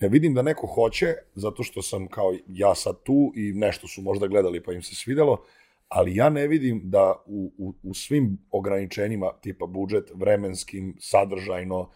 Ne 0.00 0.08
vidim 0.08 0.34
da 0.34 0.42
neko 0.42 0.66
hoće, 0.66 1.14
zato 1.34 1.62
što 1.62 1.82
sam 1.82 2.08
kao 2.08 2.34
ja 2.48 2.74
sad 2.74 3.02
tu 3.02 3.32
i 3.36 3.52
nešto 3.52 3.88
su 3.88 4.02
možda 4.02 4.26
gledali 4.26 4.62
pa 4.62 4.72
im 4.72 4.82
se 4.82 4.94
svidelo, 4.94 5.44
ali 5.88 6.16
ja 6.16 6.30
ne 6.30 6.46
vidim 6.46 6.80
da 6.84 7.22
u, 7.26 7.52
u, 7.58 7.74
u 7.82 7.94
svim 7.94 8.38
ograničenjima 8.50 9.32
tipa 9.40 9.66
budžet, 9.66 10.10
vremenskim, 10.14 10.96
sadržajno, 11.00 11.90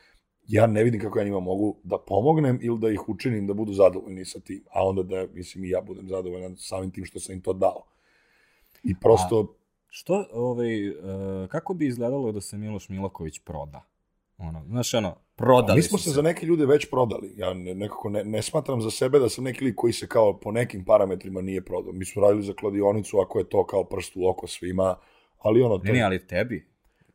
ja 0.48 0.66
ne 0.66 0.84
vidim 0.84 1.00
kako 1.00 1.18
ja 1.18 1.24
njima 1.24 1.40
mogu 1.40 1.76
da 1.84 1.98
pomognem 1.98 2.58
ili 2.62 2.78
da 2.78 2.90
ih 2.90 3.08
učinim 3.08 3.46
da 3.46 3.54
budu 3.54 3.72
zadovoljni 3.72 4.24
sa 4.24 4.40
tim, 4.40 4.64
a 4.72 4.86
onda 4.86 5.02
da, 5.02 5.26
mislim, 5.32 5.64
i 5.64 5.68
ja 5.68 5.80
budem 5.80 6.08
zadovoljan 6.08 6.56
samim 6.56 6.90
tim 6.90 7.04
što 7.04 7.20
sam 7.20 7.34
im 7.34 7.40
to 7.40 7.52
dao. 7.52 7.84
I 8.82 8.94
prosto, 9.00 9.56
Što, 9.96 10.26
ovaj, 10.32 10.88
uh, 10.88 10.96
kako 11.48 11.74
bi 11.74 11.86
izgledalo 11.86 12.32
da 12.32 12.40
se 12.40 12.58
Miloš 12.58 12.88
Milaković 12.88 13.38
proda? 13.38 13.84
Ono, 14.38 14.64
znaš, 14.66 14.94
ono, 14.94 15.14
prodali 15.36 15.76
mi 15.76 15.82
smo 15.82 15.98
su 15.98 16.04
se 16.04 16.10
za 16.10 16.22
neke 16.22 16.46
ljude 16.46 16.66
već 16.66 16.90
prodali. 16.90 17.32
Ja 17.36 17.54
ne, 17.54 17.74
nekako 17.74 18.10
ne, 18.10 18.24
ne 18.24 18.42
smatram 18.42 18.80
za 18.80 18.90
sebe 18.90 19.18
da 19.18 19.28
sam 19.28 19.44
neki 19.44 19.64
lik 19.64 19.74
koji 19.76 19.92
se 19.92 20.06
kao 20.06 20.40
po 20.40 20.52
nekim 20.52 20.84
parametrima 20.84 21.40
nije 21.40 21.64
prodao. 21.64 21.92
Mi 21.92 22.04
smo 22.04 22.22
radili 22.22 22.42
za 22.42 22.52
kladionicu, 22.52 23.18
ako 23.18 23.38
je 23.38 23.48
to 23.48 23.66
kao 23.66 23.84
prst 23.84 24.12
u 24.16 24.28
oko 24.28 24.46
svima, 24.46 24.96
ali 25.38 25.62
ono, 25.62 25.78
to, 25.78 25.84
Ne, 25.84 25.92
ne, 25.92 26.02
ali 26.02 26.26
tebi. 26.26 26.73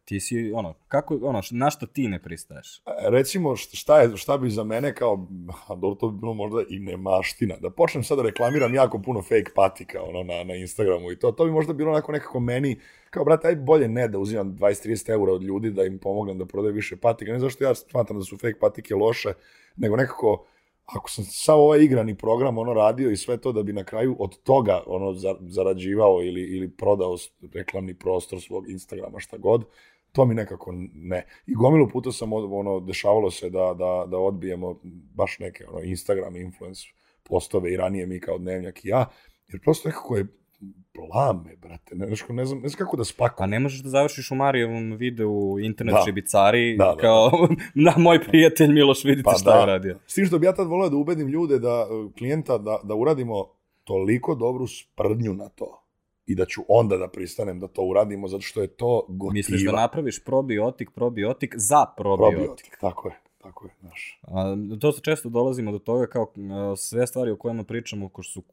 Ti 0.09 0.19
si, 0.19 0.51
ono, 0.53 0.73
kako, 0.87 1.19
ono, 1.21 1.41
na 1.51 1.69
što 1.69 1.85
ti 1.85 2.07
ne 2.07 2.21
pristaješ? 2.21 2.81
recimo 3.09 3.49
št- 3.49 3.75
šta, 3.75 4.01
je, 4.01 4.17
šta 4.17 4.37
bi 4.37 4.49
za 4.49 4.63
mene 4.63 4.95
kao, 4.95 5.27
a 5.67 5.75
dobro, 5.75 5.95
to 5.95 6.09
bi 6.09 6.19
bilo 6.19 6.33
možda 6.33 6.61
i 6.69 6.79
nemaština, 6.79 7.55
da 7.61 7.69
počnem 7.69 8.03
sad 8.03 8.17
da 8.17 8.23
reklamiram 8.23 8.73
jako 8.73 8.99
puno 8.99 9.21
fake 9.21 9.51
patika 9.55 10.03
ono, 10.03 10.23
na, 10.23 10.43
na 10.43 10.55
Instagramu 10.55 11.11
i 11.11 11.19
to, 11.19 11.31
to 11.31 11.45
bi 11.45 11.51
možda 11.51 11.73
bilo 11.73 11.91
onako 11.91 12.11
nekako 12.11 12.39
meni, 12.39 12.79
kao 13.09 13.23
brate, 13.25 13.47
aj 13.47 13.55
bolje 13.55 13.87
ne 13.87 14.07
da 14.07 14.19
uzimam 14.19 14.57
20-30 14.57 15.09
eura 15.11 15.33
od 15.33 15.43
ljudi 15.43 15.71
da 15.71 15.83
im 15.83 15.99
pomognem 15.99 16.37
da 16.37 16.45
prodaju 16.45 16.73
više 16.73 16.97
patika, 16.97 17.31
ne 17.31 17.39
zašto 17.39 17.63
ja 17.63 17.75
smatram 17.75 18.17
da 18.19 18.23
su 18.25 18.37
fake 18.37 18.59
patike 18.59 18.95
loše, 18.95 19.33
nego 19.77 19.95
nekako, 19.95 20.45
ako 20.85 21.09
sam 21.09 21.23
sav 21.23 21.59
ovaj 21.59 21.79
igrani 21.79 22.15
program 22.17 22.57
ono 22.57 22.73
radio 22.73 23.11
i 23.11 23.17
sve 23.17 23.37
to 23.37 23.51
da 23.51 23.63
bi 23.63 23.73
na 23.73 23.83
kraju 23.83 24.15
od 24.19 24.41
toga 24.43 24.83
ono 24.87 25.13
za- 25.13 25.35
zarađivao 25.41 26.19
ili, 26.23 26.41
ili 26.41 26.69
prodao 26.69 27.15
reklamni 27.53 27.93
prostor 27.93 28.41
svog 28.41 28.69
Instagrama, 28.69 29.19
šta 29.19 29.37
god, 29.37 29.65
to 30.11 30.25
mi 30.25 30.35
nekako 30.35 30.71
ne. 30.93 31.25
I 31.47 31.53
gomilu 31.53 31.89
puta 31.89 32.11
sam, 32.11 32.33
ono, 32.33 32.79
dešavalo 32.79 33.31
se 33.31 33.49
da, 33.49 33.75
da, 33.77 34.05
da 34.07 34.17
odbijemo 34.17 34.79
baš 35.15 35.39
neke 35.39 35.65
ono, 35.67 35.81
Instagram 35.81 36.35
influence 36.35 36.81
postove 37.23 37.73
i 37.73 37.77
ranije 37.77 38.05
mi 38.05 38.19
kao 38.19 38.37
dnevnjak 38.37 38.85
i 38.85 38.87
ja, 38.87 39.05
jer 39.47 39.61
prosto 39.61 39.89
nekako 39.89 40.17
je 40.17 40.25
blame, 40.93 41.55
brate, 41.55 41.95
ne, 41.95 42.07
znaš, 42.07 42.23
ne 42.29 42.45
znam, 42.45 42.59
ne 42.59 42.67
znam 42.67 42.77
kako 42.77 42.97
da 42.97 43.01
Pa 43.01 43.05
spakujem. 43.05 43.49
ne 43.49 43.59
možeš 43.59 43.79
da 43.79 43.89
završiš 43.89 44.31
u 44.31 44.35
Marijevom 44.35 44.91
videu 44.91 45.59
internet 45.59 45.93
Da. 45.93 46.01
šibicari 46.05 46.77
Da, 46.77 46.85
da, 46.85 46.95
kao 46.97 47.31
na 47.85 47.93
moj 47.97 48.23
prijatelj 48.23 48.71
Miloš 48.73 49.03
vidite 49.03 49.23
Pa 49.25 49.33
šta 49.33 49.53
da. 49.53 49.59
je 49.59 49.65
radio. 49.65 49.99
S 50.07 50.13
tim 50.13 50.25
što 50.25 50.39
bi 50.39 50.45
ja 50.45 50.53
tad 50.53 50.67
volio 50.67 50.89
da 50.89 50.95
ubedim 50.97 51.27
ljude, 51.27 51.59
da 51.59 51.87
e, 51.89 52.13
klijenta, 52.17 52.57
da, 52.57 52.79
da 52.83 52.95
uradimo 52.95 53.45
toliko 53.83 54.35
dobru 54.35 54.67
sprdnju 54.67 55.33
na 55.33 55.49
to 55.49 55.83
i 56.29 56.35
da 56.35 56.45
ću 56.45 56.61
onda 56.67 56.97
da 56.97 57.07
pristanem 57.07 57.59
da 57.59 57.67
to 57.67 57.81
uradimo, 57.83 58.27
zato 58.27 58.41
što 58.41 58.61
je 58.61 58.67
to 58.67 59.05
gotiva. 59.07 59.33
Misliš 59.33 59.65
da 59.65 59.71
napraviš 59.71 60.23
probiotik, 60.23 60.91
probiotik 60.91 61.55
za 61.57 61.85
probiotik. 61.97 62.37
probiotik. 62.37 62.77
Tako 62.81 63.07
je, 63.07 63.15
tako 63.41 63.65
je, 63.65 63.71
znaš. 63.79 64.19
A, 64.21 64.55
to 64.81 64.91
se 64.91 65.01
često 65.01 65.29
dolazimo 65.29 65.71
do 65.71 65.79
toga 65.79 66.07
kao 66.07 66.31
a, 66.51 66.75
sve 66.75 67.07
stvari 67.07 67.31
o 67.31 67.37
kojima 67.37 67.63
pričamo 67.63 68.09
ko 68.09 68.23
su 68.23 68.43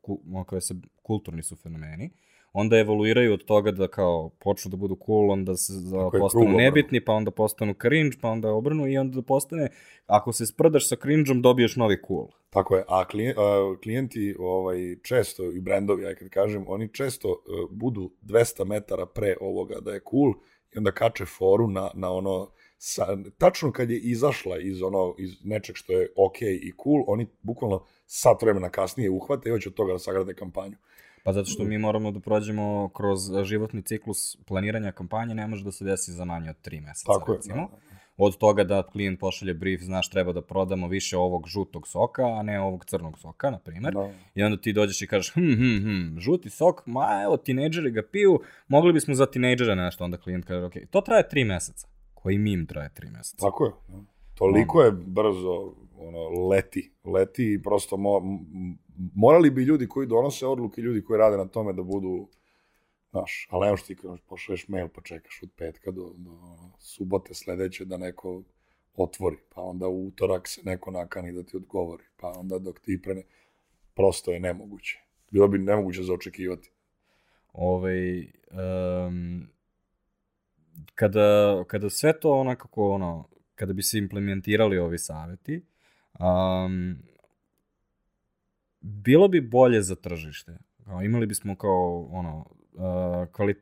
koje 0.47 0.61
se 0.61 0.75
kulturni 1.03 1.43
su 1.43 1.57
fenomeni 1.57 2.11
onda 2.59 2.79
evoluiraju 2.79 3.33
od 3.33 3.45
toga 3.45 3.71
da 3.71 3.89
kao 3.89 4.31
počnu 4.41 4.71
da 4.71 4.77
budu 4.77 4.97
cool, 5.07 5.31
onda 5.31 5.57
se 5.57 5.73
za, 5.73 5.99
je, 5.99 6.05
postanu 6.05 6.29
krug 6.31 6.43
obrnu. 6.43 6.59
nebitni, 6.59 7.05
pa 7.05 7.13
onda 7.13 7.31
postanu 7.31 7.75
cringe, 7.83 8.17
pa 8.21 8.29
onda 8.29 8.53
obrnu 8.53 8.87
i 8.89 8.99
onda 8.99 9.17
da 9.17 9.23
postane, 9.23 9.69
ako 10.07 10.33
se 10.33 10.47
sprdaš 10.47 10.89
sa 10.89 10.97
cringeom, 10.97 11.43
dobiješ 11.43 11.77
novi 11.77 11.99
cool. 12.07 12.29
Tako 12.51 12.77
je, 12.77 12.85
a 12.89 13.05
klije- 13.05 13.35
a, 13.37 13.77
klijenti 13.83 14.37
ovaj, 14.39 14.97
često, 15.03 15.53
i 15.53 15.61
brendovi, 15.61 16.07
aj 16.07 16.15
kad 16.15 16.29
kažem, 16.29 16.65
oni 16.69 16.89
često 16.93 17.29
uh, 17.29 17.71
budu 17.71 18.11
200 18.23 18.65
metara 18.65 19.07
pre 19.07 19.37
ovoga 19.41 19.81
da 19.81 19.93
je 19.93 20.01
cool 20.11 20.33
i 20.75 20.79
onda 20.79 20.93
kače 20.93 21.25
foru 21.25 21.69
na, 21.69 21.91
na 21.95 22.13
ono, 22.13 22.51
sa, 22.79 23.07
tačno 23.39 23.73
kad 23.73 23.91
je 23.91 23.99
izašla 23.99 24.59
iz 24.59 24.83
ono 24.83 25.15
iz 25.19 25.31
nečeg 25.45 25.77
što 25.77 25.93
je 25.93 26.09
ok 26.17 26.43
i 26.43 26.73
cool, 26.83 27.05
oni 27.07 27.27
bukvalno 27.43 27.85
sat 28.07 28.43
vremena 28.43 28.71
kasnije 28.71 29.11
uhvate 29.11 29.49
i 29.49 29.53
hoće 29.53 29.69
od 29.69 29.75
toga 29.75 29.93
da 29.93 29.99
sagrade 29.99 30.35
kampanju. 30.35 30.77
Pa 31.27 31.33
zato 31.33 31.47
što 31.51 31.65
mi 31.65 31.79
moramo 31.79 32.11
da 32.11 32.21
prođemo 32.21 32.89
kroz 32.89 33.21
životni 33.45 33.83
ciklus 33.83 34.37
planiranja 34.37 34.93
kampanje, 34.93 35.35
ne 35.35 35.47
može 35.47 35.65
da 35.65 35.73
se 35.73 35.85
desi 35.85 36.13
za 36.13 36.25
manje 36.25 36.51
od 36.51 36.57
3 36.65 36.81
meseca, 36.81 37.13
Tako 37.13 37.33
je. 37.33 37.37
recimo. 37.37 37.57
Da, 37.57 37.77
Od 38.17 38.39
toga 38.39 38.65
da 38.65 38.83
klijent 38.83 39.21
pošalje 39.21 39.55
brief, 39.55 39.83
znaš, 39.83 40.11
treba 40.11 40.33
da 40.33 40.43
prodamo 40.43 40.89
više 40.89 41.17
ovog 41.17 41.49
žutog 41.49 41.89
soka, 41.89 42.23
a 42.23 42.43
ne 42.43 42.61
ovog 42.61 42.85
crnog 42.85 43.19
soka, 43.19 43.51
na 43.51 43.59
primer. 43.59 43.95
da. 43.95 44.11
I 44.35 44.43
onda 44.43 44.61
ti 44.61 44.73
dođeš 44.73 45.03
i 45.03 45.07
kažeš, 45.07 45.33
hm, 45.35 45.41
hm, 45.41 45.77
hm, 45.83 46.19
žuti 46.19 46.51
sok, 46.51 46.83
ma 46.87 47.23
evo, 47.25 47.37
tinejdžeri 47.37 47.91
ga 47.91 48.03
piju, 48.13 48.41
mogli 48.69 48.93
bismo 48.93 49.15
za 49.15 49.27
tinejdžere 49.27 49.77
nešto, 49.77 50.05
onda 50.05 50.17
klijent 50.17 50.45
kaže, 50.45 50.67
ok, 50.67 50.75
to 50.91 51.01
traje 51.01 51.29
tri 51.29 51.45
meseca. 51.45 51.89
Koji 52.15 52.39
mim 52.39 52.67
traje 52.67 52.91
tri 52.95 53.11
meseca? 53.11 53.47
Tako 53.47 53.65
je. 53.65 53.73
da. 53.89 53.99
Toliko 54.35 54.83
je 54.83 54.93
brzo 54.93 55.75
ono, 55.99 56.49
leti, 56.49 56.93
leti 57.05 57.53
i 57.53 57.63
prosto 57.63 57.97
mo, 57.97 58.23
morali 59.15 59.51
bi 59.51 59.63
ljudi 59.63 59.89
koji 59.89 60.07
donose 60.07 60.47
odluke, 60.47 60.81
ljudi 60.81 61.05
koji 61.05 61.19
rade 61.19 61.37
na 61.37 61.49
tome 61.49 61.73
da 61.73 61.83
budu 61.83 62.29
Znaš, 63.17 63.49
ali 63.51 63.65
nemaš 63.65 63.83
ti 63.83 63.97
kao 63.97 64.19
pošalješ 64.29 64.69
mail 64.69 64.89
pa 64.89 65.01
čekaš 65.01 65.41
od 65.43 65.51
petka 65.57 65.91
do, 65.91 66.13
do 66.17 66.31
subote 66.79 67.35
sledeće 67.35 67.85
da 67.85 67.97
neko 67.97 68.43
otvori, 68.97 69.37
pa 69.55 69.61
onda 69.61 69.89
u 69.89 70.07
utorak 70.07 70.49
se 70.49 70.61
neko 70.65 70.91
nakani 70.91 71.33
da 71.33 71.43
ti 71.43 71.57
odgovori, 71.57 72.05
pa 72.17 72.29
onda 72.29 72.59
dok 72.59 72.81
ti 72.81 73.03
prene, 73.03 73.23
prosto 73.95 74.33
je 74.33 74.41
nemoguće. 74.41 75.01
Bilo 75.31 75.49
bi 75.49 75.59
nemoguće 75.59 76.03
za 76.03 76.13
očekivati. 76.13 76.71
Ovaj, 77.53 78.19
um, 78.21 79.49
kada, 80.95 81.65
kada 81.67 81.91
sve 81.91 82.21
to 82.21 82.33
onako, 82.33 82.69
ono, 82.93 83.29
kada 83.55 83.73
bi 83.73 83.83
se 83.83 83.99
implementirali 83.99 84.79
ovi 84.79 84.99
saveti, 84.99 85.65
um, 86.19 86.97
bilo 88.87 89.29
bi 89.29 89.41
bolje 89.41 89.83
za 89.83 89.95
tržište. 89.95 90.57
Kao, 90.85 91.03
imali 91.03 91.27
bismo 91.27 91.57
kao, 91.57 92.09
ono, 92.13 92.47
uh, 92.73 93.33
kvalit... 93.33 93.59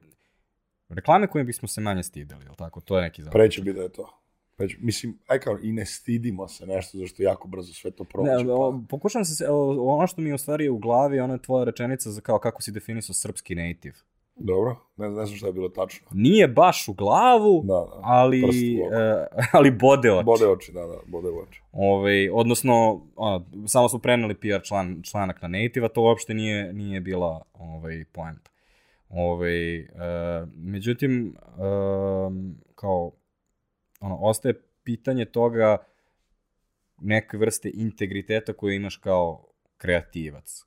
reklame 0.89 1.27
koje 1.27 1.45
bismo 1.45 1.69
se 1.69 1.81
manje 1.81 2.03
stideli, 2.03 2.45
jel 2.45 2.55
tako? 2.55 2.81
To 2.81 2.97
je 2.97 3.03
neki 3.03 3.23
zaključak. 3.23 3.41
Preće 3.41 3.63
bi 3.63 3.73
da 3.73 3.83
je 3.83 3.89
to. 3.89 4.21
Preće, 4.57 4.77
mislim, 4.81 5.19
aj 5.27 5.39
kao, 5.39 5.59
i 5.63 5.73
ne 5.73 5.87
stidimo 5.87 6.49
se 6.49 6.67
nešto, 6.67 6.99
zašto 6.99 7.23
jako 7.23 7.49
brzo 7.49 7.73
sve 7.73 7.91
to 7.91 8.05
prođe. 8.05 8.31
Ne, 8.31 8.53
o, 8.53 8.83
pokušam 8.89 9.25
se, 9.25 9.35
se- 9.35 9.49
o, 9.51 9.95
ono 9.97 10.07
što 10.07 10.21
mi 10.21 10.29
je 10.29 10.35
u 10.35 10.39
stvari 10.39 10.69
u 10.69 10.79
glavi, 10.79 11.21
ona 11.21 11.35
je 11.35 11.43
tvoja 11.43 11.65
rečenica 11.65 12.11
za 12.11 12.21
kao 12.21 12.39
kako 12.39 12.63
si 12.63 12.73
definisao 12.73 13.15
srpski 13.15 13.55
native. 13.55 13.97
Dobro, 14.37 14.77
ne, 14.97 15.09
ne 15.11 15.27
znam 15.27 15.37
šta 15.39 15.47
je 15.47 15.53
bilo 15.53 15.69
tačno. 15.69 16.09
Nije 16.13 16.49
baš 16.49 16.89
u 16.89 16.93
glavu, 16.93 17.63
Da, 17.65 17.73
da. 17.73 18.01
ali, 18.03 18.43
prst 18.43 18.59
u 18.81 18.87
oko. 18.87 18.95
e, 18.95 19.27
ali 19.53 19.71
bode 19.71 20.13
oči. 20.13 20.25
Bode 20.25 20.47
oči, 20.47 20.73
da, 20.73 20.81
da, 20.81 20.97
bode 21.07 21.29
oči. 21.29 21.63
Ovaj, 21.73 22.29
odnosno, 22.33 23.01
ono, 23.17 23.47
samo 23.67 23.89
smo 23.89 23.99
preneli 23.99 24.35
PR 24.35 24.63
član, 24.65 25.03
članak 25.03 25.43
na 25.43 25.49
native, 25.49 25.87
a 25.87 25.89
to 25.89 26.03
uopšte 26.03 26.35
nije, 26.35 26.73
nije 26.73 27.01
bila 27.01 27.43
ovaj, 27.53 28.05
poenta. 28.13 28.51
Ovaj, 29.09 29.77
e, 29.77 29.87
međutim, 30.57 31.37
e, 31.37 31.61
kao, 32.75 33.13
ono, 34.01 34.19
ostaje 34.21 34.63
pitanje 34.85 35.25
toga 35.25 35.77
neke 37.01 37.37
vrste 37.37 37.71
integriteta 37.75 38.53
koju 38.53 38.75
imaš 38.75 38.97
kao 38.97 39.47
kreativac. 39.77 40.65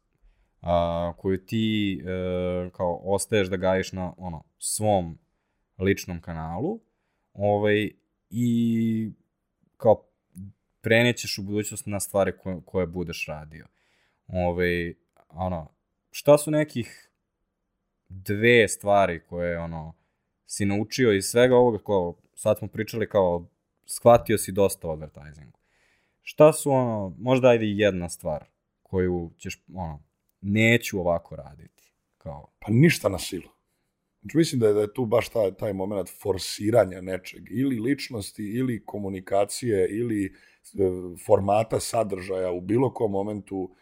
A, 0.61 1.13
koju 1.17 1.45
ti 1.45 1.93
e, 2.05 2.69
kao 2.69 3.01
ostaješ 3.03 3.47
da 3.47 3.57
gajiš 3.57 3.91
na 3.91 4.13
ono, 4.17 4.43
svom 4.57 5.17
ličnom 5.77 6.21
kanalu 6.21 6.79
ovaj, 7.33 7.91
i 8.29 9.11
kao 9.77 10.03
prenećeš 10.81 11.37
u 11.37 11.43
budućnost 11.43 11.85
na 11.85 11.99
stvari 11.99 12.37
koje, 12.37 12.61
koje 12.65 12.87
budeš 12.87 13.25
radio. 13.27 13.67
Ove, 14.27 14.93
ono, 15.29 15.71
šta 16.11 16.37
su 16.37 16.51
nekih 16.51 17.09
dve 18.09 18.67
stvari 18.67 19.23
koje, 19.29 19.59
ono, 19.59 19.93
si 20.45 20.65
naučio 20.65 21.13
iz 21.13 21.25
svega 21.25 21.55
ovoga, 21.55 21.77
kao, 21.83 22.15
sad 22.35 22.57
smo 22.57 22.67
pričali 22.67 23.09
kao, 23.09 23.49
shvatio 23.85 24.37
si 24.37 24.51
dosta 24.51 24.87
o 24.87 24.91
advertisingu. 24.91 25.59
Šta 26.21 26.53
su, 26.53 26.71
ono, 26.71 27.15
možda 27.19 27.47
ajde 27.47 27.65
jedna 27.65 28.09
stvar 28.09 28.45
koju 28.83 29.31
ćeš, 29.37 29.63
ono, 29.73 30.03
neću 30.41 30.99
ovako 30.99 31.35
raditi. 31.35 31.91
Kao, 32.17 32.51
Pa 32.59 32.67
ništa 32.71 33.09
na 33.09 33.19
silu. 33.19 33.49
Znači, 34.21 34.38
mislim 34.38 34.59
da 34.59 34.67
je, 34.67 34.73
da 34.73 34.81
je 34.81 34.93
tu 34.93 35.05
baš 35.05 35.29
taj, 35.29 35.53
taj 35.53 35.73
moment 35.73 36.09
forsiranja 36.21 37.01
nečeg, 37.01 37.41
ili 37.51 37.79
ličnosti, 37.79 38.43
ili 38.43 38.85
komunikacije, 38.85 39.88
ili 39.89 40.25
e, 40.25 40.31
formata 41.25 41.79
sadržaja 41.79 42.51
u 42.51 42.61
bilo 42.61 42.93
kom 42.93 43.11
momentu, 43.11 43.75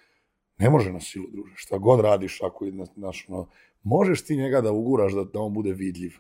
ne 0.57 0.69
može 0.69 0.93
na 0.93 0.99
silu, 0.99 1.25
druže. 1.31 1.53
Šta 1.55 1.77
god 1.77 1.99
radiš, 1.99 2.41
ako 2.41 2.65
je, 2.65 2.71
na- 2.71 2.85
znaš, 2.85 3.25
ono, 3.29 3.49
možeš 3.83 4.25
ti 4.25 4.35
njega 4.37 4.61
da 4.61 4.71
uguraš 4.71 5.13
da, 5.13 5.23
da 5.23 5.39
on 5.39 5.53
bude 5.53 5.73
vidljiv. 5.73 6.13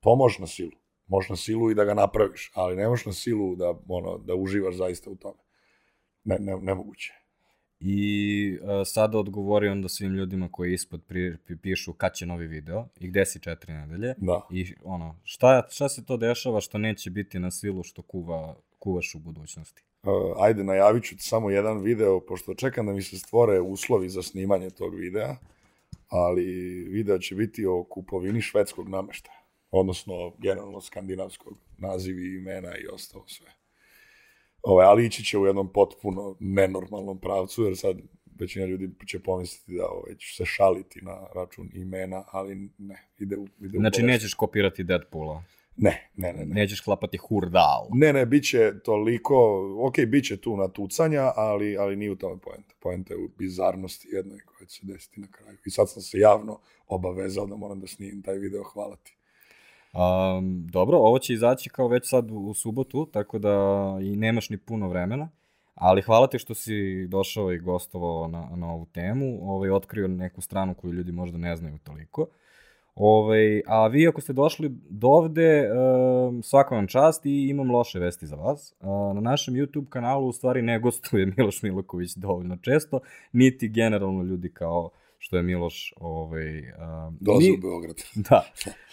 To 0.00 0.16
može 0.16 0.40
na 0.40 0.46
silu. 0.46 0.72
Može 1.06 1.26
na 1.30 1.36
silu 1.36 1.70
i 1.70 1.74
da 1.74 1.84
ga 1.84 1.94
napraviš, 1.94 2.50
ali 2.54 2.76
ne 2.76 2.88
možeš 2.88 3.06
na 3.06 3.12
silu 3.12 3.56
da, 3.56 3.74
ono, 3.88 4.18
da 4.18 4.34
uživaš 4.34 4.74
zaista 4.74 5.10
u 5.10 5.16
tome. 5.16 5.40
Ne, 6.24 6.36
ne, 6.40 6.56
nemoguće. 6.60 7.14
I 7.80 8.58
uh, 8.62 8.68
sada 8.86 9.18
odgovori 9.18 9.68
onda 9.68 9.88
svim 9.88 10.14
ljudima 10.14 10.48
koji 10.52 10.74
ispod 10.74 11.02
pri, 11.08 11.36
pri, 11.46 11.56
pišu 11.56 11.92
kad 11.92 12.14
će 12.14 12.26
novi 12.26 12.46
video 12.46 12.88
i 13.00 13.08
gde 13.08 13.26
si 13.26 13.40
četiri 13.40 13.72
nedelje. 13.72 14.14
Da. 14.16 14.46
I 14.50 14.74
ono, 14.84 15.20
šta, 15.24 15.66
šta 15.70 15.88
se 15.88 16.04
to 16.04 16.16
dešava 16.16 16.60
što 16.60 16.78
neće 16.78 17.10
biti 17.10 17.38
na 17.38 17.50
silu 17.50 17.82
što 17.82 18.02
kuva, 18.02 18.56
kuvaš 18.78 19.14
u 19.14 19.18
budućnosti? 19.18 19.82
Uh, 20.02 20.12
ajde, 20.38 20.64
najavit 20.64 21.04
ću 21.04 21.14
samo 21.18 21.50
jedan 21.50 21.80
video, 21.80 22.20
pošto 22.20 22.54
čekam 22.54 22.86
da 22.86 22.92
mi 22.92 23.02
se 23.02 23.18
stvore 23.18 23.60
uslovi 23.60 24.08
za 24.08 24.22
snimanje 24.22 24.70
tog 24.70 24.94
videa, 24.94 25.36
ali 26.08 26.44
video 26.90 27.18
će 27.18 27.34
biti 27.34 27.66
o 27.66 27.84
kupovini 27.84 28.40
švedskog 28.40 28.88
nameštaja, 28.88 29.38
odnosno 29.70 30.32
generalno 30.38 30.80
skandinavskog 30.80 31.58
nazivi, 31.78 32.36
imena 32.36 32.76
i 32.76 32.86
ostalo 32.92 33.24
sve. 33.26 33.57
Ove, 34.62 34.84
ali 34.84 35.06
ići 35.06 35.24
će 35.24 35.38
u 35.38 35.46
jednom 35.46 35.72
potpuno 35.72 36.36
nenormalnom 36.40 37.18
pravcu, 37.18 37.64
jer 37.64 37.76
sad 37.76 37.96
većina 38.40 38.66
ljudi 38.66 38.90
će 39.06 39.18
pomisliti 39.18 39.76
da 39.76 39.86
ove, 39.86 40.18
ću 40.18 40.34
se 40.34 40.44
šaliti 40.44 41.00
na 41.02 41.26
račun 41.34 41.70
imena, 41.74 42.24
ali 42.30 42.70
ne, 42.78 43.08
ide 43.18 43.36
u, 43.36 43.46
ide 43.60 43.78
u 43.78 43.80
Znači, 43.80 44.02
nećeš 44.02 44.34
kopirati 44.34 44.84
Deadpoola, 44.84 45.44
Ne, 45.80 46.10
ne, 46.16 46.32
ne, 46.32 46.46
ne. 46.46 46.54
nećeš 46.54 46.80
klapati 46.80 47.16
hurdal. 47.16 47.88
Ne, 47.92 48.12
ne, 48.12 48.26
bit 48.26 48.44
će 48.44 48.72
toliko, 48.84 49.36
ok, 49.86 49.94
bit 50.06 50.24
će 50.24 50.36
tu 50.36 50.56
natucanja, 50.56 51.32
ali, 51.36 51.76
ali 51.76 51.96
nije 51.96 52.10
u 52.10 52.16
tome 52.16 52.40
poenta. 52.40 52.74
Poenta 52.80 53.14
je 53.14 53.20
u 53.20 53.28
bizarnosti 53.38 54.08
jednoj 54.12 54.40
koja 54.40 54.66
će 54.66 54.80
se 54.80 54.86
desiti 54.86 55.20
na 55.20 55.26
kraju. 55.30 55.58
I 55.66 55.70
sad 55.70 55.90
sam 55.90 56.02
se 56.02 56.18
javno 56.18 56.60
obavezao 56.86 57.46
da 57.46 57.56
moram 57.56 57.80
da 57.80 57.86
snimim 57.86 58.22
taj 58.22 58.38
video, 58.38 58.62
hvala 58.62 58.96
ti. 58.96 59.17
Um, 59.98 60.66
dobro, 60.66 60.98
ovo 60.98 61.18
će 61.18 61.32
izaći 61.32 61.70
kao 61.70 61.88
već 61.88 62.08
sad 62.08 62.30
u, 62.30 62.54
subotu, 62.54 63.06
tako 63.12 63.38
da 63.38 63.54
i 64.02 64.16
nemaš 64.16 64.50
ni 64.50 64.58
puno 64.58 64.88
vremena, 64.88 65.28
Ali 65.74 66.02
hvala 66.02 66.26
ti 66.26 66.38
što 66.38 66.54
si 66.54 67.06
došao 67.06 67.52
i 67.52 67.58
gostovao 67.58 68.28
na, 68.28 68.48
na 68.56 68.72
ovu 68.72 68.86
temu, 68.86 69.38
ovaj, 69.42 69.70
otkrio 69.70 70.08
neku 70.08 70.40
stranu 70.40 70.74
koju 70.74 70.92
ljudi 70.92 71.12
možda 71.12 71.38
ne 71.38 71.56
znaju 71.56 71.78
toliko. 71.78 72.26
Ovaj, 72.94 73.62
a 73.66 73.86
vi 73.86 74.08
ako 74.08 74.20
ste 74.20 74.32
došli 74.32 74.70
do 74.90 75.08
ovde, 75.08 75.70
uh, 75.70 76.44
svaka 76.44 76.74
vam 76.74 76.86
čast 76.86 77.26
i 77.26 77.48
imam 77.48 77.70
loše 77.70 77.98
vesti 77.98 78.26
za 78.26 78.36
vas. 78.36 78.74
Uh, 78.80 79.14
na 79.14 79.20
našem 79.20 79.54
YouTube 79.54 79.88
kanalu 79.88 80.28
u 80.28 80.32
stvari 80.32 80.62
ne 80.62 80.78
gostuje 80.78 81.26
Miloš 81.36 81.62
Miloković 81.62 82.14
dovoljno 82.16 82.56
često, 82.56 83.00
niti 83.32 83.68
generalno 83.68 84.22
ljudi 84.22 84.52
kao 84.52 84.90
što 85.18 85.36
je 85.36 85.42
Miloš 85.42 85.92
ovaj 85.96 86.62
Dozi 87.20 87.50
mi, 87.50 87.56
u 87.56 87.60
Beograd. 87.60 87.96
Da. 88.30 88.44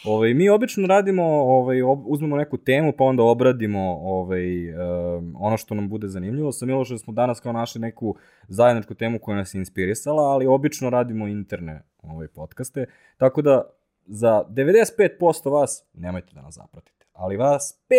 Ovaj 0.05 0.33
mi 0.33 0.49
obično 0.49 0.87
radimo 0.87 1.23
ovaj 1.25 1.81
ob, 1.81 1.99
uzmemo 2.05 2.37
neku 2.37 2.57
temu 2.57 2.93
pa 2.97 3.03
onda 3.03 3.23
obradimo 3.23 3.99
ovaj 4.01 4.73
um, 4.73 5.35
ono 5.39 5.57
što 5.57 5.75
nam 5.75 5.89
bude 5.89 6.07
zanimljivo. 6.07 6.51
Sa 6.51 6.65
Milošem 6.65 6.97
smo 6.97 7.13
danas 7.13 7.39
kao 7.39 7.53
našli 7.53 7.81
neku 7.81 8.15
zajedničku 8.47 8.93
temu 8.93 9.19
koja 9.19 9.37
nas 9.37 9.53
je 9.53 9.59
inspirisala, 9.59 10.23
ali 10.23 10.47
obično 10.47 10.89
radimo 10.89 11.27
interne 11.27 11.83
ovaj 12.01 12.27
podcaste. 12.27 12.85
Tako 13.17 13.41
da 13.41 13.69
za 14.05 14.43
95% 14.49 15.51
vas 15.51 15.85
nemojte 15.93 16.31
da 16.33 16.41
nas 16.41 16.55
zapratite. 16.55 17.05
Ali 17.13 17.37
vas 17.37 17.81
5 17.89 17.95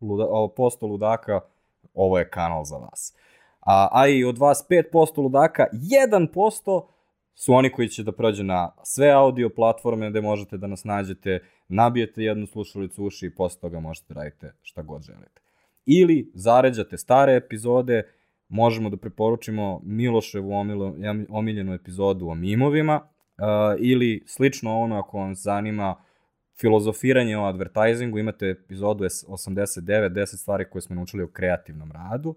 luda, 0.00 0.24
posto 0.56 0.86
ludaka 0.86 1.40
ovo 1.94 2.18
je 2.18 2.28
kanal 2.28 2.64
za 2.64 2.76
vas. 2.76 3.16
A, 3.60 3.88
a 3.92 4.08
i 4.08 4.24
od 4.24 4.38
vas 4.38 4.66
5% 4.70 5.22
ludaka, 5.22 5.66
1% 5.72 6.82
su 7.42 7.52
oni 7.54 7.70
koji 7.72 7.88
će 7.88 8.02
da 8.02 8.12
prođu 8.12 8.44
na 8.44 8.72
sve 8.84 9.10
audio 9.10 9.48
platforme 9.48 10.10
gde 10.10 10.20
možete 10.20 10.56
da 10.56 10.66
nas 10.66 10.84
nađete, 10.84 11.38
nabijete 11.68 12.22
jednu 12.22 12.46
slušalicu 12.46 13.04
uši 13.04 13.26
i 13.26 13.34
posle 13.34 13.60
toga 13.60 13.80
možete 13.80 14.14
da 14.14 14.20
radite 14.20 14.52
šta 14.62 14.82
god 14.82 15.02
želite. 15.02 15.40
Ili 15.86 16.30
zaređate 16.34 16.98
stare 16.98 17.36
epizode, 17.36 18.02
možemo 18.48 18.90
da 18.90 18.96
preporučimo 18.96 19.80
Miloševu 19.84 20.50
omiljenu 21.28 21.74
epizodu 21.74 22.28
o 22.28 22.34
mimovima, 22.34 23.00
uh, 23.00 23.44
ili 23.78 24.22
slično 24.26 24.78
ono 24.80 24.98
ako 24.98 25.18
vam 25.18 25.34
zanima 25.34 25.94
filozofiranje 26.60 27.38
o 27.38 27.44
advertisingu, 27.44 28.18
imate 28.18 28.46
epizodu 28.46 29.04
89, 29.04 30.08
10 30.08 30.26
stvari 30.26 30.70
koje 30.70 30.82
smo 30.82 30.96
naučili 30.96 31.22
o 31.22 31.28
kreativnom 31.28 31.92
radu. 31.92 32.34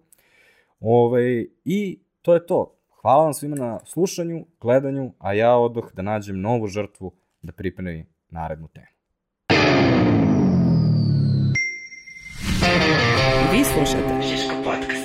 Ove, 0.80 1.22
ovaj, 1.22 1.46
I 1.66 2.00
to 2.22 2.34
je 2.34 2.46
to. 2.46 2.80
Hvala 3.04 3.24
vam 3.24 3.34
svima 3.34 3.56
na 3.56 3.80
slušanju, 3.86 4.46
gledanju, 4.62 5.12
a 5.20 5.34
ja 5.34 5.58
odoh 5.58 5.92
da 5.94 6.02
nađem 6.02 6.42
novu 6.42 6.68
žrtvu 6.68 7.12
da 7.42 7.52
pripremi 7.52 8.06
narednu 8.30 8.68
temu. 8.68 8.88
Vi 13.52 13.64
slušate 13.64 14.22
Žiško 14.22 14.54
podcast. 14.64 15.03